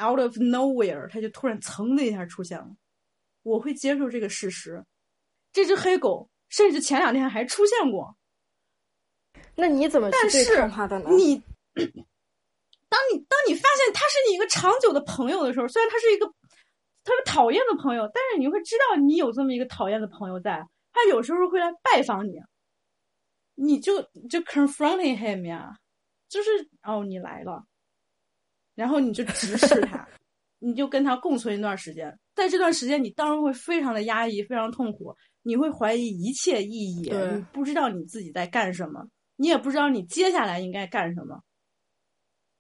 [0.02, 2.68] out of nowhere，它就突然噌的一下出现了。
[3.44, 4.84] 我会接受这个事实。
[5.52, 8.16] 这只黑狗甚至前两天还出现过。
[9.56, 11.10] 那你怎么去对抗它的呢？
[11.12, 11.36] 你，
[11.76, 16.26] 当你当你发现他是你一个长久的朋友的时候，虽然他是一个
[17.04, 22.40] 特别讨厌的朋友，但是你会知道你有这么一个讨厌的朋友在，他有时候会来拜访你，
[23.56, 25.78] 你就就 confronting him 呀。
[26.30, 26.50] 就是
[26.82, 27.64] 哦，你来了，
[28.76, 30.08] 然后你就直视他，
[30.60, 41.42] 你就跟他共存一段时间，在这段时间，你当然会非常的压抑，非常痛苦，你会怀疑一切意义，你不知道你自己在干什么，你也不知道你接下来应该干什么，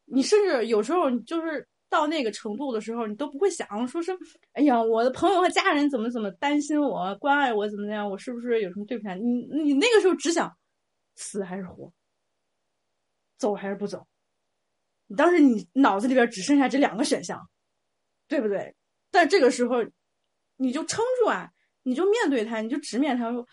[0.05, 4.11] 你甚至有时候你就是到那个程度的时候，你都不会想说是，
[4.53, 9.15] 哎呀，我的朋友和家人怎么怎么担心我、关爱我，怎么怎么样，我是不是有什么对不起他？
[9.15, 10.55] 你你那个时候只想
[11.15, 11.91] 死还是活，
[13.37, 14.05] 走还是不走？
[15.15, 17.49] 当时你脑子里边只剩下这两个选项，
[18.27, 18.75] 对不对？
[19.11, 19.77] 但这个时候
[20.55, 21.51] 你就撑住啊，
[21.83, 23.47] 你就面对他，你就直面他说，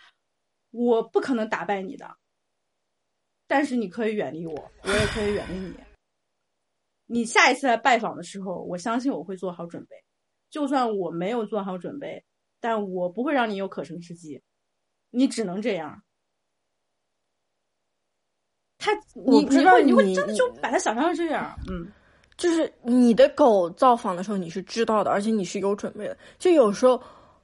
[0.70, 2.16] 我不可能打败你的，
[3.46, 5.74] 但是你可以远离我，我也可以远离你。
[7.06, 9.96] 你下一次来拜访的时候，我相信我会做好准备。
[10.48, 12.24] 就算我没有做好准备，
[12.60, 14.42] 但我不会让你有可乘之机。
[15.10, 16.02] 你只能这样。
[18.80, 21.86] 他，你我不知道你会真的就把它想象成这样，嗯，
[22.36, 26.16] 就是你的狗造访的时候你是知道的，而且你是有准备的。
[26.38, 27.00] 就有时候，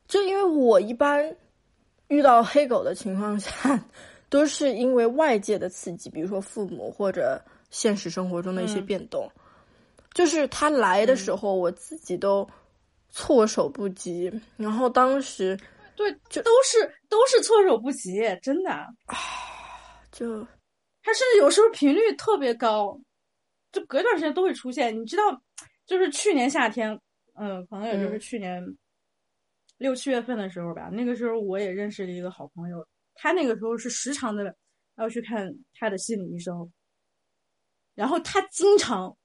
[0.08, 1.36] 就因为我一般
[2.08, 3.78] 遇到黑狗的情况下，
[4.30, 9.30] 都是因为外界的刺激，比如说父母或者现实生活中的一些嗯变动。
[10.14, 12.48] 就是它来的时候，我自己都
[13.10, 14.32] 措手不及。
[14.56, 15.54] 然后当时
[15.94, 18.70] 对，就都是都是措手不及，真的。
[20.10, 20.46] 就
[21.06, 23.00] 它甚至有时候频率特别高，
[23.70, 24.92] 就隔一段时间都会出现。
[25.00, 25.40] 你知道，
[25.86, 27.00] 就是去年夏天，
[27.34, 28.76] 嗯，可能也就是嗯去年
[29.78, 30.88] 六七月份的时候吧。
[30.92, 32.84] 那个时候我也认识了一个好朋友，
[33.14, 34.52] 他那个时候是时常的
[34.96, 36.68] 要去看他的心理医生，
[37.94, 39.16] 然后他经常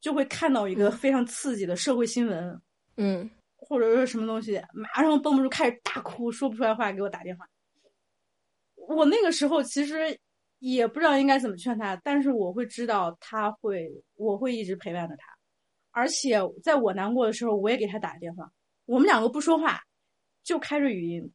[0.00, 2.62] 就会看到一个嗯非常刺激的社会新闻，
[2.96, 7.44] 嗯或者是什么东西，马上绷不住开始大哭，说不出来话，给我打电话。
[8.86, 10.16] 我那个时候其实
[10.58, 15.24] 也不知道应该怎么劝他，但是我会知道他会，我会一直陪伴着他，
[15.90, 18.50] 而且在我难过的时候，我也给他打电话。
[18.86, 19.80] 我们两个不说话，
[20.42, 21.32] 就开着语音，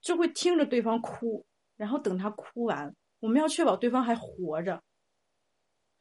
[0.00, 1.44] 就会听着对方哭，
[1.76, 4.82] 然后等他哭完，我们要确保对方还活着。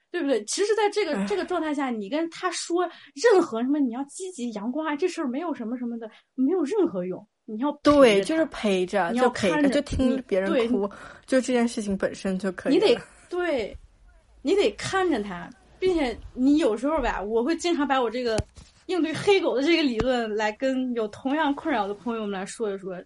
[0.10, 0.44] 对不对？
[0.46, 7.28] 其实，在这个这个状态下，你跟他说任何什么你要积极阳光啊，这事儿没有什么什么的，没有任何用。
[7.50, 10.86] 你要对，就是陪着，你要就陪着，就听别人对哭，
[11.26, 13.76] 就这件事情本身就可以你得对，
[14.42, 18.38] 你得看着他，并且你有时候吧，我会经常把我这个
[18.88, 23.02] 应对黑狗的这个理论来跟有同样困扰的朋友们来说一说。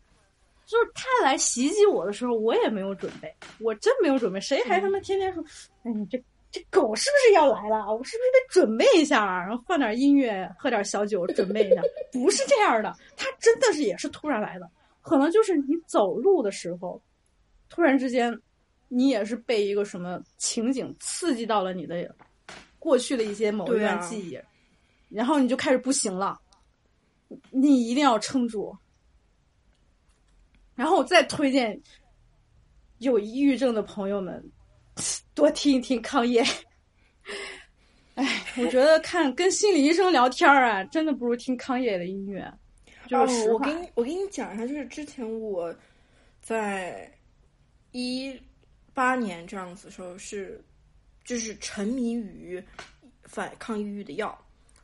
[0.68, 4.40] 就是他来袭击我的时候，我也没有准备，我真没有准备。
[4.40, 5.44] 谁还他妈天天说，
[5.84, 6.18] 哎，你这
[6.52, 7.78] 这狗是不是要来了？
[7.96, 9.40] 我是不是得准备一下啊？
[9.40, 11.82] 然后放点音乐，喝点小酒，准备一下。
[12.12, 14.70] 不是这样的，它真的是也是突然来的，
[15.02, 17.02] 可能就是你走路的时候，
[17.70, 18.38] 突然之间，
[18.90, 22.14] 你也是被一个什么情景刺激到了你的
[22.78, 24.38] 过去的一些某一段记忆，
[25.10, 26.38] 然后你就开始不行了，
[27.50, 28.76] 你一定要撑住。
[30.76, 31.80] 然后我再推荐
[32.98, 34.44] 有抑郁症的朋友们
[35.34, 36.44] 多听一听康业。
[38.16, 42.52] 哎，我觉得看跟心理医生聊天儿啊，真的不如听康业的音乐。
[43.08, 45.74] 就是哦，我话给你我给你讲一下，就是之前我
[46.42, 47.12] 在
[47.92, 48.38] 一
[48.94, 50.64] 八年这样子的时候是，
[51.24, 52.62] 就是沉迷于
[53.24, 54.38] 反抗抑郁的药，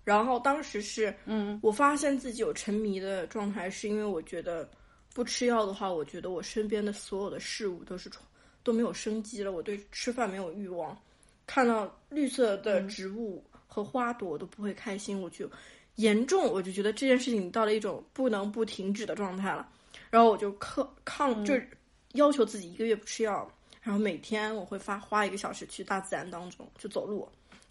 [0.03, 4.69] 然后当时是，嗯我发现自己有沉迷的状态，是因为我觉得
[5.13, 8.21] 不吃药的话，我觉得我身边的所有的事物都是重
[8.67, 11.01] 都没有生机了，我对吃饭没有欲望，
[11.45, 12.89] 看到绿色的嗯。
[12.89, 15.49] 植物和花朵我都不会开心，我就
[15.95, 19.69] 严重，我就觉得这件事情到了一种不能不停止的状态了，
[20.09, 21.69] 然后我就抗抗，就是
[22.15, 23.49] 要求自己一个月不吃药，
[23.81, 27.25] 然后每天我会发花一个小时去大自然当中去走路，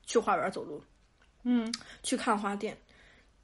[0.06, 0.82] 去花园走路，
[1.42, 1.70] 嗯，
[2.02, 2.74] 去看花店。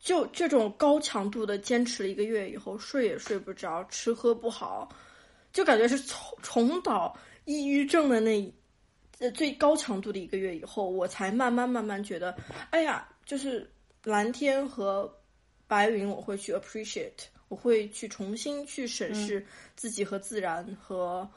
[0.00, 4.88] 就这种高强度的坚持了一个月以后，睡也睡不着，吃喝不好，
[5.52, 8.52] 就感觉是重重蹈抑郁症的那
[9.18, 12.36] 呃最高强度的一个月以后，我才慢慢慢慢觉得，
[12.70, 13.70] 哎呀，就是
[14.04, 15.12] 蓝天和
[15.66, 19.44] 白云，我会去 appreciate，我会去重新去审视
[19.74, 21.28] 自己和自然和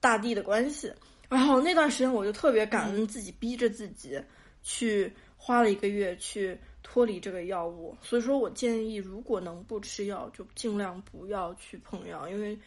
[0.00, 0.92] 大地的关系。
[1.28, 4.20] 然后那段时间我就特别感恩自己，逼着自己
[4.62, 7.96] 去花了一个月去脱离这个药物。
[8.02, 12.58] 所以说我建议，如果能不吃药，就尽量不要去碰药，因为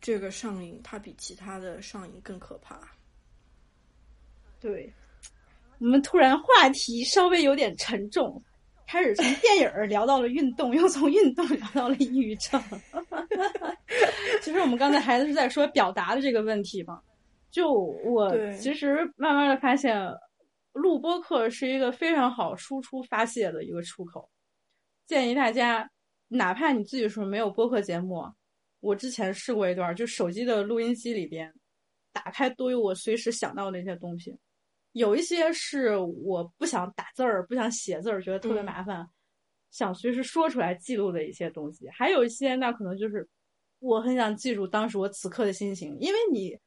[0.00, 2.80] 这个上瘾它比其他的上瘾更可怕。
[4.60, 4.92] 对。
[5.80, 8.42] 我们突然话题稍微有点沉重，
[8.84, 12.60] 开始从电影聊到了运动，又从运动聊到了抑郁症。
[14.42, 17.00] 其实我们刚才还是在说表达的这个问题嘛。
[17.50, 19.96] 就我其实慢慢的发现，
[20.72, 24.28] 录播课是一个非常好输出发泄的一个出口，
[25.06, 25.88] 建议大家，
[26.26, 28.26] 哪怕你自己说没有播客节目，
[28.80, 31.52] 我之前试过一段，就手机的录音机里边，
[32.12, 34.36] 打开都有我随时想到的一些东西，
[34.92, 39.08] 有一些是我不想打字儿、不想写字儿，觉得特别麻烦，
[39.70, 43.28] 想随时说出来记录的一些东西，还有一些那可能就是
[43.78, 46.58] 我很想记住当时我此刻的心情，因为你。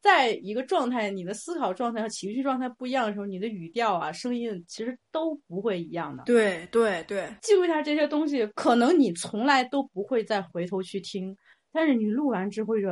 [0.00, 6.24] 在一个状态，你的思考状态和情绪状态不一样的时候，你的语调啊、声音其实都不会一样的。
[6.24, 11.36] 对对对，记录一下这些东西，可能你从来都不会再回头去听，
[11.70, 12.88] 但是你录完之后，就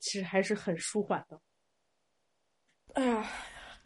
[0.00, 1.40] 其实还是很舒缓的。
[2.92, 3.26] 哎呀，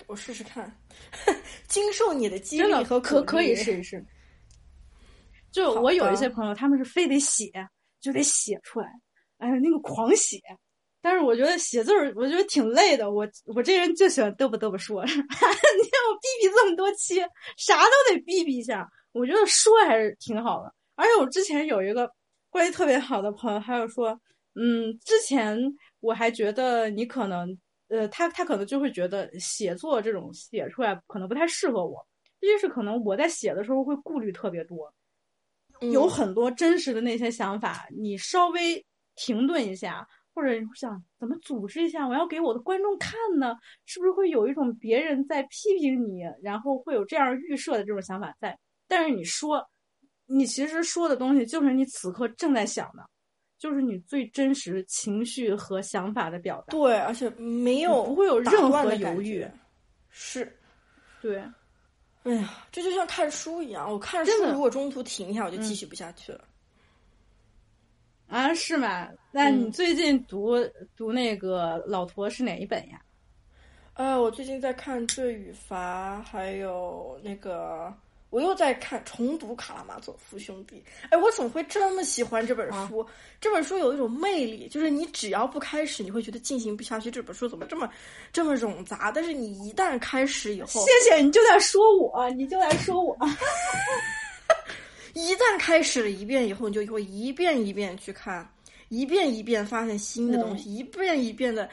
[0.08, 0.76] 我试试看，
[1.68, 4.04] 经受你的激励和可可以试一试。
[5.52, 7.50] 就我有一些朋友，他们是非得写，
[8.00, 8.88] 就得写出来，
[9.38, 10.40] 哎呀，那个狂写。
[11.00, 13.10] 但是我觉得写字儿，我觉得挺累的。
[13.10, 17.20] 我我这人就喜欢嘚啵嘚啵说， 你看我逼逼这么多期，
[17.56, 18.88] 啥都得逼逼一下。
[19.12, 20.74] 我觉得说还是挺好的。
[20.96, 22.10] 而且我之前有一个
[22.50, 24.10] 关系特别好的朋友，他就说，
[24.54, 25.56] 嗯，之前
[26.00, 27.56] 我还觉得你可能，
[27.88, 32.04] 呃，他他可能就会觉得写作这种写出来可能不太适合我。
[32.40, 34.92] 一是可能我在写的时候会顾虑特别多，
[35.92, 38.84] 有很多真实的那些想法，你稍微
[39.14, 40.06] 停顿一下。
[40.38, 42.06] 或者想怎么组织一下？
[42.06, 43.56] 我要给我的观众看呢，
[43.86, 48.56] 是不是会有一种别人在批评你，然后会有这样预设的这种想法在？
[48.86, 49.68] 但是你说，
[50.26, 53.04] 你其实说的东西就是你此刻正在想的，
[53.58, 56.70] 就是你最真实情绪和想法的表达。
[56.70, 59.44] 对，而且没有不会有任何犹豫。
[60.08, 60.56] 是，
[61.20, 61.42] 对。
[62.22, 66.44] 哎呀，这就像看书一样，我看书如果中途停一下，我就继续不下去了。
[68.28, 69.08] 啊，是吗？
[69.32, 70.56] 那你最近读
[70.96, 73.00] 读那个老陀是哪一本呀？
[73.94, 77.92] 呃，我最近在看《罪与罚》，还有那个
[78.30, 80.84] 我又在看重读《卡拉马佐夫兄弟》。
[81.10, 83.04] 哎，我怎么会这么喜欢这本书？
[83.40, 87.10] 这本书有一种魅力，就是你只要不开始，你会觉得进行不下去。
[87.10, 87.90] 这本书怎么这么
[88.32, 89.10] 这么冗杂？
[89.10, 93.16] 但是你一旦开始以后，谢谢你就在说我，你就在说我。
[95.18, 98.48] 一旦开始了一遍以后，你就会一遍一遍去看，
[98.88, 101.68] 一遍一遍发现新的东西，一遍一遍的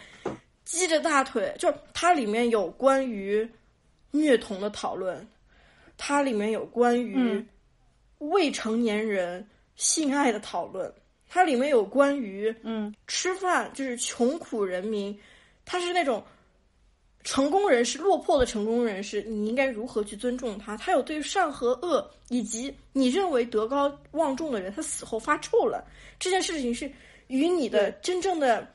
[0.63, 1.53] 鸡着大腿。
[1.59, 3.47] 就它里面有关于
[4.09, 5.27] 虐童的讨论，
[5.95, 7.45] 它里面有关于
[8.17, 10.91] 未成年人性爱的讨论，
[11.29, 15.15] 它里面有关于嗯吃饭就是穷苦人民，
[15.63, 16.25] 它是那种。
[17.25, 20.77] 成功人士，落魄的成功人士，你应该如何去尊重他？
[20.77, 25.83] 他有对善和恶，以及你认为德高望重的人，他死后发臭了，
[26.19, 26.89] 这件事情是
[27.25, 28.71] 与你的真正的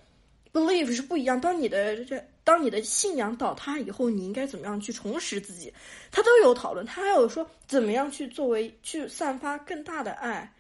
[0.53, 1.41] belief 是不一样。
[1.41, 5.73] 当你的这，当你的信仰倒塌以后，你应该怎么样去重拾自己？
[6.11, 10.53] 他都有讨论，他还有说怎么样去作为去散发更大的爱，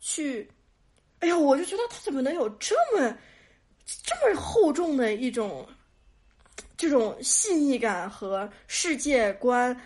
[0.00, 0.50] 去，
[1.20, 3.16] 哎呀，我就觉得他怎么能有这么
[4.02, 5.64] 这么厚重的一种。
[6.80, 9.78] 这种细腻感和世界观，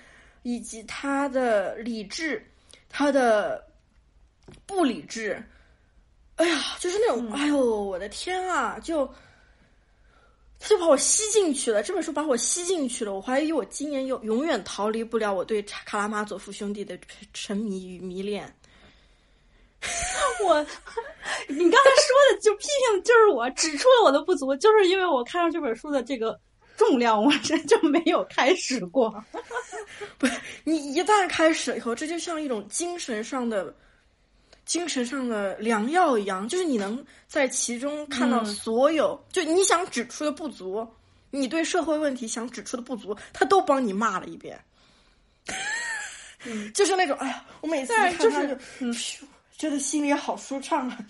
[0.44, 2.40] 以及他的理智，
[2.88, 3.66] 他的
[4.64, 5.44] 不理智，
[6.36, 8.78] 哎呀，就是那种，哎呦，我的天啊！
[8.78, 9.04] 就
[10.60, 11.82] 他就把我吸进去了。
[11.82, 13.12] 这本书把我吸进去了。
[13.12, 16.96] 我怀疑我今年永永远逃离不了我对卡拉马佐夫兄弟的
[17.32, 18.44] 沉迷与迷恋。
[20.46, 20.64] 我，
[21.48, 26.38] 你刚才说的就批评就是我指出了我的不足，就是因为我看上这本书的这个。
[26.76, 29.24] 重量我真就没有开始过，
[30.18, 30.26] 不，
[30.64, 33.74] 你一旦开始了以后，这就像一种精神上的、
[34.64, 40.86] 精神上的良药一样，就是你能在其中看到所有，就你想指出的不足，
[41.30, 44.58] 你对社会问题想指出的不足，他都帮你骂了一遍，
[46.74, 48.28] 就是那种，哎呀，我每次就，
[48.80, 48.92] 嗯，
[49.56, 50.98] 觉得心里好舒畅啊，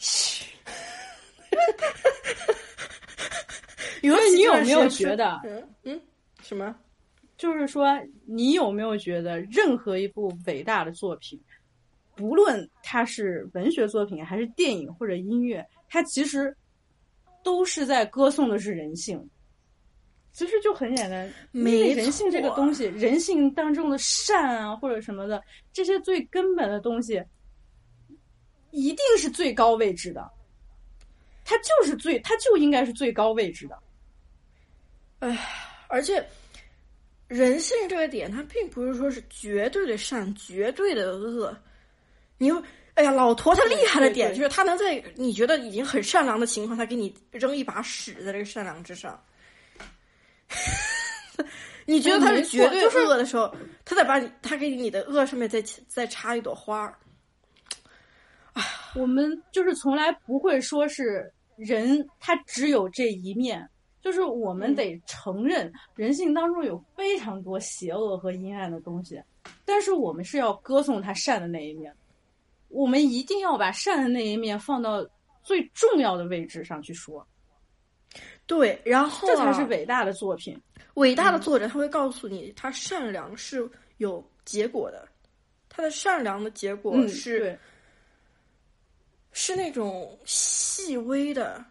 [4.05, 4.15] 嘘。
[4.15, 5.41] 因为你有没有觉得，
[5.85, 6.01] 嗯，
[6.41, 6.75] 什么？
[7.37, 7.89] 就是说，
[8.27, 11.41] 你有没有觉得，任何一部伟大的作品，
[12.15, 16.57] 不论它是文学作品还是电影或者音乐，它其实
[17.43, 19.29] 都是在歌颂的是人性。
[20.33, 27.23] 其实就很简单，因为人性这个东西，人性当中的善啊或者什么的，这些最根本的东西，
[28.73, 30.29] 一定是最高位置的。
[31.45, 33.77] 它就是最，它就应该是最高位置的。
[35.25, 35.39] 哎，
[35.89, 36.23] 而且
[37.29, 41.57] 人性这个点，它并不是说是绝对的善，绝对的恶。
[42.37, 42.51] 你，
[42.93, 49.19] 哎呀，老陀他厉害的点就是他能在你觉得已经很善良的情况下，给你扔一把屎在这个善良之上。
[51.87, 53.51] 你觉得他是绝对就是恶的时候，
[53.83, 56.95] 他再把你他给你的恶上面再再插一朵花儿。
[58.95, 63.67] 我们就是从来不会说是人他只有这一面，
[64.05, 69.19] 就是我们得承认人性当中有非常多邪恶和阴暗的东西，
[69.65, 71.91] 但是我们是要歌颂他善的那一面，
[72.69, 75.03] 我们一定要把善的那一面放到
[75.43, 77.27] 最重要的位置上去说，
[78.47, 80.61] 对，然后、这啊、才是伟大的作品。
[80.97, 83.67] 伟大的作者，他会告诉你，他善良是
[83.97, 85.09] 有结果的，
[85.71, 87.59] 他的善良的结果嗯，是、对，
[89.33, 91.65] 是那种细微的。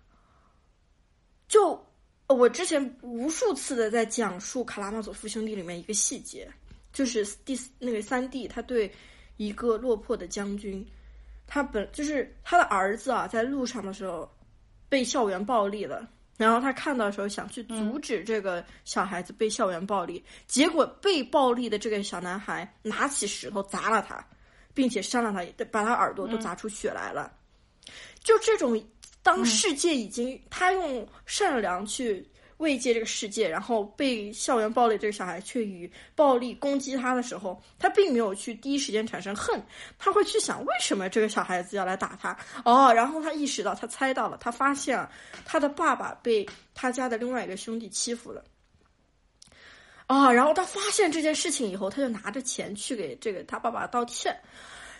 [1.47, 1.93] 就呃
[2.28, 6.52] 我之前无数次的在讲述《卡拉马佐夫兄弟》里面一个细节，
[6.91, 8.91] 就是第那个三弟，他对
[9.38, 10.86] 一个落魄的将军，
[11.45, 14.30] 他本就是他的儿子啊，在路上的时候
[14.90, 16.08] 被校园暴力了。
[16.36, 24.26] 然后他看到的时候想去阻止这个小孩子被校园暴力，结果被暴力的这个小男孩拿起石头砸了他，
[24.74, 27.32] 并且扇了他，把他耳朵都砸出血来了。
[28.24, 28.84] 就这种，
[29.24, 32.28] 当世界已经、他用善良去
[32.58, 39.60] 慰藉这个世界，然后被校园暴力这个小孩却以暴力攻击他的时候，他并没有去第一时间产生恨，
[39.98, 45.10] 他会去想为什么这个小孩子要来打他哦，然后他意识到，他猜到了，他发现啊，
[45.45, 48.44] 他的爸爸被他家的另外一个兄弟欺负了。
[50.08, 54.38] 啊，然后他发现这件事情以后，他就拿着钱去给这个他爸爸道歉。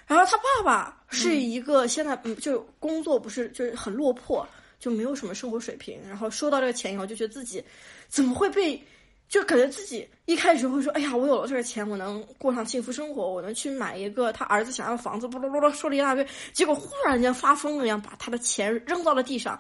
[0.06, 4.48] 然后他爸爸是一个现在嗯，就工作不是就是很落魄，
[4.80, 6.00] 就没有什么生活水平。
[6.08, 7.64] 然后收到这个钱以后，就觉得自己
[8.08, 8.82] 怎么会被，
[9.30, 19.60] 就感觉自己一开始会说：“哎呀，我有了这个钱，我能过上幸福生活，我能去买一个他儿子想要的房子。”不噜噜噜说了一大堆，结果忽然间发疯了一样，把他的钱扔到了地上，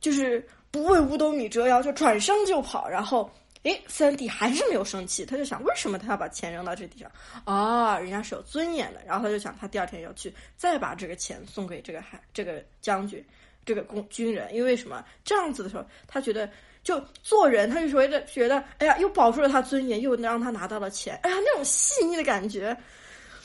[0.00, 2.88] 就是不为五斗米折腰，就转身就跑。
[2.88, 3.30] 然后，
[3.64, 7.10] 诶，三弟还是没有生气，他就想为什么他要把钱扔到这地上？
[7.44, 9.02] 啊，人家是有尊严的。
[9.06, 13.22] 然后他就想，他第二天要去再把这个钱送给这个海这个将军，
[13.66, 15.04] 这个公军人，因为什么？
[15.24, 16.48] 这样子的时候，他觉得
[16.82, 22.74] 就做人，他就觉得觉得，哎呀，又保住了他尊严，又让他拿到了钱，哎呀，那种细腻的感觉，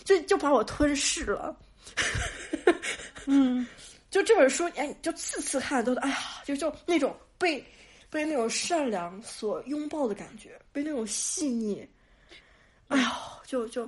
[0.05, 1.53] 就就把我吞噬了。
[3.25, 3.67] 嗯，
[4.09, 7.61] 就这本书，哎，就次次看都，哎呀，就就那种被
[8.15, 11.85] 被那种善良所拥抱的感觉，被那种细腻，
[12.87, 13.07] 哎呦，
[13.45, 13.85] 就就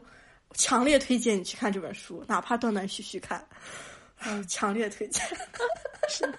[0.51, 3.47] 强烈推荐你去看这本书，哪怕断断续续看，
[4.25, 5.25] 嗯，强烈推荐。
[6.11, 6.29] 是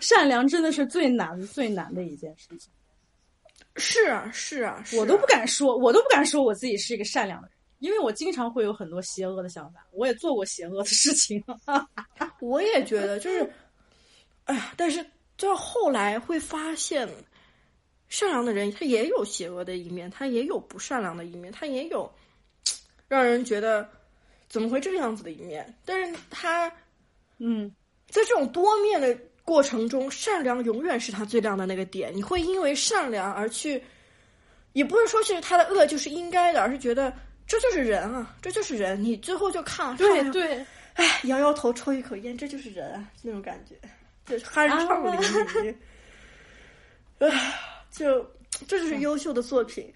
[0.00, 2.72] 善良真的是最难最难的一件事情。
[3.76, 11.44] 是啊，是啊，是啊我都不敢说，我都不敢说我自己是一个善良的人，因为我经常会有很多邪恶的想法，我也做过邪恶的事情。
[12.40, 13.52] 我也觉得，就是，
[14.46, 15.04] 哎呀，但是
[15.36, 17.06] 就是后来会发现，
[18.08, 22.10] 善良的人他也有邪恶的一面，他也有不善良的一面，他也有
[23.08, 23.88] 让人觉得
[24.48, 25.74] 怎么会这样子的一面。
[25.84, 26.70] 但是他
[27.38, 27.70] 嗯，
[28.08, 32.14] 在这种多面的过程中，善良永远是他最亮的那个点。
[32.14, 33.82] 你会因为善良而去，
[34.72, 37.12] 也不是说是他的恶就是应该的，而是觉得
[37.46, 39.02] 这就是人啊，这就是人。
[39.02, 43.74] 你最后就看，看对对，哎，摇摇头，抽一口烟，这就是人啊，那种感觉，
[44.24, 45.74] 就是酣畅淋漓。
[47.18, 47.54] 唉，
[47.94, 48.22] 就
[48.66, 49.92] 这就是优秀的作品，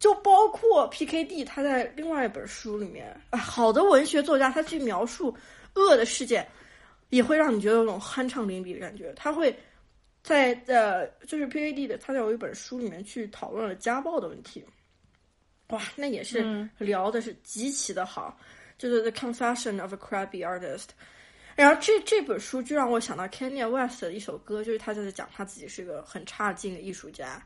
[0.00, 5.32] 就包括 P.K.D 他在另外一本书里面，哎，好的文学作家他去描述
[5.74, 6.46] 恶的事件，
[7.10, 9.12] 也会让你觉得有种酣畅淋漓的感觉。
[9.14, 9.56] 他会
[10.24, 14.64] 在呃，就是 P.K.D 的他在有一本书里面去讨论了家暴的问题，
[15.68, 18.36] 哇，那也是嗯聊的是极其的好。
[18.78, 20.78] 就是《The Confession of a Crabby Artist》。
[21.56, 27.42] 然后这这本书就让我想到 Kanye West 的一首歌，就是他在讲他自己是个很差劲的艺术家。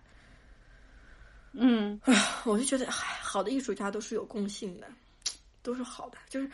[1.53, 2.01] 嗯，
[2.45, 4.87] 我就觉得，哎，好的艺术家都是有共性的，
[5.62, 6.51] 都是好的，就是，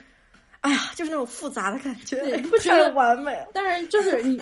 [0.61, 3.49] 哎呀，就是那种复杂的感觉，对不觉得太完美了？
[3.53, 4.41] 但是就是你，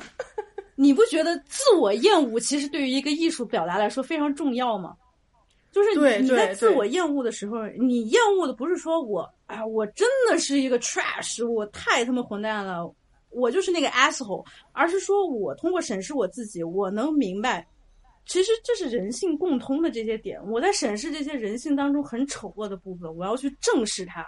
[0.74, 4.97] 你不觉得自我厌恶其实对于一个艺术表达来说非常重要吗？
[5.73, 12.95] 就是你在自我厌恶的时候，你厌恶的不是说我，哎，我真的是一个 trash，我太他妈混蛋了，
[13.35, 17.66] 我就是那个 asshole，而是说我通过审视我自己，我能明白，
[18.27, 20.40] 其实这是人性共通的这些点。
[20.51, 24.27] 我在审视这些人性当中很丑恶的部分，我要去正视它。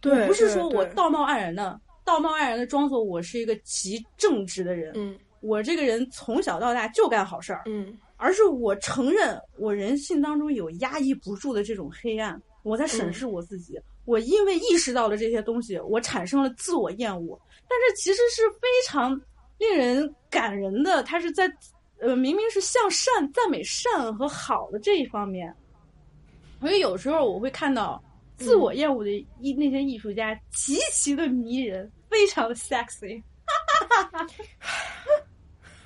[0.00, 4.92] 对，不是说我道貌岸然的，道貌岸然的装作我是一个极正直的人。
[4.96, 13.78] 嗯我这个人从小到大就干好事儿，嗯而是我承认我人性当中有压抑不住的这种黑暗，我在审视我自己。
[14.06, 17.38] 我因为意识到了这些东西，我产生了自我厌恶。
[17.68, 19.20] 但是其实是非常
[19.58, 21.50] 令人感人的，他是在
[22.00, 25.54] 呃明明是向善、赞美善和好的这一方面，
[26.60, 28.02] 所以有时候我会看到
[28.36, 29.10] 自我厌恶的
[29.40, 33.22] 艺、那些艺术家极其的迷人，非常的 sexy。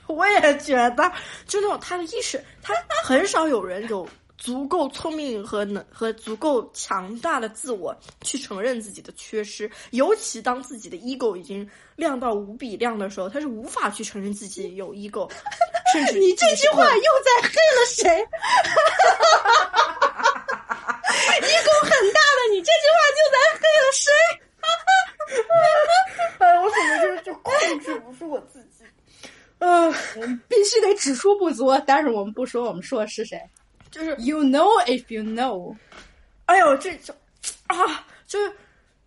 [0.07, 1.12] 我也觉得，
[1.47, 2.74] 就那种他的意识，他
[3.05, 4.09] 很少有人有
[4.40, 15.30] 足够聪明和能和足够强大的自我去承认自己的缺失，尤其当自己的 ego 已经亮到无比亮的时候，他是无法去承认自己有 ego，
[15.92, 18.08] 甚至你这句话又在黑了谁
[21.42, 24.10] ？ego 很大的，你这句话就在黑了谁？
[26.40, 28.84] 哎，我怎么就就控制不住我自己？
[29.58, 33.38] 嗯，我们必须得指出不足，但是我们不说，我们说的是谁？
[33.90, 35.76] 就是 You know if you know。
[36.46, 37.14] 哎呦，这就
[37.66, 38.52] 啊，就是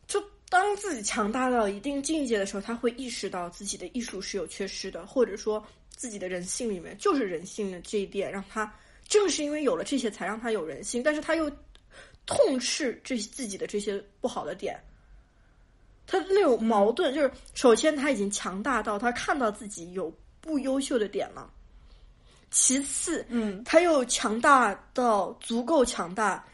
[0.07, 8.73] 就当自己强大到一定境界的时候，他会意识到自己的艺术是有缺失的，或者说自己的人性里面就是人性的这一点，让他
[9.07, 11.51] 正是因为有了这些，才让他有人性，但是他又
[12.25, 14.79] 痛斥这自己的这些不好的点。
[16.05, 20.13] 他那种矛盾，就是首先他已经强大到他看到自己有。
[20.45, 21.49] 不优秀的点了。
[22.53, 26.45] 其次，嗯，他又强大到足够强大，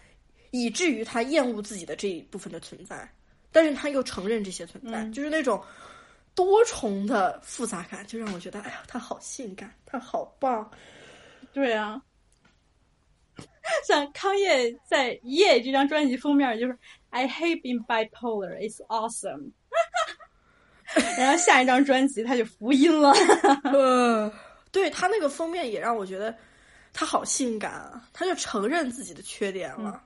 [0.52, 3.08] 以至于他厌恶自己的这一部分的存在，
[3.52, 5.62] 但是他又承认这些存在，就是那种
[6.34, 10.72] 多重的复杂感，就让我觉得，哎呀，他好性感，他好棒。
[11.52, 12.02] 对啊，
[13.86, 16.78] 像康业在《夜》这张专辑封面就是
[17.10, 19.52] “I hate being bipolar, it's awesome”。
[21.18, 23.12] 然后下一张专辑他就福音了，
[23.72, 24.34] 呃，
[24.72, 26.36] 对他那个封面也让我觉得
[26.94, 30.04] 他好性感啊，他就承认自己的缺点了。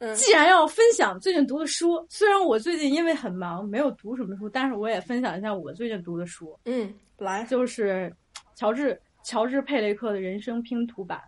[0.00, 6.56] 嗯，既然要分享最近读的书，虽然我最近因为很忙没有读什么书，但是我也分享一下我最近读的书。
[6.66, 8.14] 嗯，来，就是
[8.54, 11.20] 乔治乔治佩雷克的人生拼图版，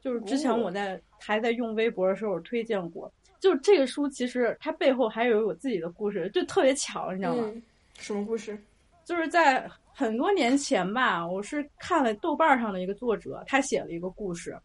[0.00, 3.12] 就是之前我在还在用微博的时候推荐过。
[3.38, 7.52] 就是这个书，其实它背后还有我自己的故事，就特别巧，你知道吗？
[7.98, 8.56] 什么故事？
[9.04, 14.56] 就是在很多年前吧，我是看了豆瓣上的一个作者，他写了一个故事。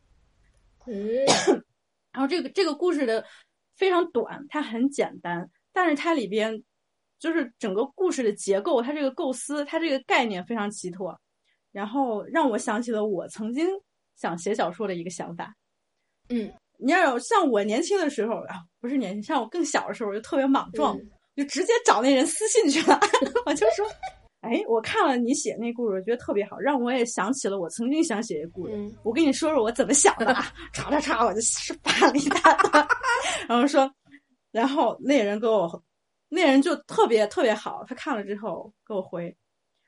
[0.85, 0.93] 嗯，
[2.11, 3.23] 然后这个这个故事的
[3.75, 6.63] 非常短，它很简单，但是它里边
[7.19, 11.17] 就是整个故事的结构，它这个构思，它这个概念非常奇特，
[11.71, 13.67] 然后让我想起了我曾经
[14.15, 15.53] 想写小说的一个想法。
[16.29, 16.51] 嗯。
[16.79, 20.95] 你要有像我年轻的时候啊，不是年轻，像我更小的时候，就特别莽撞，
[21.35, 22.99] 就直接找那人私信去了。
[23.47, 23.83] 我就说，
[24.47, 28.73] 哎，我看了你写那故事，我觉得特别好，让我也想起了我曾经想写的故事。
[29.03, 32.87] 我跟你说说我怎么想的啊， 唰唰唰，我就是发了一大段，
[33.47, 33.91] 然后说，
[34.51, 35.83] 然后那人给我，
[36.29, 39.35] 那人就特别特别好，他看了之后给我回，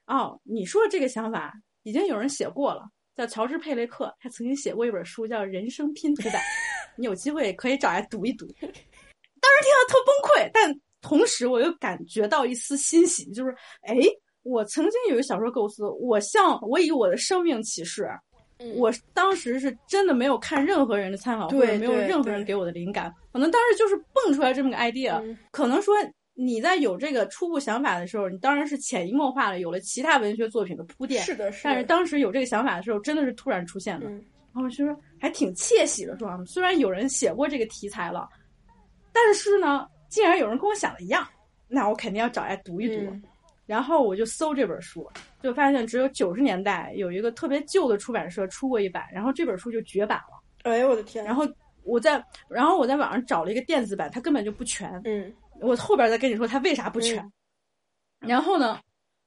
[0.08, 1.54] 哦，你说的这个想法
[1.84, 2.90] 已经有人写过了。
[3.16, 6.36] 叫乔治·佩雷克，他曾经写过一本书叫《人生拼图版》，
[6.96, 8.46] 你有机会可以找来读一读。
[8.46, 8.72] 当时
[9.62, 10.16] 听到特崩
[10.48, 13.98] 溃，但同时我又感觉到一丝欣喜，就是哎，
[14.44, 18.10] 我曾经有一个小说构思，我向我以我的生命启示，
[18.76, 25.94] 我当时是真的没有看任何人的参考，或者没有任何人给我的灵感，可能当时就是蹦出来这么个 idea，可能说。
[26.42, 31.22] 你在有这个初步想法的时候，你当然是潜移默化的有了其他文学作品的铺垫。
[31.22, 31.66] 是的，是。
[31.66, 34.10] 但是当时有这个想法的时候，真的是突然出现的。
[34.10, 36.40] 然后其实还挺窃喜的，是吧？
[36.48, 38.26] 虽然有人写过这个题材了，
[39.12, 41.28] 但是呢，既然有人跟我想的一样，
[41.68, 43.14] 那我肯定要找来读一读。
[43.70, 45.08] 然后我就搜这本书，
[45.44, 50.42] 就发现只有九十年代有一个特别旧的出版社出过一版，然后这本书就绝版了。
[50.64, 51.24] 哎呦我的天！
[51.24, 51.48] 然后
[51.84, 52.20] 我在，
[52.50, 55.00] 然后我在网上找了一个电子版，它根本就不全。
[55.06, 55.32] 嗯。
[55.62, 57.24] 我后边再跟你说它为啥不全。
[58.20, 58.80] 然后呢，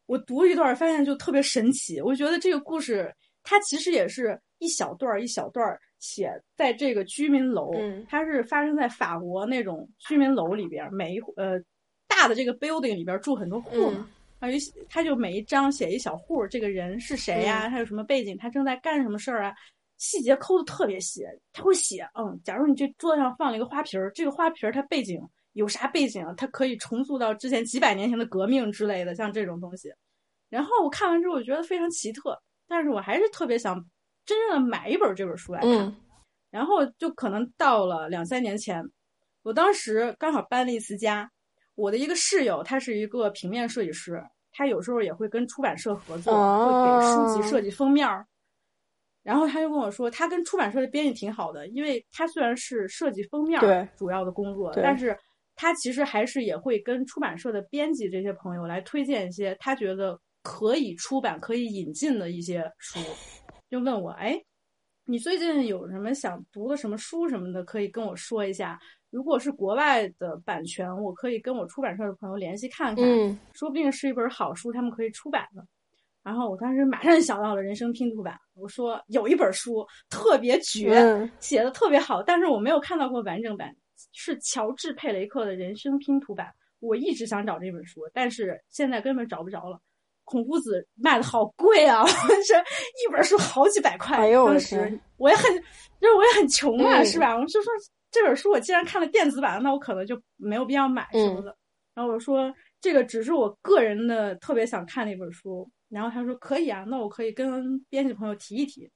[0.06, 2.00] 我读一段发现就特别神奇。
[2.00, 3.14] 我觉得这个故事
[3.44, 5.64] 它其实也是一小段一小段
[6.00, 7.70] 写在这个居民楼，
[8.08, 11.60] 它是发生在法国那种居民楼里边，每一户呃
[12.08, 14.08] 大的这个 building 里边住很多户嘛，
[14.42, 14.58] 啊，有
[14.88, 17.68] 他就每一章写一小户，这个人是谁呀？
[17.68, 18.36] 他有什么背景？
[18.36, 19.54] 他正在干什么事儿啊？
[19.98, 25.20] 细节抠的特别细，他会写，嗯，假如你这桌子上放了一个花瓶儿，这个花瓶儿它背景。
[25.52, 26.34] 有啥背景啊？
[26.34, 29.92] 它可以重塑到之前几百年前的革命之类的，像这种东西。
[30.48, 32.36] 然后我看完之后，我觉得非常奇特，
[32.66, 33.76] 但是我还是特别想
[34.24, 35.96] 真正的买一本这本书来看。
[36.50, 38.82] 然后就可能到了两三年前，
[39.42, 41.30] 我当时刚好搬了一次家，
[41.74, 44.22] 我的一个室友他是一个平面设计师，
[44.52, 48.26] 他有时候也会跟出版社合作，会给书籍设计封面儿。
[49.22, 53.60] 然后他就跟我说，他跟出版社的编辑挺好的，因为他虽然是设计封面
[53.96, 55.16] 主要的工作，但是。
[55.54, 62.98] 他其实还是也会跟出版社的编辑这些朋友来推荐一些他觉得可以出版、可以引进的一些书，
[63.68, 64.42] 就问我：“哎，
[65.04, 68.80] 你最近有什么想读的什么书什么的，可以跟我说一下。
[69.12, 75.62] 如果是国外的版权，我可以跟我出版社的朋友联系看看，嗯说不定是一本好书，他们可以出版的。
[76.22, 83.74] 然后我当时马上想到了人生拼图版，我说有一本书特别绝，嗯写的特别好，但是我没有看到过完整版，
[84.12, 86.50] 是乔治佩雷克的人生拼图版。
[86.80, 89.78] 我一直想找这本书，但是现在根本找不着了。
[90.24, 92.02] 孔夫子卖的好贵啊，
[92.48, 94.16] 这一本书好几百块。
[94.16, 95.52] 哎呦当时我也很，
[96.00, 97.36] 就是我也很穷啊，嗯是吧？
[97.36, 97.72] 我就说
[98.12, 101.56] 这本书我既然看了电子版，那我可能就没有必要买什么嗯的。
[101.94, 105.68] 然后我说这个只是我个人的特别想看的一本书。
[105.88, 108.90] 然后他说可以啊，那我可以跟编辑朋友提一提。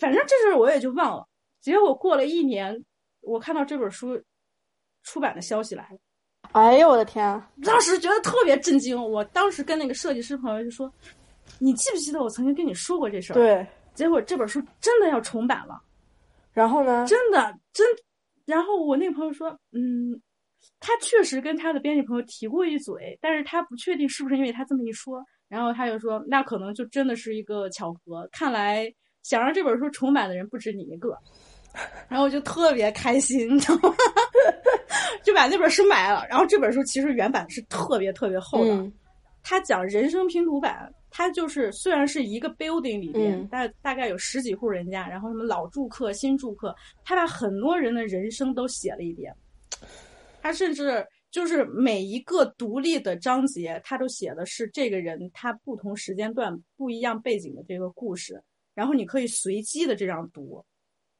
[0.00, 1.26] 反正这事儿我也就忘了。
[1.60, 2.84] 结果过了一年，
[3.20, 4.18] 我看到这本书
[5.02, 5.98] 出版的消息来了。
[6.52, 7.50] 哎呦我的天啊！
[7.62, 8.96] 当时觉得特别震惊。
[8.96, 10.90] 我当时跟那个设计师朋友就说
[11.60, 13.34] ：“你记不记得我曾经跟你说过这事儿？”。
[13.36, 15.78] 对，结果这本书真的要重版了，
[16.58, 17.06] 然后呢？
[17.06, 17.86] 真的真。
[18.44, 20.20] 然后我那个朋友说：“嗯，
[20.80, 25.22] 他确实跟他的编辑朋友提过一嘴，但是他不确定是不是因为他这么一说。
[25.48, 28.28] 然后他就说，那可能就真的是一个巧合。
[28.32, 31.16] 看来想让这本书重版的人不止你一个。”
[32.08, 33.94] 然后我就特别开心，你知道吗？
[35.22, 36.26] 就把那本书买了。
[36.28, 38.92] 然后这本书其实原版是特别特别厚的，嗯
[39.42, 46.74] 它讲人生拼图版，他就是虽然是一个 building 里边，嗯大大概有十几户人家，然后什么老住客、新住客，
[47.04, 49.34] 他把很多人的人生都写了一遍。
[50.42, 58.42] 他甚至就是每一个独立的章节，他都写的是这个人他不同时间段、不一样背景的这个故事，
[58.74, 60.64] 然后你可以随机的这样读。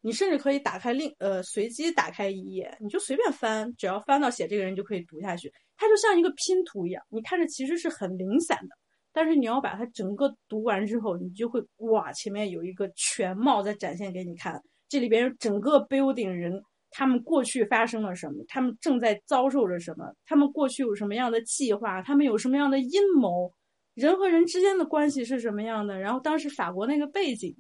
[0.01, 5.53] 你甚至可以打开另呃随机打开一页，你就随便翻，只要翻到写这个人就可以读下去。
[5.77, 8.77] 它就像一个拼图一样，你看着其实是很零散的，
[9.13, 23.53] 但是你要把它整个读完之后，你就会哇，前面有一个全貌在展现给你看，这里边整个 building 人他们过去发生了什么，他们正在遭受着什么，他们过去有什么样的计划，他们有什么样的阴谋，
[23.95, 27.57] 人和人之间的关系是什么样的，然后当时法国那个背景。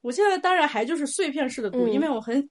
[0.00, 2.48] 我现在当然还就是碎片式的读，嗯因为我很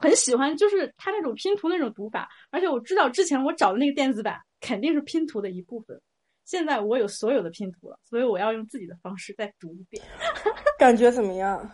[0.00, 6.00] 很喜欢，就是它那种拼图那种读法，而且我知道之前我找的那个电子版肯定是拼图的一部分。
[6.44, 10.04] 现在我有所有的拼图了，所以我要用自己的方式再读一遍，
[10.78, 11.70] 感觉怎么样？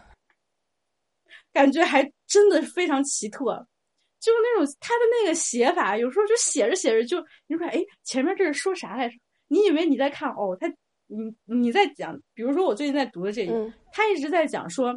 [1.51, 3.67] 感觉还真的非常奇特，
[4.21, 9.15] 就是那种他的那个写法，有时候就写着写着就你说哎，前面这是说啥来着？
[9.49, 10.69] 你以为你在看哦，他
[11.07, 13.47] 你你在讲，比如说我最近在读的这
[13.93, 14.93] 他一直在讲说，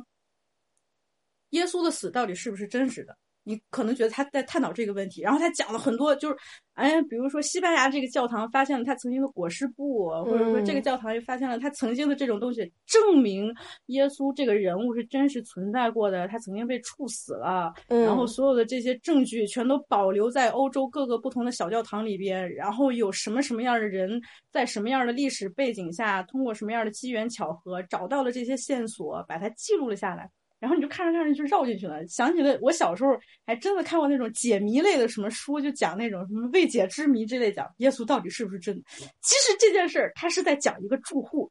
[1.51, 3.15] 耶稣的死到底是不是真实的？
[3.45, 6.37] 你可能觉得他在探讨这个问题，然后他讲了很多，就是，
[6.73, 13.51] 哎，比如说西班牙这个教堂发现了他曾经的裹尸布，或者说这个嗯教堂又发现了他曾经的这种东西，证明
[13.87, 24.21] 耶稣这个人物是真实存在过的，他曾经被处死了，嗯然后所有的这些证据全都保留在欧洲各个不同的小教堂里边，然后有什么什么样的人
[24.51, 30.29] 在什么样的历史背景下，通过什么样的机缘巧合找到了这些线索，把它记录了下来。
[30.59, 33.11] 然后你就看着看着就绕进去了，想起了我小时候
[33.45, 38.83] 还真的看过那种解谜类的什么书，就讲那种什么未解之谜之类，讲耶稣到底是不是真的。
[39.21, 41.49] 其实这件事儿他是在讲一个住户，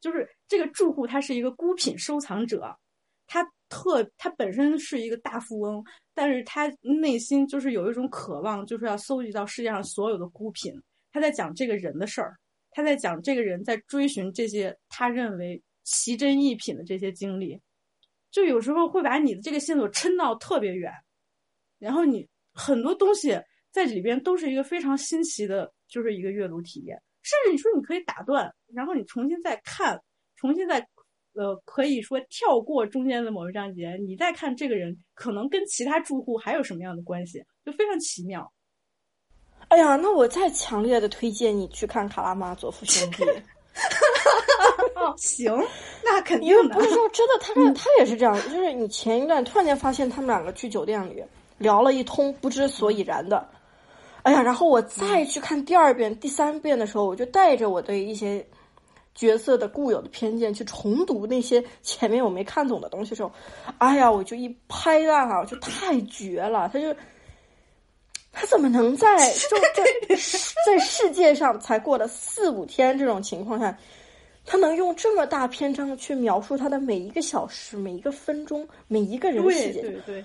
[0.00, 2.74] 就是这个住户他是一个孤品收藏者，
[3.26, 5.84] 他特他本身是一个大富翁，
[6.14, 10.72] 但是他内心就是有一种渴望，就是要搜集到世界上所有的孤品。
[11.12, 12.36] 他在讲这个人的事儿，
[12.70, 17.60] 他在讲这个人在追寻这些他认为奇珍异品的这些经历。
[18.30, 20.92] 就有时候会把你的这个线索抻到特别远，
[21.78, 23.40] 然后你很多东西
[23.70, 27.00] 在里边都是一个非常新奇的，就是一个阅读体验。
[27.22, 30.00] 甚至你说你可以打断，然后你重新再看，
[30.36, 30.78] 重新再
[31.34, 38.52] 呃可以说跳过中间的某一章节，你再看这个人可能跟其他住户还有什么样的关系，就非常奇妙。
[39.68, 43.24] 哎呀，那我再强烈的推荐你去看《卡拉马佐夫兄弟》。
[45.00, 45.52] 哦，行，
[46.04, 46.74] 那肯定的。
[46.74, 46.82] 不。
[46.82, 51.22] 是说真的，他 这他也是这样，就是你前一段突然间发现他们两个去酒店里
[51.58, 53.48] 聊了一通不知所以然的，
[54.22, 58.46] 哎呀，然后我再去看第二遍、第三遍的时候，我就带着我对一些
[59.14, 63.32] 角色的固有的偏见去重读那些前面我没看懂的东西的时候，
[63.78, 66.94] 哎呀，我就一拍烂啊，就太绝了，他就。
[68.32, 70.16] 他怎么能在 就在
[70.64, 73.76] 在世界上才过了四五天这种情况下，
[74.44, 79.80] 他能用这么大篇章去描述他的每一个小时、每一个分钟、每一个人细节？
[79.82, 80.24] 对对对，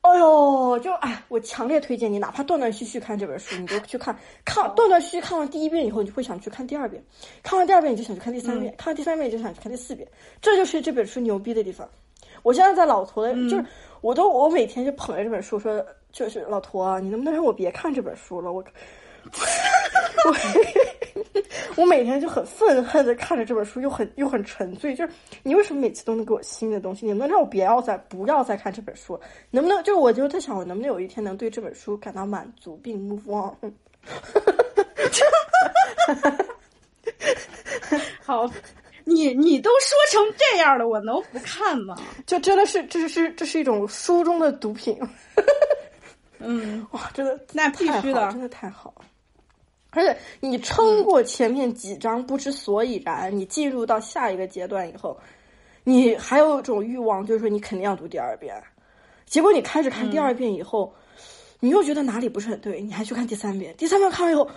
[0.00, 4.16] 哎呦，就哎，我强烈推荐你，哪怕断断续续看这本书，你就去看。
[4.44, 7.00] 看断断续续看完第一遍以后，你就会想去看第二遍；
[7.42, 10.08] 看完第二遍，你就想去看第三遍；看完第三遍，你就想去看第四遍。
[10.40, 11.88] 这就是这本书牛逼的地方。
[12.42, 13.64] 我现在在老驼的，嗯就是
[14.00, 18.50] 我都我每天就捧着这本书说，就是老驼啊，你能不能让我别看这本书了？
[18.50, 18.64] 我
[20.26, 20.34] 我
[21.82, 24.94] 我每天就很愤恨的看着这本书，又很又很沉醉。
[24.94, 25.12] 就是
[25.42, 27.06] 你为什么每次都能给我新的东西？
[27.06, 29.18] 你能不能让我不要再不要再看这本书？
[29.50, 33.54] 能不能就是我就在想，我能不能有一天能对这本书感到满足并 move on？
[38.22, 38.48] 好，
[39.04, 41.96] 你你都说成这样了，我能不看吗？
[42.26, 44.98] 就真的是这是这是一种书中的毒品。
[46.38, 49.04] 嗯，哇，真的那必须的真的太好了。
[49.90, 55.18] 而且你撑过前面几章不知所以然，你进入到下一个阶段以后，
[55.84, 58.54] 你还有一种欲望，就是说你肯定要读第二遍。
[59.26, 60.92] 结果你开始看第二遍以后，
[61.58, 63.74] 你又觉得哪里不是很对，你还去看第三遍。
[63.76, 64.48] 第三遍看完以后，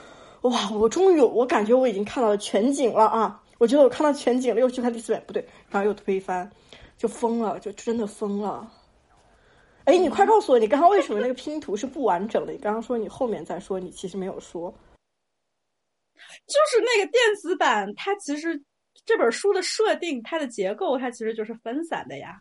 [0.42, 3.42] 哇，我终于有，我感觉我已经看到了全景了啊！
[3.60, 6.50] 我觉得我看到全景了，又去看第四遍，不对，然后又推翻，
[6.98, 8.72] 就疯了，就真的疯了。
[9.86, 12.52] 哎，你快告诉我，你刚刚为什么那个拼图是不完整的？
[12.52, 14.74] 你刚刚说你后面再说，你其实没有说。
[16.48, 18.62] 就是那个电子版，它其实
[19.06, 22.40] 这本书的设定，它的结构，它其实就是分散的呀。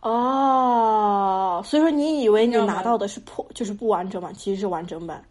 [0.00, 5.24] 哦，所以说你以为你拿到的是破，就是不完整版，其实是完整版。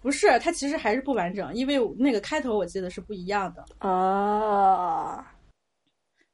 [0.00, 3.64] 不是，它其实还是不完整，因为那个开头我记得是不一样的。
[3.78, 5.32] 啊，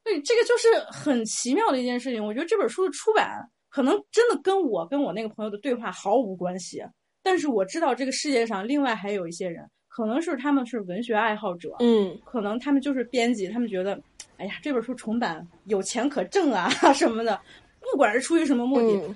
[0.03, 2.23] 对，这个就是很奇妙的一件事情。
[2.23, 6.83] 我觉得这本书的出版可能真的跟我跟我那个朋友的对话毫无关系，
[7.21, 13.99] 但是我知道这个世界上另外还有一些人，可能是他们是文学爱好者，嗯可能他们就是编辑，他们觉得，
[14.37, 17.37] 哎呀，这本书重版有钱可挣啊 什么的，
[17.91, 19.15] 不管是出于什么目的，嗯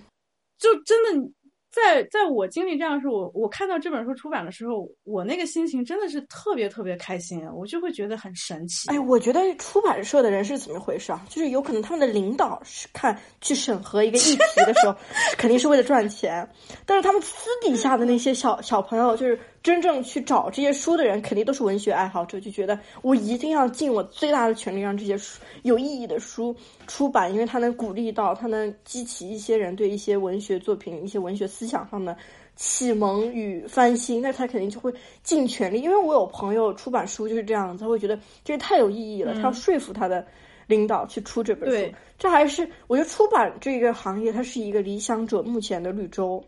[0.59, 1.29] 就真的
[1.71, 8.89] 在在我经历这样的时候，我我看到这本书出版的时候，我那个心情真的是特别特别开心，我就会觉得很神奇。
[8.89, 11.25] 哎，我觉得出版社的人是怎么回事啊？
[11.29, 14.95] 就是有可能他们的领导是看去审核一个议题的时候，
[15.37, 16.47] 肯定是为了赚钱，
[16.85, 26.53] 但是他们私底下的那些小小朋友，就是真正去找这些书的人，肯定都是文学爱好者，就觉得我一定要尽我最大的全力让这些书有意义的书
[26.85, 32.15] 出版，因为它能鼓励到，它能激起一些人对一些文学作品、一些文学思想上的
[32.57, 35.79] 启蒙与翻新，那他肯定就会尽全力。
[35.79, 40.27] 因为我有朋友出版书就是这样子，他会觉得这个太有意义了，他要说服他的
[40.67, 41.95] 领导去出这本书。
[42.19, 46.43] 这还是我觉得出版这个行业，它是一个理想者目前的绿洲，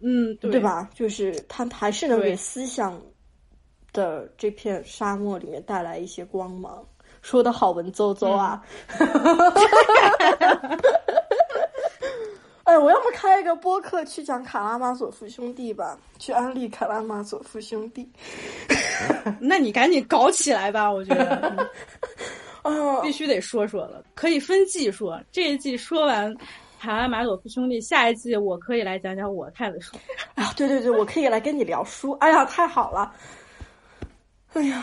[0.00, 0.60] 嗯，对对？
[0.60, 0.88] 吧？
[0.94, 3.00] 就是他还是能给思想
[3.92, 6.84] 的这片沙漠里面带来一些光芒。
[7.22, 8.64] 说的好文绉绉啊！
[12.64, 18.08] 哎，我要不开一个播客去讲卡拉马佐夫兄弟吧，去安利卡拉马佐夫兄弟。
[19.38, 21.68] 那你赶紧搞起来吧，我觉得
[22.62, 25.20] 嗯啊， 必须得说说了，可以分季说。
[25.32, 26.34] 这一季说完
[26.80, 29.98] 卡拉马佐夫兄弟，下一季我可以来讲讲我看的书。
[30.34, 32.12] 啊，对对对，我可以来跟你聊书。
[32.12, 33.14] 哎呀，太好了！
[34.54, 34.82] 哎呀，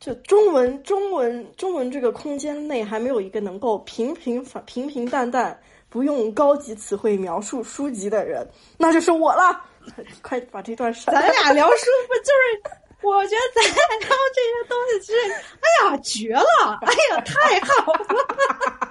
[0.00, 5.56] 这中文中文中文这个空间内还没有一个能够平平凡平平淡淡
[5.88, 8.44] 不用高级词汇描述书籍的人，
[8.76, 9.62] 那就是我了。
[10.22, 11.30] 快把这段删咱。
[11.30, 12.32] 俩聊书不就
[12.74, 12.85] 是？
[13.02, 16.78] 我觉得咱俩聊这些东西，其实，哎呀，绝了！
[16.82, 18.06] 哎呀，太好了！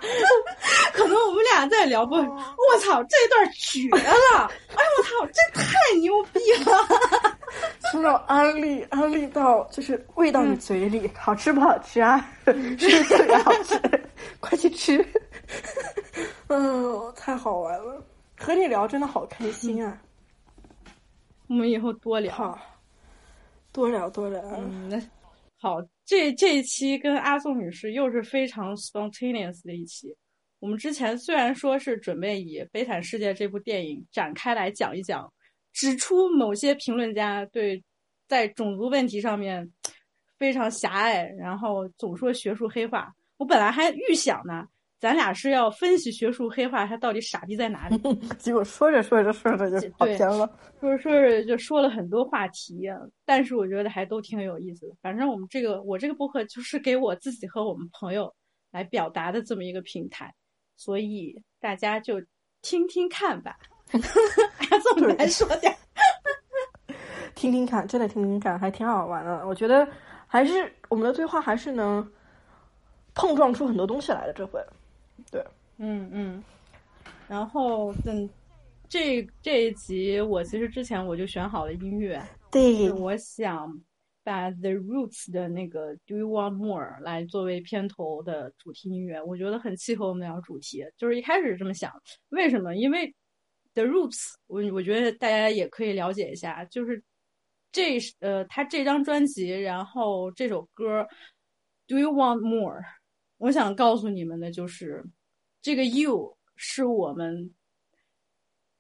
[0.94, 4.49] 可能我们俩在聊不，我操，这段绝了！
[4.69, 7.38] 哎呦，我操，这太牛逼了！
[7.91, 12.26] 从那种安利安利到就是喂到你嘴里，好吃不好吃啊？
[12.45, 13.80] 是特别好吃，
[14.40, 15.06] 快去吃！
[16.48, 18.02] 嗯，太好玩了，
[18.40, 19.98] 和你聊真的好开心啊！
[21.48, 22.34] 我们以后多聊。
[22.34, 22.57] 好，
[23.76, 24.41] 多聊多聊。
[24.56, 24.97] 嗯，那
[25.57, 30.15] 好，这这一期跟阿宋女士又是非常 spontaneous 的一期。
[30.60, 35.30] 我们之前虽然说是准备以《悲惨世界》这部电影展开来讲一讲，
[35.73, 37.84] 指出某些评论家对
[38.30, 39.69] 在种族问题上面
[40.39, 43.14] 非常狭隘，然后总说学术黑话。
[43.35, 44.65] 我本来还预想呢，
[45.06, 47.95] 咱俩是要分析学术黑话它到底傻逼在哪里。
[48.40, 50.49] 结果说着说着说着就跑对偏了。
[50.82, 52.90] 说着说着就说了很多话题，
[53.23, 54.95] 但是我觉得还都挺有意思的。
[55.03, 58.34] 反正我们这个我这个播客就是给我自己和我们朋友
[58.72, 60.34] 来表达的这么一个平台，
[60.76, 62.19] 所以大家就
[62.64, 63.56] 听听看吧。
[63.94, 65.77] 阿宋来说点儿，
[67.36, 69.45] 听听看，真的听听看，还挺好玩的。
[69.45, 69.88] 我觉得
[70.26, 72.11] 还是我们的对话还是能
[73.14, 74.34] 碰撞出很多东西来的。
[74.34, 74.60] 这回，
[75.77, 76.43] 嗯嗯。
[77.27, 78.30] 然后等
[78.88, 82.22] 这这一集，我其实之前我就选好了音乐，
[82.52, 83.68] 对我想
[84.23, 90.85] 把 The Roots 的那个 Do You Want More 来作为片头的主题音乐，我觉得很契合我们聊主题。
[90.97, 91.91] 就是一开始这么想，
[92.30, 92.76] 为什么？
[92.76, 93.14] 因为
[93.73, 97.03] The Roots，我我觉得大家也可以了解一下，就是
[97.72, 101.07] 这呃他这张专辑，然后这首歌
[101.88, 102.81] Do You Want More，
[103.38, 105.03] 我想告诉你们的就是
[105.65, 107.51] 这个 You 是我们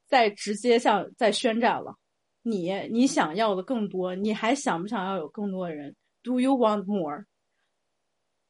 [0.05, 1.97] 在直接向在宣战了。
[2.43, 7.25] 你你想要的更多，你还想不想要有更多的人？Do you want more?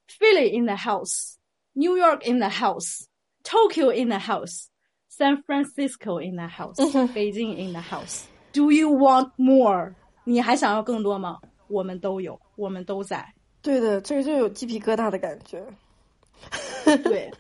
[0.10, 1.36] Philly in the house,
[1.72, 3.06] New York in the house,
[3.44, 4.68] Tokyo in the house,
[5.08, 6.76] San Francisco in the house,
[7.14, 8.26] Beijing in the house.
[8.52, 9.96] Do you want more?
[10.26, 11.40] 你还想要更多吗？
[11.70, 13.34] 我们都有，我们都在。
[13.62, 15.66] 对的，这个就有鸡皮疙瘩的感觉。
[17.02, 17.32] 对，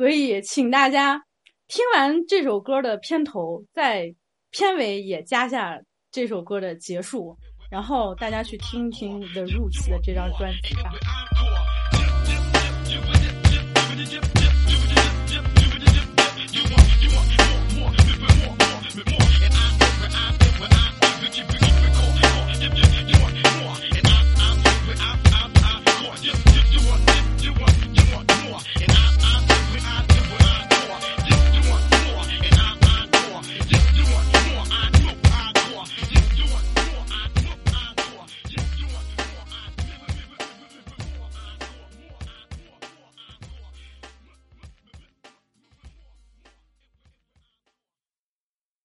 [0.00, 1.22] 所以请大家
[1.68, 4.14] 听完这首歌的片头，在
[4.50, 5.78] 片尾也加下。
[6.10, 7.36] 这首歌的结束，
[7.70, 10.90] 然后大家去听一听 The Roots 的这张专辑吧。